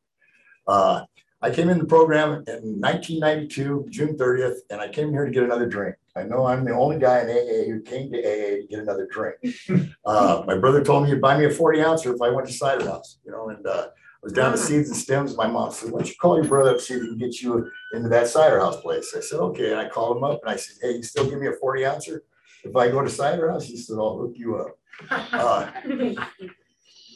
[0.67, 1.05] Uh,
[1.41, 5.43] I came in the program in 1992, June 30th, and I came here to get
[5.43, 5.97] another drink.
[6.15, 9.09] I know I'm the only guy in AA who came to AA to get another
[9.11, 9.37] drink.
[10.05, 12.53] Uh, my brother told me he'd buy me a 40 ouncer if I went to
[12.53, 13.87] Cider House, you know, and uh,
[14.23, 15.37] was down to Seeds and Stems.
[15.37, 17.43] My mom said, Why don't you call your brother up, see if he can get
[17.43, 19.15] you into that Cider House place?
[19.17, 19.73] I said, Okay.
[19.73, 21.87] And I called him up and I said, Hey, you still give me a 40
[21.87, 22.25] ouncer
[22.65, 23.65] if I go to Cider House?
[23.65, 24.79] He said, I'll hook you up.
[25.11, 25.71] Uh,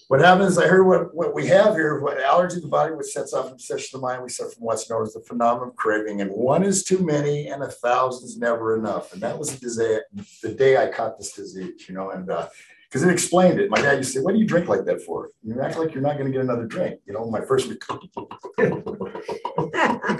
[0.08, 2.92] what happens, is I heard what, what we have here, what allergy of the body,
[2.94, 5.68] which sets off obsession of the mind, we suffer from what's known as the phenomenon
[5.68, 6.22] of craving.
[6.22, 9.12] And one is too many and a thousand is never enough.
[9.12, 12.48] And that was the day, the day I caught this disease, you know, and uh,
[12.88, 13.68] because it explained it.
[13.70, 15.30] My dad used to say, What do you drink like that for?
[15.42, 17.00] You act like you're not going to get another drink.
[17.06, 17.98] You know, my first week, you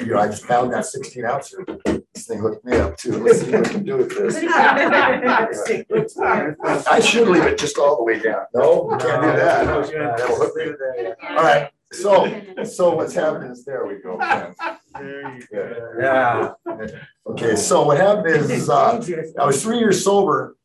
[0.06, 1.54] know, I just pounded that 16 ounce.
[2.14, 3.22] This thing hooked me up too.
[3.22, 4.36] Let's see what we can do with this.
[6.88, 8.46] I should leave it just all the way down.
[8.54, 10.16] No, we can't do that.
[10.16, 10.72] That'll hook me.
[11.28, 11.70] All right.
[11.92, 14.18] So, so what's happening is there we go.
[15.98, 16.52] Yeah.
[17.26, 17.56] Okay.
[17.56, 19.02] So what happened is, is uh,
[19.38, 20.56] I was three years sober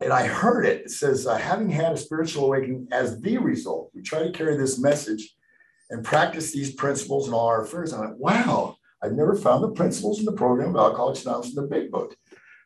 [0.00, 0.86] and I heard it.
[0.86, 4.56] It says, uh, having had a spiritual awakening as the result, we try to carry
[4.56, 5.36] this message
[5.90, 7.92] and practice these principles in all our affairs.
[7.92, 11.50] And I went, wow, I've never found the principles in the program of Alcoholics Anonymous
[11.50, 12.16] in the big book.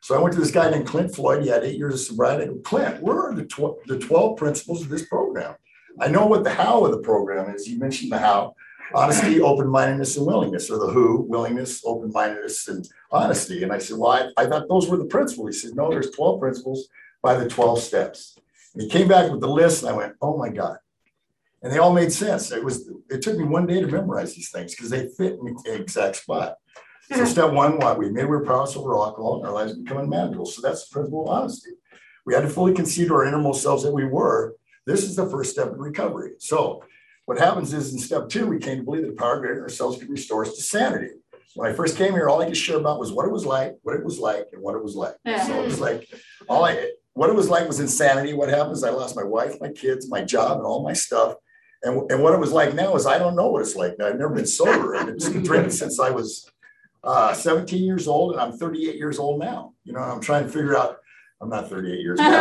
[0.01, 1.43] So I went to this guy named Clint Floyd.
[1.43, 2.43] He had eight years of sobriety.
[2.43, 5.55] I go, Clint, where are the, tw- the 12 principles of this program?
[5.99, 7.67] I know what the how of the program is.
[7.67, 8.53] You mentioned the how
[8.93, 13.63] honesty, open mindedness, and willingness, or the who, willingness, open mindedness, and honesty.
[13.63, 15.55] And I said, Well, I, I thought those were the principles.
[15.55, 16.87] He said, No, there's 12 principles
[17.25, 18.37] by the 12 steps.
[18.73, 20.77] And he came back with the list, and I went, Oh my God.
[21.63, 22.51] And they all made sense.
[22.51, 25.45] It was it took me one day to memorize these things because they fit in
[25.45, 26.57] the exact spot.
[27.09, 27.25] So mm-hmm.
[27.25, 30.45] step one, what we made we were powerless over alcohol and our lives become unmanageable.
[30.45, 31.71] So that's the principle of honesty.
[32.27, 34.55] We had to fully concede to our innermost selves that we were.
[34.85, 36.33] This is the first step in recovery.
[36.37, 36.83] So
[37.25, 39.63] what happens is in step two, we came to believe that the power greater than
[39.63, 41.13] ourselves could restore us to sanity.
[41.55, 43.77] When I first came here, all I could share about was what it was like,
[43.81, 45.15] what it was like, and what it was like.
[45.25, 45.83] So it was mm-hmm.
[45.83, 46.09] like
[46.47, 48.33] all I what it was like was insanity.
[48.33, 48.83] What happens?
[48.83, 51.35] I lost my wife, my kids, my job, and all my stuff.
[51.81, 54.07] And, and what it was like now is I don't know what it's like now.
[54.07, 54.95] I've never been sober.
[54.95, 56.51] I've been drinking since I was
[57.05, 59.73] uh, 17 years old, and I'm 38 years old now.
[59.85, 60.97] You know, I'm trying to figure out.
[61.41, 62.29] I'm not 38 years old.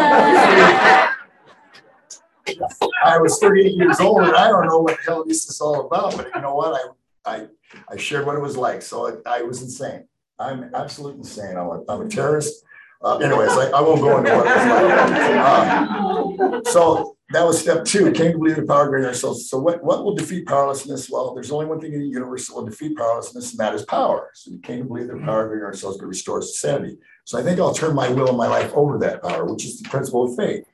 [3.05, 5.87] I was 38 years old, and I don't know what the hell this is all
[5.87, 6.17] about.
[6.17, 6.95] But you know what?
[7.25, 7.47] I I
[7.89, 8.83] I shared what it was like.
[8.83, 10.09] So I, I was insane.
[10.39, 11.57] I'm absolutely insane.
[11.57, 12.64] I'm a, I'm a terrorist.
[13.05, 14.47] Uh, anyways, I, I won't go into it.
[15.37, 18.11] Uh, so that was step two.
[18.13, 19.51] Came to believe the power greater ourselves.
[19.51, 21.11] So what, what will defeat powerlessness?
[21.11, 23.85] Well, there's only one thing in the universe that will defeat powerlessness, and that is
[23.85, 24.31] power.
[24.35, 26.97] So we came to believe that power greater ourselves could restore sanity.
[27.25, 29.65] So I think I'll turn my will and my life over to that power, which
[29.67, 30.65] is the principle of faith.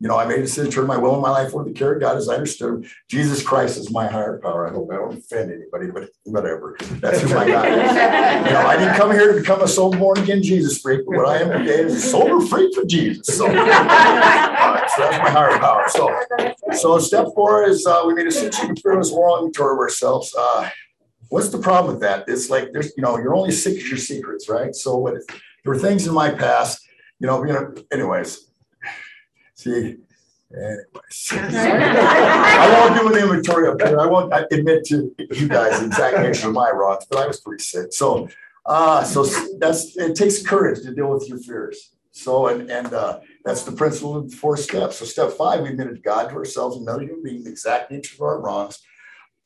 [0.00, 1.72] You know, I made a decision to turn my will and my life over to
[1.72, 2.86] the care of God as I understood.
[3.08, 4.68] Jesus Christ is my higher power.
[4.68, 6.76] I hope I don't offend anybody, but whatever.
[7.00, 7.76] That's who my God is.
[8.46, 11.16] You know, I didn't come here to become a soul born again Jesus freak, but
[11.16, 13.38] what I am today is a sober freak for Jesus.
[13.38, 15.84] So, right, so that's my higher power.
[15.88, 16.14] So,
[16.72, 20.34] so step four is uh, we made a decision to fearless moral inventory of ourselves.
[20.36, 20.68] Uh,
[21.28, 22.24] what's the problem with that?
[22.26, 24.74] It's like there's, you know, you're only sick as your secrets, right?
[24.74, 26.84] So what, there were things in my past,
[27.20, 28.50] you know, you know, anyways
[29.54, 29.96] See,
[30.52, 31.30] anyways.
[31.32, 33.98] I won't do an inventory up here.
[34.00, 37.40] I won't admit to you guys the exact nature of my wrongs, but I was
[37.40, 37.92] pretty sick.
[37.92, 38.28] So,
[38.66, 39.24] uh, so
[39.58, 41.94] that's it takes courage to deal with your fears.
[42.10, 44.98] So, and and uh, that's the principle of the four steps.
[44.98, 48.14] So, step five, we admitted God to ourselves and another human being the exact nature
[48.14, 48.80] of our wrongs.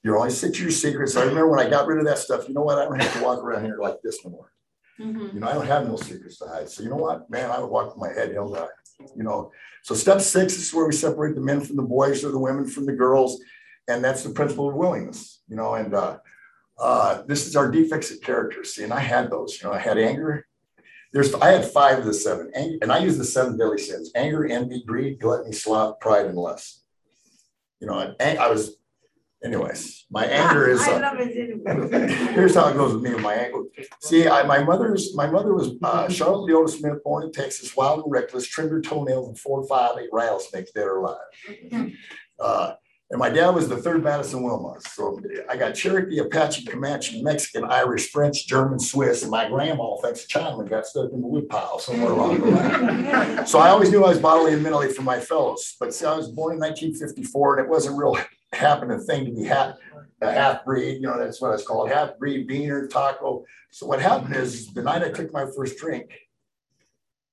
[0.02, 1.16] You're only sick to your secrets.
[1.16, 2.46] I remember when I got rid of that stuff.
[2.46, 2.78] You know what?
[2.78, 4.52] I don't have to walk around here like this no more.
[5.00, 5.34] Mm-hmm.
[5.34, 6.68] You know, I don't have no secrets to hide.
[6.68, 8.66] So, you know what, man, I would walk with my head held high.
[9.16, 9.52] You know,
[9.82, 12.66] so step six is where we separate the men from the boys or the women
[12.66, 13.40] from the girls.
[13.88, 16.18] And that's the principle of willingness, you know, and uh,
[16.78, 18.62] uh, this is our defects of character.
[18.64, 20.46] See, and I had those, you know, I had anger.
[21.12, 24.46] There's, I had five of the seven, and I use the seven deadly sins: anger,
[24.46, 26.84] envy, greed, gluttony, sloth, pride, and lust.
[27.80, 28.76] You know, I, I was
[29.44, 30.80] Anyways, my anger is.
[30.80, 31.14] Uh,
[32.34, 33.62] here's how it goes with me and my anger.
[34.00, 38.02] See, I, my mother's my mother was uh, Charlotte Leota Smith, born in Texas, wild
[38.02, 41.92] and reckless, trimmed her toenails and four, five, eight rattlesnakes dead or alive.
[42.40, 42.72] Uh,
[43.10, 44.82] and my dad was the third Madison Wilmot.
[44.82, 50.24] So I got Cherokee, Apache, Comanche, Mexican, Irish, French, German, Swiss, and my grandma, thanks
[50.24, 53.46] to Chinaman, got stuck in the woodpile somewhere along the line.
[53.46, 55.76] so I always knew I was bodily and mentally from my fellows.
[55.80, 58.14] But see, I was born in 1954, and it wasn't real
[58.52, 59.76] happening thing to be half
[60.20, 63.44] a half breed, you know, that's what it's called, half breed, beaner, taco.
[63.70, 66.10] So what happened is the night I took my first drink,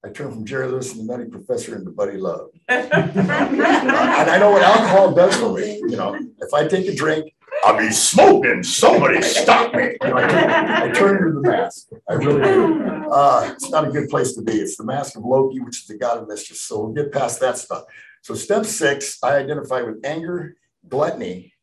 [0.06, 2.50] I turned from Jerry Lewis and the Nutty Professor into Buddy Love.
[2.68, 5.78] and I know what alcohol does for me.
[5.78, 7.34] You know, if I take a drink,
[7.64, 8.62] I'll be smoking.
[8.62, 9.98] Somebody stop me.
[10.04, 11.88] You know, I, turn, I turn into the mask.
[12.08, 13.10] I really do.
[13.10, 14.54] Uh, it's not a good place to be.
[14.54, 16.58] It's the mask of Loki, which is the god of mischief.
[16.58, 17.86] So we'll get past that stuff.
[18.22, 20.56] So step six, I identify with anger,
[20.88, 21.54] gluttony.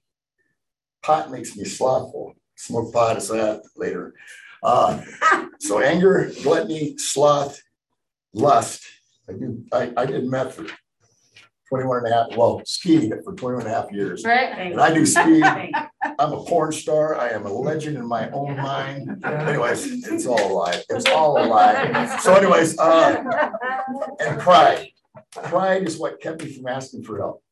[1.02, 2.34] Pot makes me slothful.
[2.56, 4.14] Smoke pot is that later.
[4.62, 5.02] Uh,
[5.58, 7.60] so anger, gluttony, sloth,
[8.32, 8.84] lust.
[9.28, 9.64] I do.
[9.72, 10.66] I, I did meth for
[11.72, 14.24] 21 and a half, well, skiing for 21 and a half years.
[14.26, 14.72] Right.
[14.72, 15.42] And I do ski.
[15.42, 17.18] I'm a porn star.
[17.18, 19.24] I am a legend in my own mind.
[19.24, 20.82] Anyways, it's all a lie.
[20.90, 22.18] It's all a lie.
[22.18, 23.24] So anyways, uh,
[24.20, 24.88] and pride.
[25.44, 27.42] Pride is what kept me from asking for help.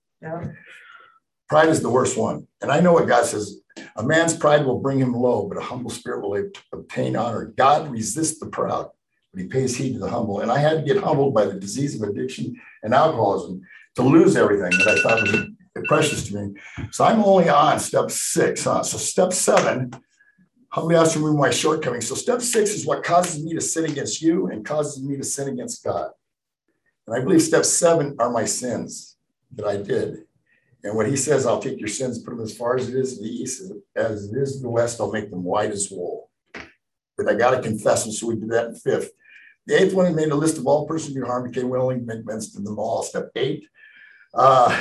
[1.50, 2.46] Pride is the worst one.
[2.62, 3.56] And I know what God says.
[3.96, 7.46] A man's pride will bring him low, but a humble spirit will obtain honor.
[7.56, 8.88] God resists the proud,
[9.32, 10.40] but he pays heed to the humble.
[10.40, 12.54] And I had to get humbled by the disease of addiction
[12.84, 13.62] and alcoholism
[13.96, 16.54] to lose everything that I thought was precious to me.
[16.92, 18.64] So I'm only on step six.
[18.64, 18.84] Huh?
[18.84, 19.90] So step seven,
[20.68, 22.06] humbly ask to remove my shortcomings.
[22.06, 25.24] So step six is what causes me to sin against you and causes me to
[25.24, 26.10] sin against God.
[27.08, 29.16] And I believe step seven are my sins
[29.56, 30.26] that I did.
[30.82, 33.18] And when he says, I'll take your sins, put them as far as it is
[33.18, 36.30] in the east, as it is in the west, I'll make them white as wool.
[37.16, 38.12] But I got to confess them.
[38.12, 39.10] So we did that in fifth.
[39.66, 42.06] The eighth one, he made a list of all persons who harm, became willing to
[42.06, 43.02] make amends to them all.
[43.02, 43.66] Step eight,
[44.32, 44.80] uh,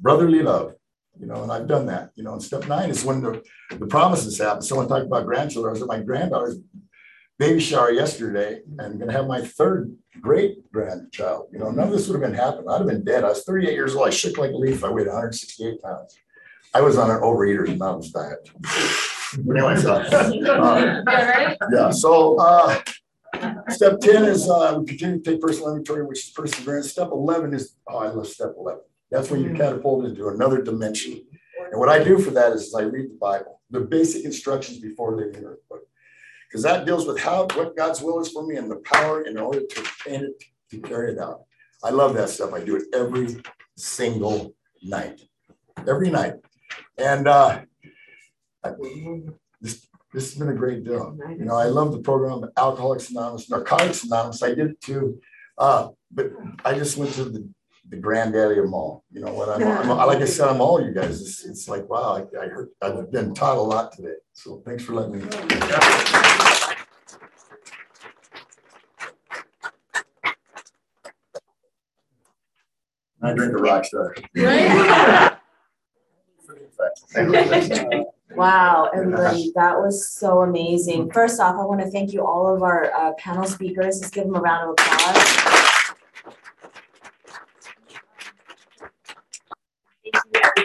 [0.00, 0.72] brotherly love.
[1.20, 2.10] You know, and I've done that.
[2.14, 4.62] You know, and step nine is when the, the promises happen.
[4.62, 5.70] Someone talked about grandchildren.
[5.70, 6.58] I was at my granddaughter's
[7.38, 11.48] baby shower yesterday and going to have my third great grandchild.
[11.52, 12.68] You know, none of this would have been happening.
[12.68, 13.24] I'd have been dead.
[13.24, 14.08] I was 38 years old.
[14.08, 14.84] I shook like a leaf.
[14.84, 16.16] I weighed 168 pounds.
[16.74, 18.48] I was on an overeater's mountains diet.
[19.50, 21.02] Anyway, so, uh,
[21.72, 21.90] yeah.
[21.90, 22.80] So uh,
[23.68, 26.92] step 10 is uh, we continue to take personal inventory, which is perseverance.
[26.92, 28.80] Step 11 is, oh, I love step 11.
[29.10, 31.24] That's when you catapult into another dimension.
[31.70, 34.78] And what I do for that is, is I read the Bible, the basic instructions
[34.78, 35.85] before leaving Earth book
[36.48, 39.36] because that deals with how what God's will is for me and the power in
[39.38, 41.42] order to it to carry it out.
[41.84, 42.52] I love that stuff.
[42.52, 43.36] I do it every
[43.76, 45.20] single night,
[45.86, 46.34] every night,
[46.98, 47.60] and uh,
[48.64, 48.70] I,
[49.60, 51.16] this this has been a great deal.
[51.38, 54.42] You know, I love the program Alcoholics Anonymous, Narcotics Anonymous.
[54.42, 55.20] I did it too,
[55.58, 56.30] uh, but
[56.64, 57.48] I just went to the
[57.88, 59.04] the granddaddy of them all.
[59.10, 59.48] You know what?
[59.48, 61.20] I'm, I'm, like I said, I'm all you guys.
[61.20, 62.16] It's, it's like wow.
[62.16, 64.14] I, I heard I've been taught a lot today.
[64.32, 65.22] So thanks for letting me.
[73.22, 74.14] I drink a rock star.
[78.34, 81.10] Wow, everybody, that was so amazing.
[81.10, 84.00] First off, I want to thank you all of our uh, panel speakers.
[84.00, 85.65] Let's give them a round of applause.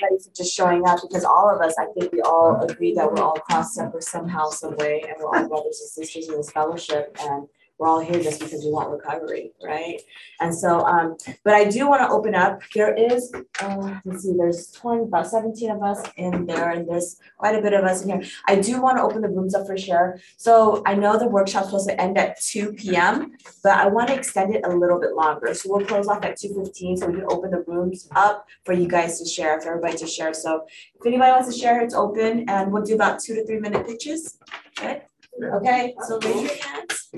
[0.01, 3.11] Everybody for just showing up because all of us, I think we all agree that
[3.11, 6.51] we're all cross separate somehow, some way, and we're all brothers and sisters in this
[6.51, 7.15] fellowship.
[7.19, 7.47] And
[7.81, 9.99] we're all here just because we want recovery, right?
[10.39, 12.61] And so, um, but I do want to open up.
[12.75, 17.19] There is, uh, let's see, there's 20, about 17 of us in there, and there's
[17.39, 18.29] quite a bit of us in here.
[18.47, 20.21] I do want to open the rooms up for share.
[20.37, 24.13] So I know the workshop's supposed to end at 2 p.m., but I want to
[24.13, 25.51] extend it a little bit longer.
[25.55, 28.87] So we'll close off at 2:15, so we can open the rooms up for you
[28.87, 30.35] guys to share, for everybody to share.
[30.35, 30.67] So
[30.99, 33.87] if anybody wants to share, it's open, and we'll do about two to three minute
[33.87, 34.37] pitches.
[34.77, 35.01] Okay.
[35.43, 37.09] Okay, so raise your hands.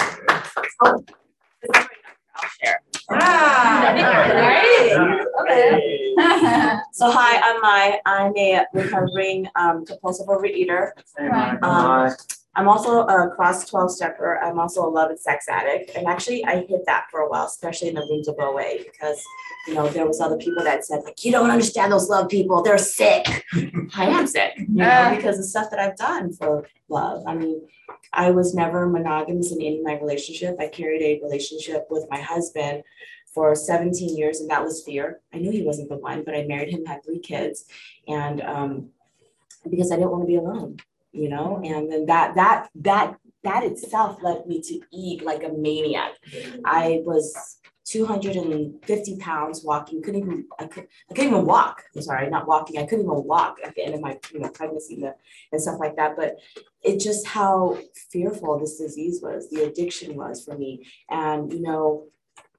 [0.81, 1.03] Oh,
[1.75, 2.79] I'll share.
[3.11, 3.93] Ah,
[5.41, 6.13] okay.
[6.93, 7.99] so hi, I'm Mai.
[8.05, 10.91] I'm a recovering um, compulsive overeater.
[11.61, 12.15] Um,
[12.55, 14.37] I'm also a cross 12 stepper.
[14.37, 15.91] I'm also a love and sex addict.
[15.95, 19.19] And actually, I hid that for a while, especially in the rooms of OA, because
[19.67, 22.61] you know there was other people that said like, you don't understand those love people.
[22.61, 23.43] They're sick.
[23.95, 27.23] I am sick, you know, because the stuff that I've done for love.
[27.25, 27.67] I mean,
[28.11, 30.55] I was never monogamous in any of my relationship.
[30.59, 32.83] I carried a relationship with my husband
[33.33, 35.21] for 17 years, and that was fear.
[35.33, 37.65] I knew he wasn't the one, but I married him, had three kids,
[38.07, 38.89] and um,
[39.67, 40.77] because I didn't want to be alone,
[41.13, 41.61] you know.
[41.63, 46.13] And then that that that that itself led me to eat like a maniac.
[46.65, 51.83] I was 250 pounds walking, couldn't even, I, could, I couldn't even walk.
[51.93, 52.77] I'm sorry, not walking.
[52.77, 55.13] I couldn't even walk at the end of my you know, pregnancy and,
[55.51, 56.15] and stuff like that.
[56.15, 56.37] But
[56.81, 57.77] it just how
[58.09, 60.87] fearful this disease was, the addiction was for me.
[61.09, 62.07] And, you know,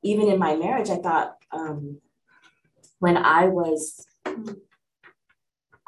[0.03, 1.99] even in my marriage, I thought um,
[2.99, 4.07] when I was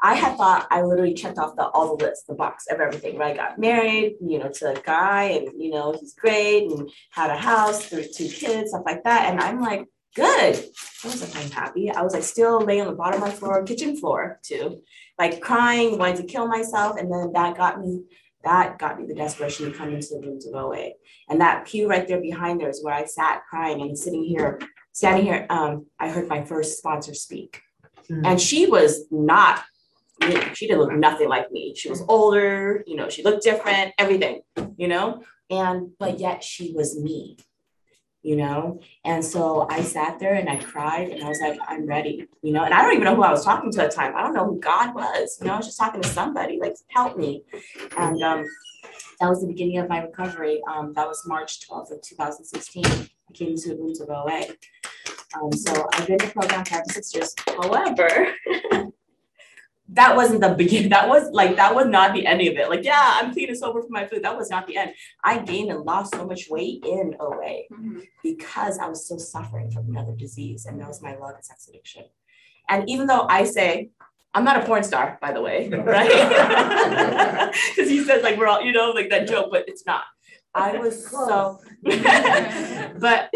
[0.01, 3.17] I had thought I literally checked off the all the list, the box of everything.
[3.17, 6.89] Right, I got married, you know, to a guy, and you know he's great, and
[7.11, 9.31] had a house, there two kids, stuff like that.
[9.31, 9.87] And I'm like,
[10.17, 10.55] good.
[11.03, 11.91] I was like, I'm happy.
[11.91, 14.81] I was like still laying on the bottom of my floor, kitchen floor too,
[15.17, 16.97] like crying, wanting to kill myself.
[16.99, 18.01] And then that got me,
[18.43, 20.89] that got me the desperation to come into the rooms of OA.
[21.29, 24.59] And that pew right there behind there is where I sat crying and sitting here,
[24.91, 25.45] standing here.
[25.49, 27.61] Um, I heard my first sponsor speak.
[28.09, 28.25] Mm-hmm.
[28.25, 29.63] And she was not
[30.53, 31.73] she didn't look nothing like me.
[31.75, 34.41] She was older, you know, she looked different, everything,
[34.77, 37.37] you know, and but yet she was me,
[38.23, 38.79] you know?
[39.05, 42.51] And so I sat there and I cried and I was like, I'm ready, you
[42.51, 42.63] know?
[42.63, 44.15] And I don't even know who I was talking to at the time.
[44.15, 45.53] I don't know who God was, you know?
[45.53, 47.43] I was just talking to somebody, like, help me.
[47.97, 48.45] And um,
[49.19, 50.61] that was the beginning of my recovery.
[50.69, 52.85] Um, that was March 12th of 2016.
[52.85, 54.43] I came to rooms of OA.
[55.35, 57.33] Um, so I've been in the program for six years.
[57.47, 58.33] However,
[59.89, 60.89] that wasn't the beginning.
[60.97, 62.69] That was like that was not the end of it.
[62.69, 64.23] Like, yeah, I'm clean and sober from my food.
[64.23, 64.93] That was not the end.
[65.23, 67.99] I gained and lost so much weight in OA mm-hmm.
[68.23, 71.67] because I was still suffering from another disease, and that was my love and sex
[71.67, 72.05] addiction.
[72.69, 73.89] And even though I say
[74.33, 77.51] I'm not a porn star, by the way, right?
[77.75, 80.03] Because he says like we're all, you know, like that joke, but it's not.
[80.53, 83.29] I was so, but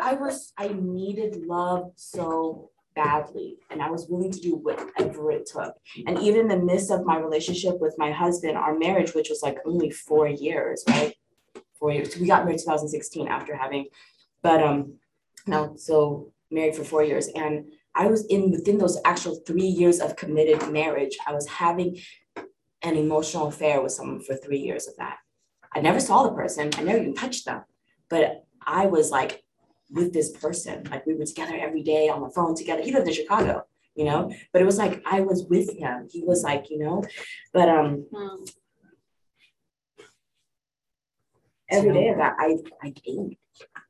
[0.00, 5.46] I was, I needed love so badly and I was willing to do whatever it
[5.46, 5.72] took.
[6.06, 9.40] And even in the midst of my relationship with my husband, our marriage, which was
[9.40, 11.14] like only four years, right?
[11.78, 12.16] Four years.
[12.18, 13.86] We got married 2016 after having,
[14.42, 14.94] but um,
[15.46, 17.28] no, so married for four years.
[17.28, 22.00] And I was in within those actual three years of committed marriage, I was having
[22.82, 25.18] an emotional affair with someone for three years of that.
[25.72, 27.62] I never saw the person, I never even touched them,
[28.08, 29.44] but I was like
[29.90, 30.84] with this person.
[30.90, 32.82] Like we were together every day on the phone together.
[32.82, 36.08] He lived in Chicago, you know, but it was like I was with him.
[36.10, 37.04] He was like, you know,
[37.52, 38.44] but um hmm.
[41.70, 43.38] every day of that I I ate.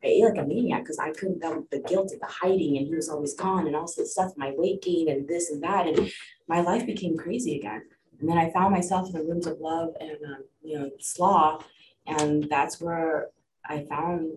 [0.02, 2.86] I ate like a maniac because I couldn't with the guilt and the hiding and
[2.86, 5.86] he was always gone and all this stuff, my weight gain and this and that.
[5.86, 6.10] And
[6.48, 7.82] my life became crazy again.
[8.18, 11.62] And then I found myself in the rooms of love and um, you know, slaw.
[12.06, 13.28] And that's where
[13.64, 14.32] I found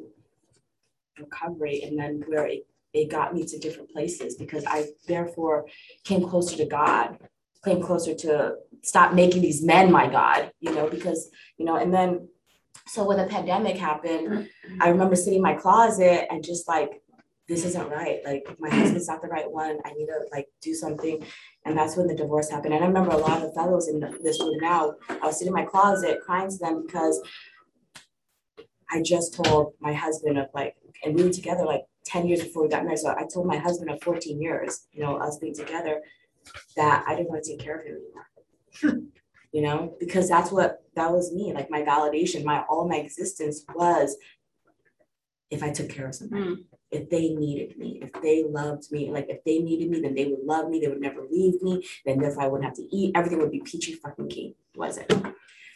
[1.22, 5.66] recovery and then where it, it got me to different places because I therefore
[6.04, 7.18] came closer to God,
[7.64, 11.94] came closer to stop making these men my God, you know, because, you know, and
[11.94, 12.28] then
[12.88, 14.50] so when the pandemic happened,
[14.80, 17.02] I remember sitting in my closet and just like,
[17.48, 18.20] this isn't right.
[18.26, 19.78] Like my husband's not the right one.
[19.86, 21.24] I need to like do something.
[21.66, 22.74] And that's when the divorce happened.
[22.74, 25.50] And I remember a lot of the fellows in this room now, I was sitting
[25.50, 27.22] in my closet crying to them because
[28.90, 32.64] I just told my husband of like, and we were together like 10 years before
[32.64, 33.00] we got married.
[33.00, 36.02] So I told my husband of 14 years, you know, us being together,
[36.76, 37.98] that I didn't want to take care of him
[38.84, 39.08] anymore.
[39.52, 41.54] you know, because that's what that was me.
[41.54, 44.16] Like my validation, my all my existence was
[45.50, 46.58] if I took care of somebody, mm.
[46.92, 50.26] if they needed me, if they loved me, like if they needed me, then they
[50.26, 51.86] would love me, they would never leave me.
[52.06, 55.14] Then if I wouldn't have to eat, everything would be peachy fucking keen, was it?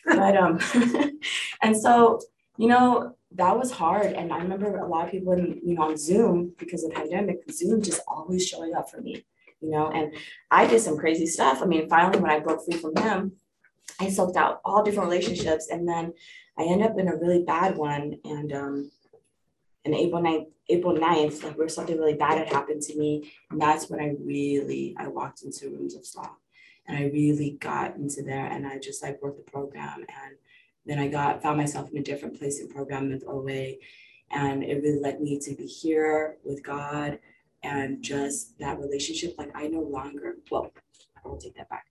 [0.05, 0.59] but um,
[1.61, 2.21] and so
[2.57, 4.13] you know that was hard.
[4.13, 6.95] And I remember a lot of people in, you know, on Zoom because of the
[6.95, 9.25] pandemic, Zoom just always showing up for me,
[9.61, 10.13] you know, and
[10.51, 11.61] I did some crazy stuff.
[11.61, 13.33] I mean, finally, when I broke free from him,
[13.99, 15.67] I soaked out all different relationships.
[15.69, 16.13] And then
[16.57, 18.15] I ended up in a really bad one.
[18.23, 18.91] And um,
[19.83, 23.31] and April 9th, April 9th, like where something really bad had happened to me.
[23.51, 26.31] And that's when I really, I walked into rooms of slaw
[26.87, 30.35] and I really got into there and I just like worked the program and
[30.85, 33.73] then I got found myself in a different place in program with OA.
[34.31, 37.19] And it really led me to be here with God
[37.63, 39.35] and just that relationship.
[39.37, 40.71] Like I no longer, well,
[41.23, 41.85] I will take that back.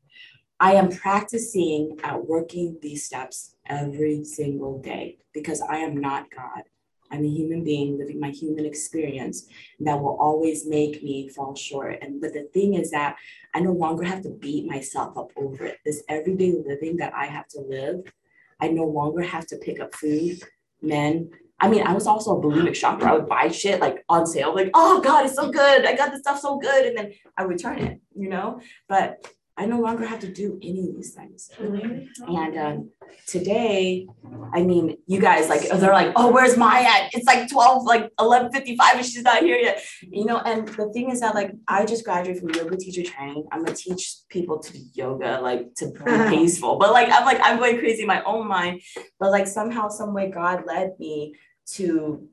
[0.60, 6.62] I am practicing at working these steps every single day because I am not God.
[7.10, 9.46] I'm a human being living my human experience
[9.80, 11.98] that will always make me fall short.
[12.02, 13.16] And but the thing is that
[13.52, 15.78] I no longer have to beat myself up over it.
[15.84, 18.12] This everyday living that I have to live
[18.60, 20.42] I no longer have to pick up food,
[20.82, 21.30] men.
[21.60, 23.06] I mean, I was also a bulimic shopper.
[23.06, 25.86] I would buy shit like on sale, like, oh God, it's so good.
[25.86, 26.86] I got this stuff so good.
[26.86, 28.60] And then I would return it, you know?
[28.88, 29.26] But
[29.56, 31.48] I no longer have to do any of these things.
[31.58, 32.90] And um,
[33.26, 34.08] today,
[34.52, 37.14] I mean, you guys like they're like, oh, where's Maya at?
[37.14, 39.84] It's like 12, like 11:55 and she's not here yet.
[40.02, 43.46] You know, and the thing is that like I just graduated from yoga teacher training.
[43.52, 46.76] I'm gonna teach people to do yoga, like to be peaceful.
[46.76, 48.82] But like I'm like, I'm going crazy in my own mind.
[49.20, 51.36] But like somehow, some way God led me
[51.74, 52.28] to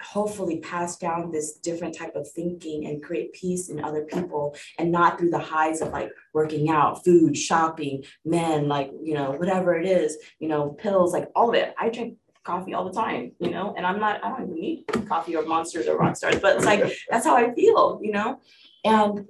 [0.00, 4.90] hopefully pass down this different type of thinking and create peace in other people and
[4.90, 9.74] not through the highs of like working out, food, shopping, men, like, you know, whatever
[9.74, 11.74] it is, you know, pills, like all of it.
[11.78, 14.84] I drink coffee all the time, you know, and I'm not, I don't even need
[15.08, 18.40] coffee or monsters or rock stars, but it's like, that's how I feel, you know?
[18.84, 19.26] And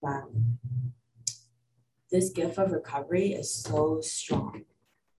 [0.00, 0.28] wow,
[2.10, 4.64] this gift of recovery is so strong,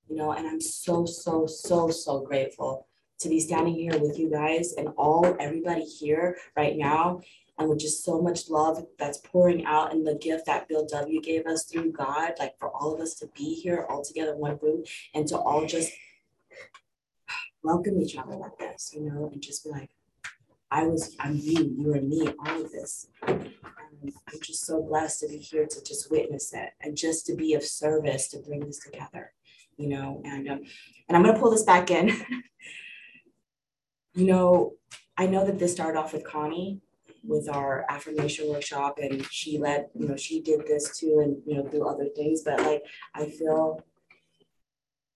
[0.09, 2.87] you know, and I'm so, so, so, so grateful
[3.21, 7.21] to be standing here with you guys and all everybody here right now
[7.57, 11.21] and with just so much love that's pouring out and the gift that Bill W
[11.21, 14.39] gave us through God, like for all of us to be here all together in
[14.39, 14.83] one room
[15.13, 15.91] and to all just
[17.63, 19.91] welcome each other like this, you know, and just be like,
[20.71, 23.07] I was, I'm you, you are me, all of this.
[23.27, 23.53] And
[24.03, 27.53] I'm just so blessed to be here to just witness it and just to be
[27.53, 29.33] of service to bring this together,
[29.77, 30.61] you know, and um,
[31.07, 32.09] and I'm gonna pull this back in.
[34.13, 34.73] you know,
[35.17, 36.81] I know that this started off with Connie
[37.23, 41.55] with our affirmation workshop and she led, you know, she did this too and you
[41.55, 42.83] know, do other things, but like
[43.13, 43.83] I feel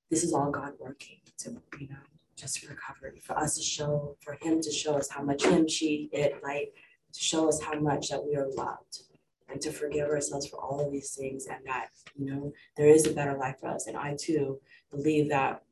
[0.09, 1.49] this is all God working to,
[1.79, 1.95] you know,
[2.35, 6.09] just recovery for us to show, for him to show us how much him, she,
[6.11, 6.73] it, like,
[7.13, 9.03] to show us how much that we are loved
[9.49, 13.07] and to forgive ourselves for all of these things and that, you know, there is
[13.07, 13.87] a better life for us.
[13.87, 14.59] And I too
[14.91, 15.63] believe that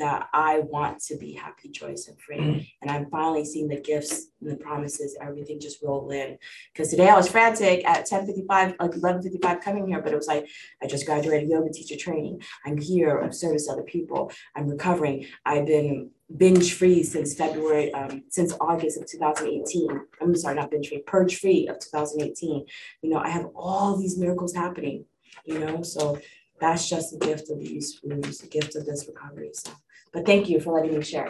[0.00, 2.74] that I want to be happy, joyous, and free.
[2.80, 6.38] And I'm finally seeing the gifts and the promises, everything just roll in.
[6.72, 10.48] Because today I was frantic at 10:55, like 11:55 coming here, but it was like
[10.82, 12.40] I just graduated yoga teacher training.
[12.64, 14.32] I'm here of service to other people.
[14.56, 15.26] I'm recovering.
[15.44, 20.00] I've been binge free since February, um, since August of 2018.
[20.22, 22.64] I'm sorry, not binge free, purge free of 2018.
[23.02, 25.04] You know, I have all these miracles happening.
[25.44, 26.18] You know, so
[26.60, 29.50] that's just the gift of these rooms, the gift of this recovery.
[29.54, 29.72] So
[30.12, 31.28] but thank you for letting me share.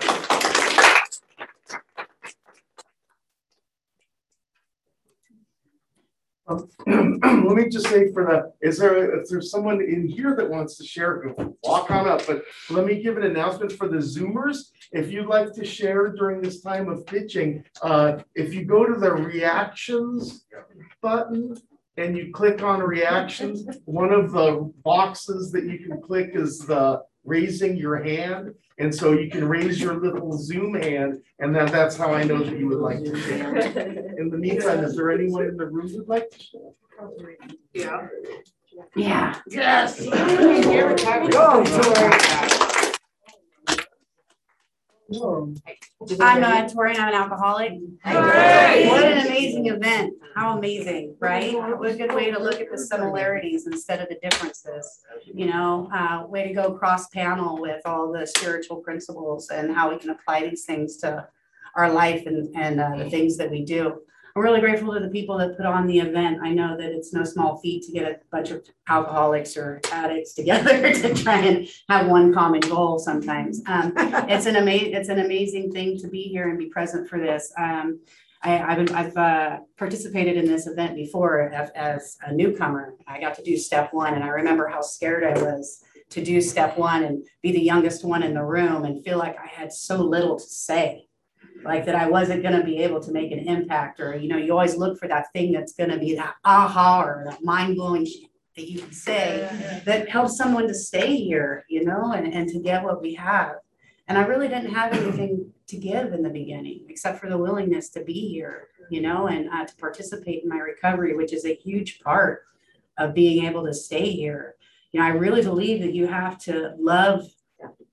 [6.46, 10.48] Um, let me just say for the, is there, if there's someone in here that
[10.48, 11.32] wants to share,
[11.62, 14.70] walk on up, but let me give an announcement for the Zoomers.
[14.90, 18.98] If you'd like to share during this time of pitching, uh, if you go to
[18.98, 20.46] the reactions
[21.00, 21.56] button
[21.96, 27.02] and you click on reactions, one of the boxes that you can click is the
[27.24, 28.54] raising your hand.
[28.78, 32.42] And so you can raise your little Zoom hand, and that, that's how I know
[32.42, 33.54] that you would like to share.
[34.18, 36.70] In the meantime, is there anyone in the room who'd like to share?
[37.74, 38.08] Yeah.
[38.96, 39.38] Yeah.
[39.46, 40.00] Yes.
[41.30, 42.79] Go, Tori.
[45.12, 47.72] I'm uh, Tori and I'm an alcoholic.
[48.04, 50.14] What an amazing event.
[50.36, 51.52] How amazing, right?
[51.54, 55.00] What a good way to look at the similarities instead of the differences.
[55.24, 59.90] You know, uh, way to go cross panel with all the spiritual principles and how
[59.90, 61.26] we can apply these things to
[61.76, 64.00] our life and, and uh, the things that we do.
[64.34, 66.40] I'm really grateful to the people that put on the event.
[66.42, 70.34] I know that it's no small feat to get a bunch of alcoholics or addicts
[70.34, 73.60] together to try and have one common goal sometimes.
[73.66, 77.18] Um, it's an amazing it's an amazing thing to be here and be present for
[77.18, 77.52] this.
[77.58, 78.00] Um,
[78.42, 82.94] I, have I've uh, participated in this event before as, as a newcomer.
[83.06, 86.40] I got to do step one, and I remember how scared I was to do
[86.40, 89.72] step one and be the youngest one in the room and feel like I had
[89.72, 91.06] so little to say
[91.64, 94.36] like that I wasn't going to be able to make an impact, or you know,
[94.36, 97.76] you always look for that thing that's going to be that aha or that mind
[97.76, 98.06] blowing
[98.56, 102.58] that you can say that helps someone to stay here, you know, and, and to
[102.58, 103.56] get what we have.
[104.08, 107.90] And I really didn't have anything to give in the beginning except for the willingness
[107.90, 111.54] to be here, you know, and uh, to participate in my recovery, which is a
[111.54, 112.42] huge part
[112.98, 114.56] of being able to stay here.
[114.90, 117.24] You know, I really believe that you have to love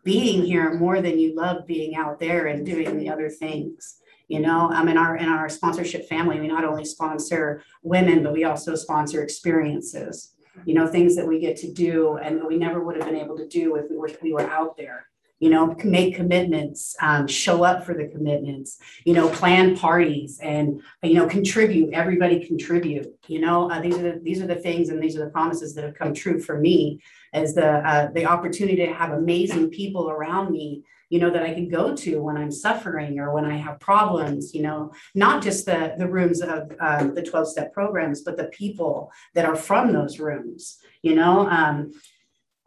[0.07, 4.39] being here more than you love being out there and doing the other things you
[4.39, 4.69] know?
[4.71, 8.75] I'm in our in our sponsorship family we not only sponsor women but we also
[8.75, 10.33] sponsor experiences.
[10.57, 10.69] Mm-hmm.
[10.69, 13.37] You know things that we get to do and we never would have been able
[13.37, 15.06] to do if we were we were out there
[15.39, 20.81] you know make commitments um, show up for the commitments you know plan parties and
[21.03, 23.69] you know contribute everybody contribute you know?
[23.69, 25.95] Uh, these are the, these are the things and these are the promises that have
[25.95, 27.01] come true for me
[27.33, 31.53] as the uh, the opportunity to have amazing people around me you know that i
[31.53, 34.91] can go to when i'm suffering or when i have problems you know?
[35.13, 39.45] Not just the the rooms of um, the 12 step programs but the people that
[39.45, 41.47] are from those rooms you know?
[41.47, 41.91] Um,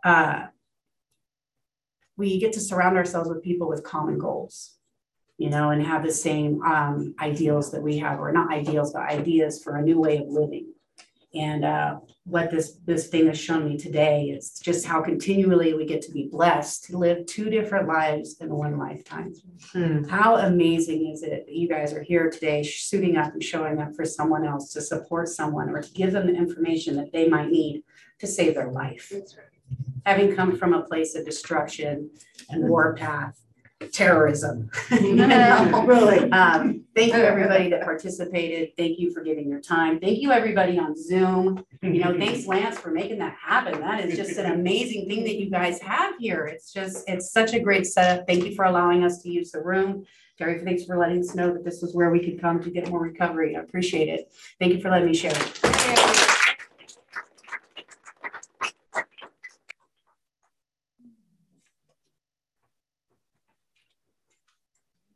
[0.04, 0.46] uh,
[2.20, 4.76] we get to surround ourselves with people with common goals
[5.38, 9.02] you know and have the same um, ideals that we have or not ideals but
[9.02, 10.66] ideas for a new way of living
[11.34, 15.86] and uh, what this this thing has shown me today is just how continually we
[15.86, 19.32] get to be blessed to live two different lives in one lifetime.
[19.72, 20.02] Hmm.
[20.04, 23.94] How amazing is it that you guys are here today, suiting up and showing up
[23.94, 27.50] for someone else to support someone or to give them the information that they might
[27.50, 27.84] need
[28.18, 29.12] to save their life.
[30.06, 32.10] Having come from a place of destruction
[32.48, 33.40] and warpath
[33.92, 34.70] terrorism.
[34.90, 35.84] you know?
[35.86, 36.30] Really.
[36.30, 38.76] Um, thank you everybody that participated.
[38.76, 39.98] Thank you for giving your time.
[39.98, 41.64] Thank you everybody on Zoom.
[41.82, 43.80] You know, thanks Lance for making that happen.
[43.80, 46.44] That is just an amazing thing that you guys have here.
[46.44, 48.26] It's just, it's such a great setup.
[48.26, 50.04] Thank you for allowing us to use the room.
[50.36, 52.88] Terry, thanks for letting us know that this was where we could come to get
[52.88, 53.56] more recovery.
[53.56, 54.32] I appreciate it.
[54.58, 56.26] Thank you for letting me share.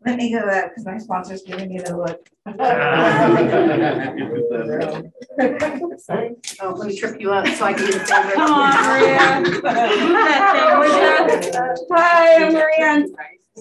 [0.04, 2.28] Let me go up because my sponsor's giving me the look.
[6.60, 8.34] Oh, let me trip you up so I can get the camera.
[8.34, 9.40] Come on, Maria.
[9.40, 11.52] Move that thing,
[11.90, 13.14] Hi, I'm Marianne.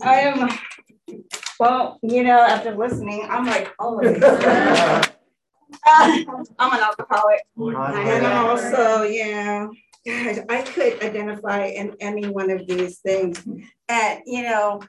[0.04, 0.50] I am,
[1.60, 4.00] well, you know, after listening, I'm like, oh.
[4.04, 5.04] Uh,
[6.60, 7.42] I'm an alcoholic.
[7.58, 9.68] And also, yeah,
[10.06, 13.44] gosh, I could identify in any one of these things.
[13.90, 14.82] And, you know,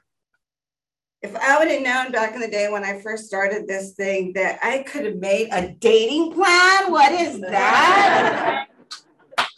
[1.21, 4.33] if I would have known back in the day when I first started this thing
[4.33, 8.67] that I could have made a dating plan, what is that?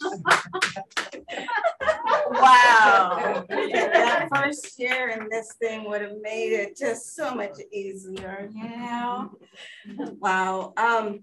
[2.30, 3.44] wow.
[3.48, 9.30] That first year in this thing would have made it just so much easier, know?
[10.20, 10.72] Wow.
[10.76, 11.20] Um,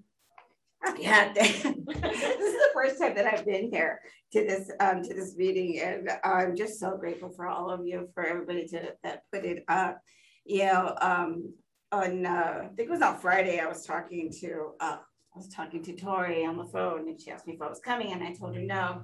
[1.00, 4.02] yeah, this is the first time that I've been here
[4.34, 8.10] to this um, to this meeting, and I'm just so grateful for all of you,
[8.14, 10.00] for everybody to that put it up.
[10.46, 11.54] You know, um,
[11.92, 14.98] on uh, I think it was on Friday, I was talking to uh,
[15.36, 17.80] I was talking to Tori on the phone, and she asked me if I was
[17.80, 19.02] coming, and I told her no.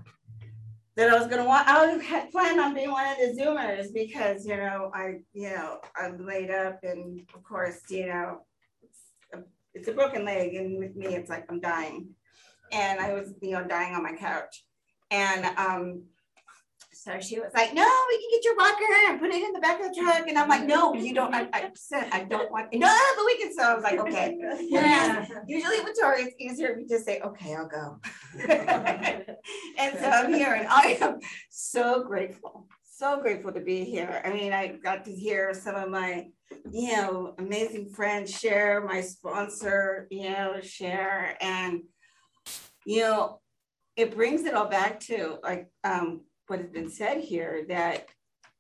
[0.97, 4.45] That I was gonna want, I had planned on being one of the Zoomers because
[4.45, 8.41] you know I, you know, I'm laid up, and of course, you know,
[9.73, 12.09] it's a broken leg, and with me, it's like I'm dying,
[12.72, 14.65] and I was, you know, dying on my couch,
[15.11, 16.03] and um,
[17.02, 19.60] so she was like, "No, we can get your walker and put it in the
[19.60, 22.52] back of the truck," and I'm like, "No, you don't." I, I said, "I don't
[22.52, 23.52] want." No, but we can.
[23.52, 24.38] So I was like, "Okay."
[24.78, 27.99] And usually with Tori, it's easier if you just say, "Okay, I'll go,"
[28.48, 31.18] and so I'm here, and I am
[31.49, 34.22] so grateful, so grateful to be here.
[34.23, 36.28] I mean, I got to hear some of my
[36.72, 41.38] you know, amazing friends share, my sponsor, you know, share.
[41.41, 41.82] And,
[42.86, 43.40] you know,
[43.95, 46.22] it brings it all back to like um,
[46.52, 48.10] what has been said here that,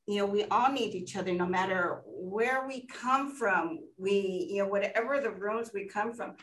[0.07, 3.79] you know, we all need each other no matter where we come from.
[3.97, 6.35] We, you know, whatever the rooms we come from,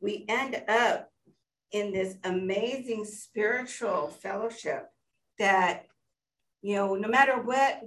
[0.00, 1.10] we end up
[1.72, 4.90] in this amazing spiritual fellowship
[5.40, 5.86] that,
[6.62, 7.82] you know, no matter what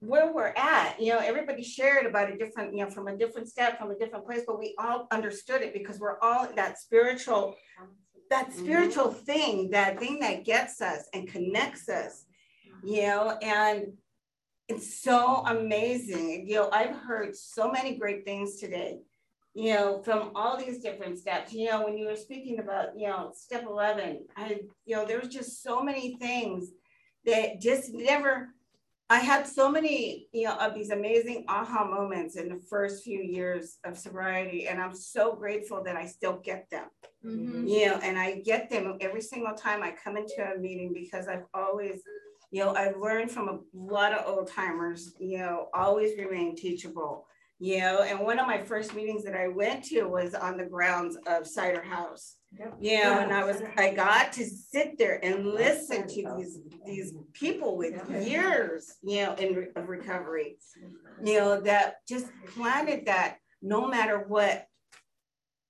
[0.00, 1.00] where we're at.
[1.00, 3.98] You know, everybody shared about a different, you know, from a different step, from a
[3.98, 7.54] different place, but we all understood it because we're all that spiritual,
[8.30, 8.58] that mm-hmm.
[8.64, 12.24] spiritual thing, that thing that gets us and connects us,
[12.82, 13.92] you know, and
[14.68, 16.48] it's so amazing.
[16.48, 18.98] You know, I've heard so many great things today,
[19.54, 21.52] you know, from all these different steps.
[21.52, 25.20] You know, when you were speaking about, you know, step 11, I, you know, there
[25.20, 26.70] was just so many things
[27.24, 28.48] that just never,
[29.08, 33.20] I had so many, you know, of these amazing aha moments in the first few
[33.20, 36.88] years of sobriety, and I'm so grateful that I still get them.
[37.24, 37.68] Mhm.
[37.68, 41.28] You know, and I get them every single time I come into a meeting because
[41.28, 42.02] I've always,
[42.50, 45.14] you know, I've learned from a lot of old timers.
[45.20, 47.28] You know, always remain teachable.
[47.58, 50.66] You know, and one of my first meetings that I went to was on the
[50.66, 52.35] grounds of Cider House.
[52.58, 57.76] Know, and I was I got to sit there and listen to these these people
[57.76, 57.94] with
[58.26, 60.56] years, you know, in of recovery,
[61.22, 64.66] you know, that just planted that no matter what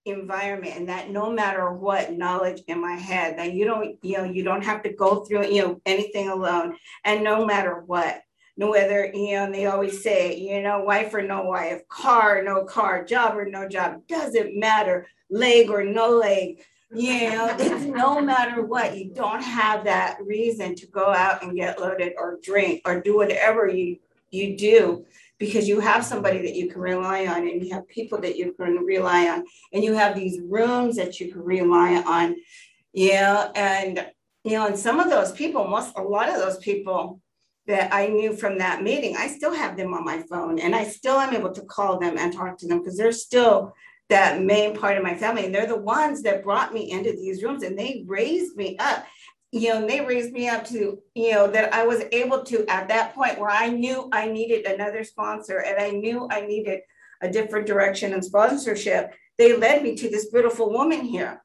[0.04, 4.24] environment and that no matter what knowledge in my head that you don't you know
[4.24, 6.76] you don't have to go through you know anything alone.
[7.04, 8.22] And no matter what
[8.56, 12.42] no whether you know and they always say you know wife or no wife car
[12.42, 16.62] no car job or no job doesn't matter leg or no leg.
[16.94, 21.56] You know it's no matter what you don't have that reason to go out and
[21.56, 23.98] get loaded or drink or do whatever you
[24.30, 25.04] you do
[25.38, 28.52] because you have somebody that you can rely on and you have people that you
[28.52, 32.36] can rely on and you have these rooms that you can rely on.
[32.92, 34.06] Yeah and
[34.44, 37.20] you know and some of those people most a lot of those people
[37.66, 40.84] that I knew from that meeting, I still have them on my phone and I
[40.84, 43.74] still am able to call them and talk to them because they're still
[44.08, 45.44] that main part of my family.
[45.44, 49.04] And they're the ones that brought me into these rooms and they raised me up.
[49.50, 52.88] You know, they raised me up to, you know, that I was able to at
[52.88, 56.80] that point where I knew I needed another sponsor and I knew I needed
[57.20, 59.14] a different direction and sponsorship.
[59.38, 61.42] They led me to this beautiful woman here,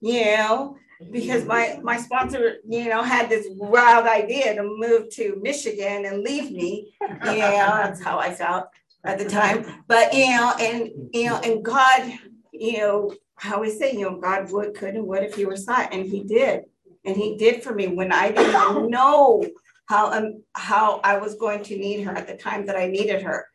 [0.00, 0.76] you know,
[1.10, 6.22] because my my sponsor, you know, had this wild idea to move to Michigan and
[6.22, 6.92] leave me.
[7.00, 8.66] Yeah, that's how I felt
[9.04, 9.84] at the time.
[9.86, 12.12] But you know, and you know, and God,
[12.52, 15.56] you know, how we say, you know, God would, could, and would if He were
[15.56, 16.62] sought, and He did,
[17.04, 19.44] and He did for me when I didn't even know
[19.86, 23.22] how um how I was going to need her at the time that I needed
[23.22, 23.46] her.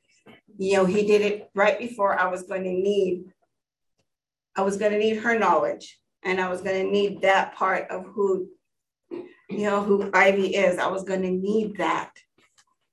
[0.58, 3.26] You know, He did it right before I was going to need.
[4.56, 7.90] I was going to need her knowledge and I was going to need that part
[7.90, 8.48] of who,
[9.12, 10.78] you know, who Ivy is.
[10.78, 12.12] I was going to need that.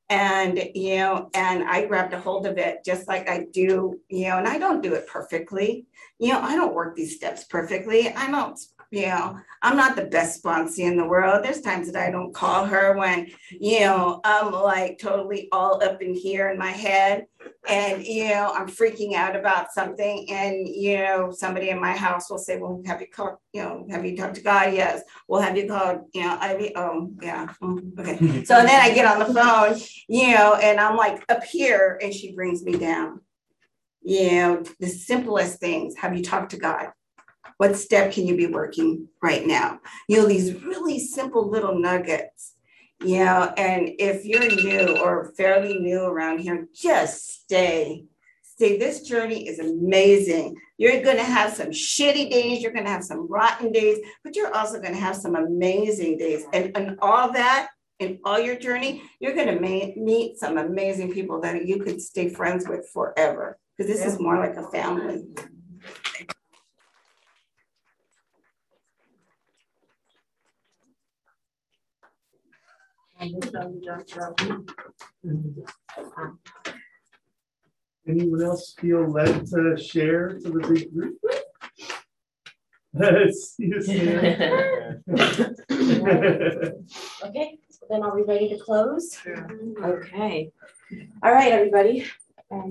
[0.09, 4.29] And, you know, and I grabbed a hold of it just like I do, you
[4.29, 5.87] know, and I don't do it perfectly.
[6.19, 8.09] You know, I don't work these steps perfectly.
[8.09, 8.59] I don't
[8.91, 11.45] you know, I'm not the best sponsee in the world.
[11.45, 16.03] There's times that I don't call her when, you know, I'm like totally all up
[16.03, 17.27] in here in my head
[17.69, 20.27] and, you know, I'm freaking out about something.
[20.31, 23.87] And, you know, somebody in my house will say, well, have you called, you know,
[23.91, 24.73] have you talked to God?
[24.73, 25.03] Yes.
[25.29, 27.53] Well, have you called, you know, I, oh, yeah.
[27.63, 28.45] Mm, okay.
[28.45, 29.79] So then I get on the phone,
[30.09, 33.21] you know, and I'm like up here and she brings me down.
[34.03, 35.95] You know, the simplest things.
[35.97, 36.89] Have you talked to God?
[37.59, 39.81] What step can you be working right now?
[40.09, 42.55] You know, these really simple little nuggets.
[43.03, 48.05] You know, and if you're new or fairly new around here, just stay.
[48.43, 48.79] Stay.
[48.79, 50.57] This journey is amazing.
[50.77, 54.37] You're going to have some shitty days, you're going to have some rotten days, but
[54.37, 56.45] you're also going to have some amazing days.
[56.53, 57.69] And, and all that
[58.01, 59.61] in all your journey, you're going to
[59.97, 64.37] meet some amazing people that you could stay friends with forever because this is more
[64.37, 65.25] like a family.
[78.09, 81.19] Anyone else feel led to share to the big group?
[87.23, 87.59] Okay,
[87.91, 89.19] then are we ready to close?
[89.85, 90.51] Okay.
[91.23, 92.07] All right, everybody.
[92.51, 92.71] Um,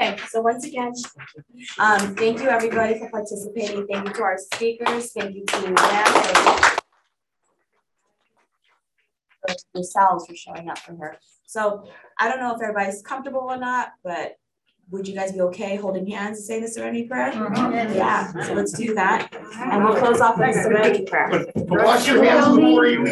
[0.00, 0.92] Okay, so once again,
[1.78, 3.86] um, thank you everybody for participating.
[3.86, 5.12] Thank you to our speakers.
[5.12, 5.74] Thank you to them
[9.74, 11.18] themselves for showing up for her.
[11.46, 11.84] So
[12.18, 14.36] I don't know if everybody's comfortable or not, but
[14.90, 17.30] would you guys be okay holding hands and saying the serenity prayer?
[17.32, 17.94] Mhm.
[17.94, 19.28] Yeah, so let's do that.
[19.60, 21.46] And we'll close off with the serenity prayer.
[21.68, 23.04] Wash your hands before you.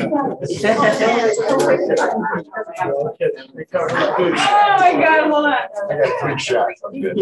[4.40, 5.54] Oh my God, hold on.
[5.90, 6.80] I got three shots.
[6.84, 7.16] I'm good.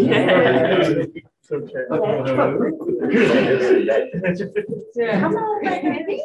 [5.19, 6.21] Come on, Kaylee.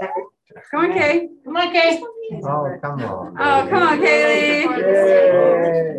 [0.70, 1.28] Come on, Kay.
[1.44, 2.02] Come on, Kay.
[2.44, 3.36] Oh, come on.
[3.38, 5.98] Oh, come on, Kaylee.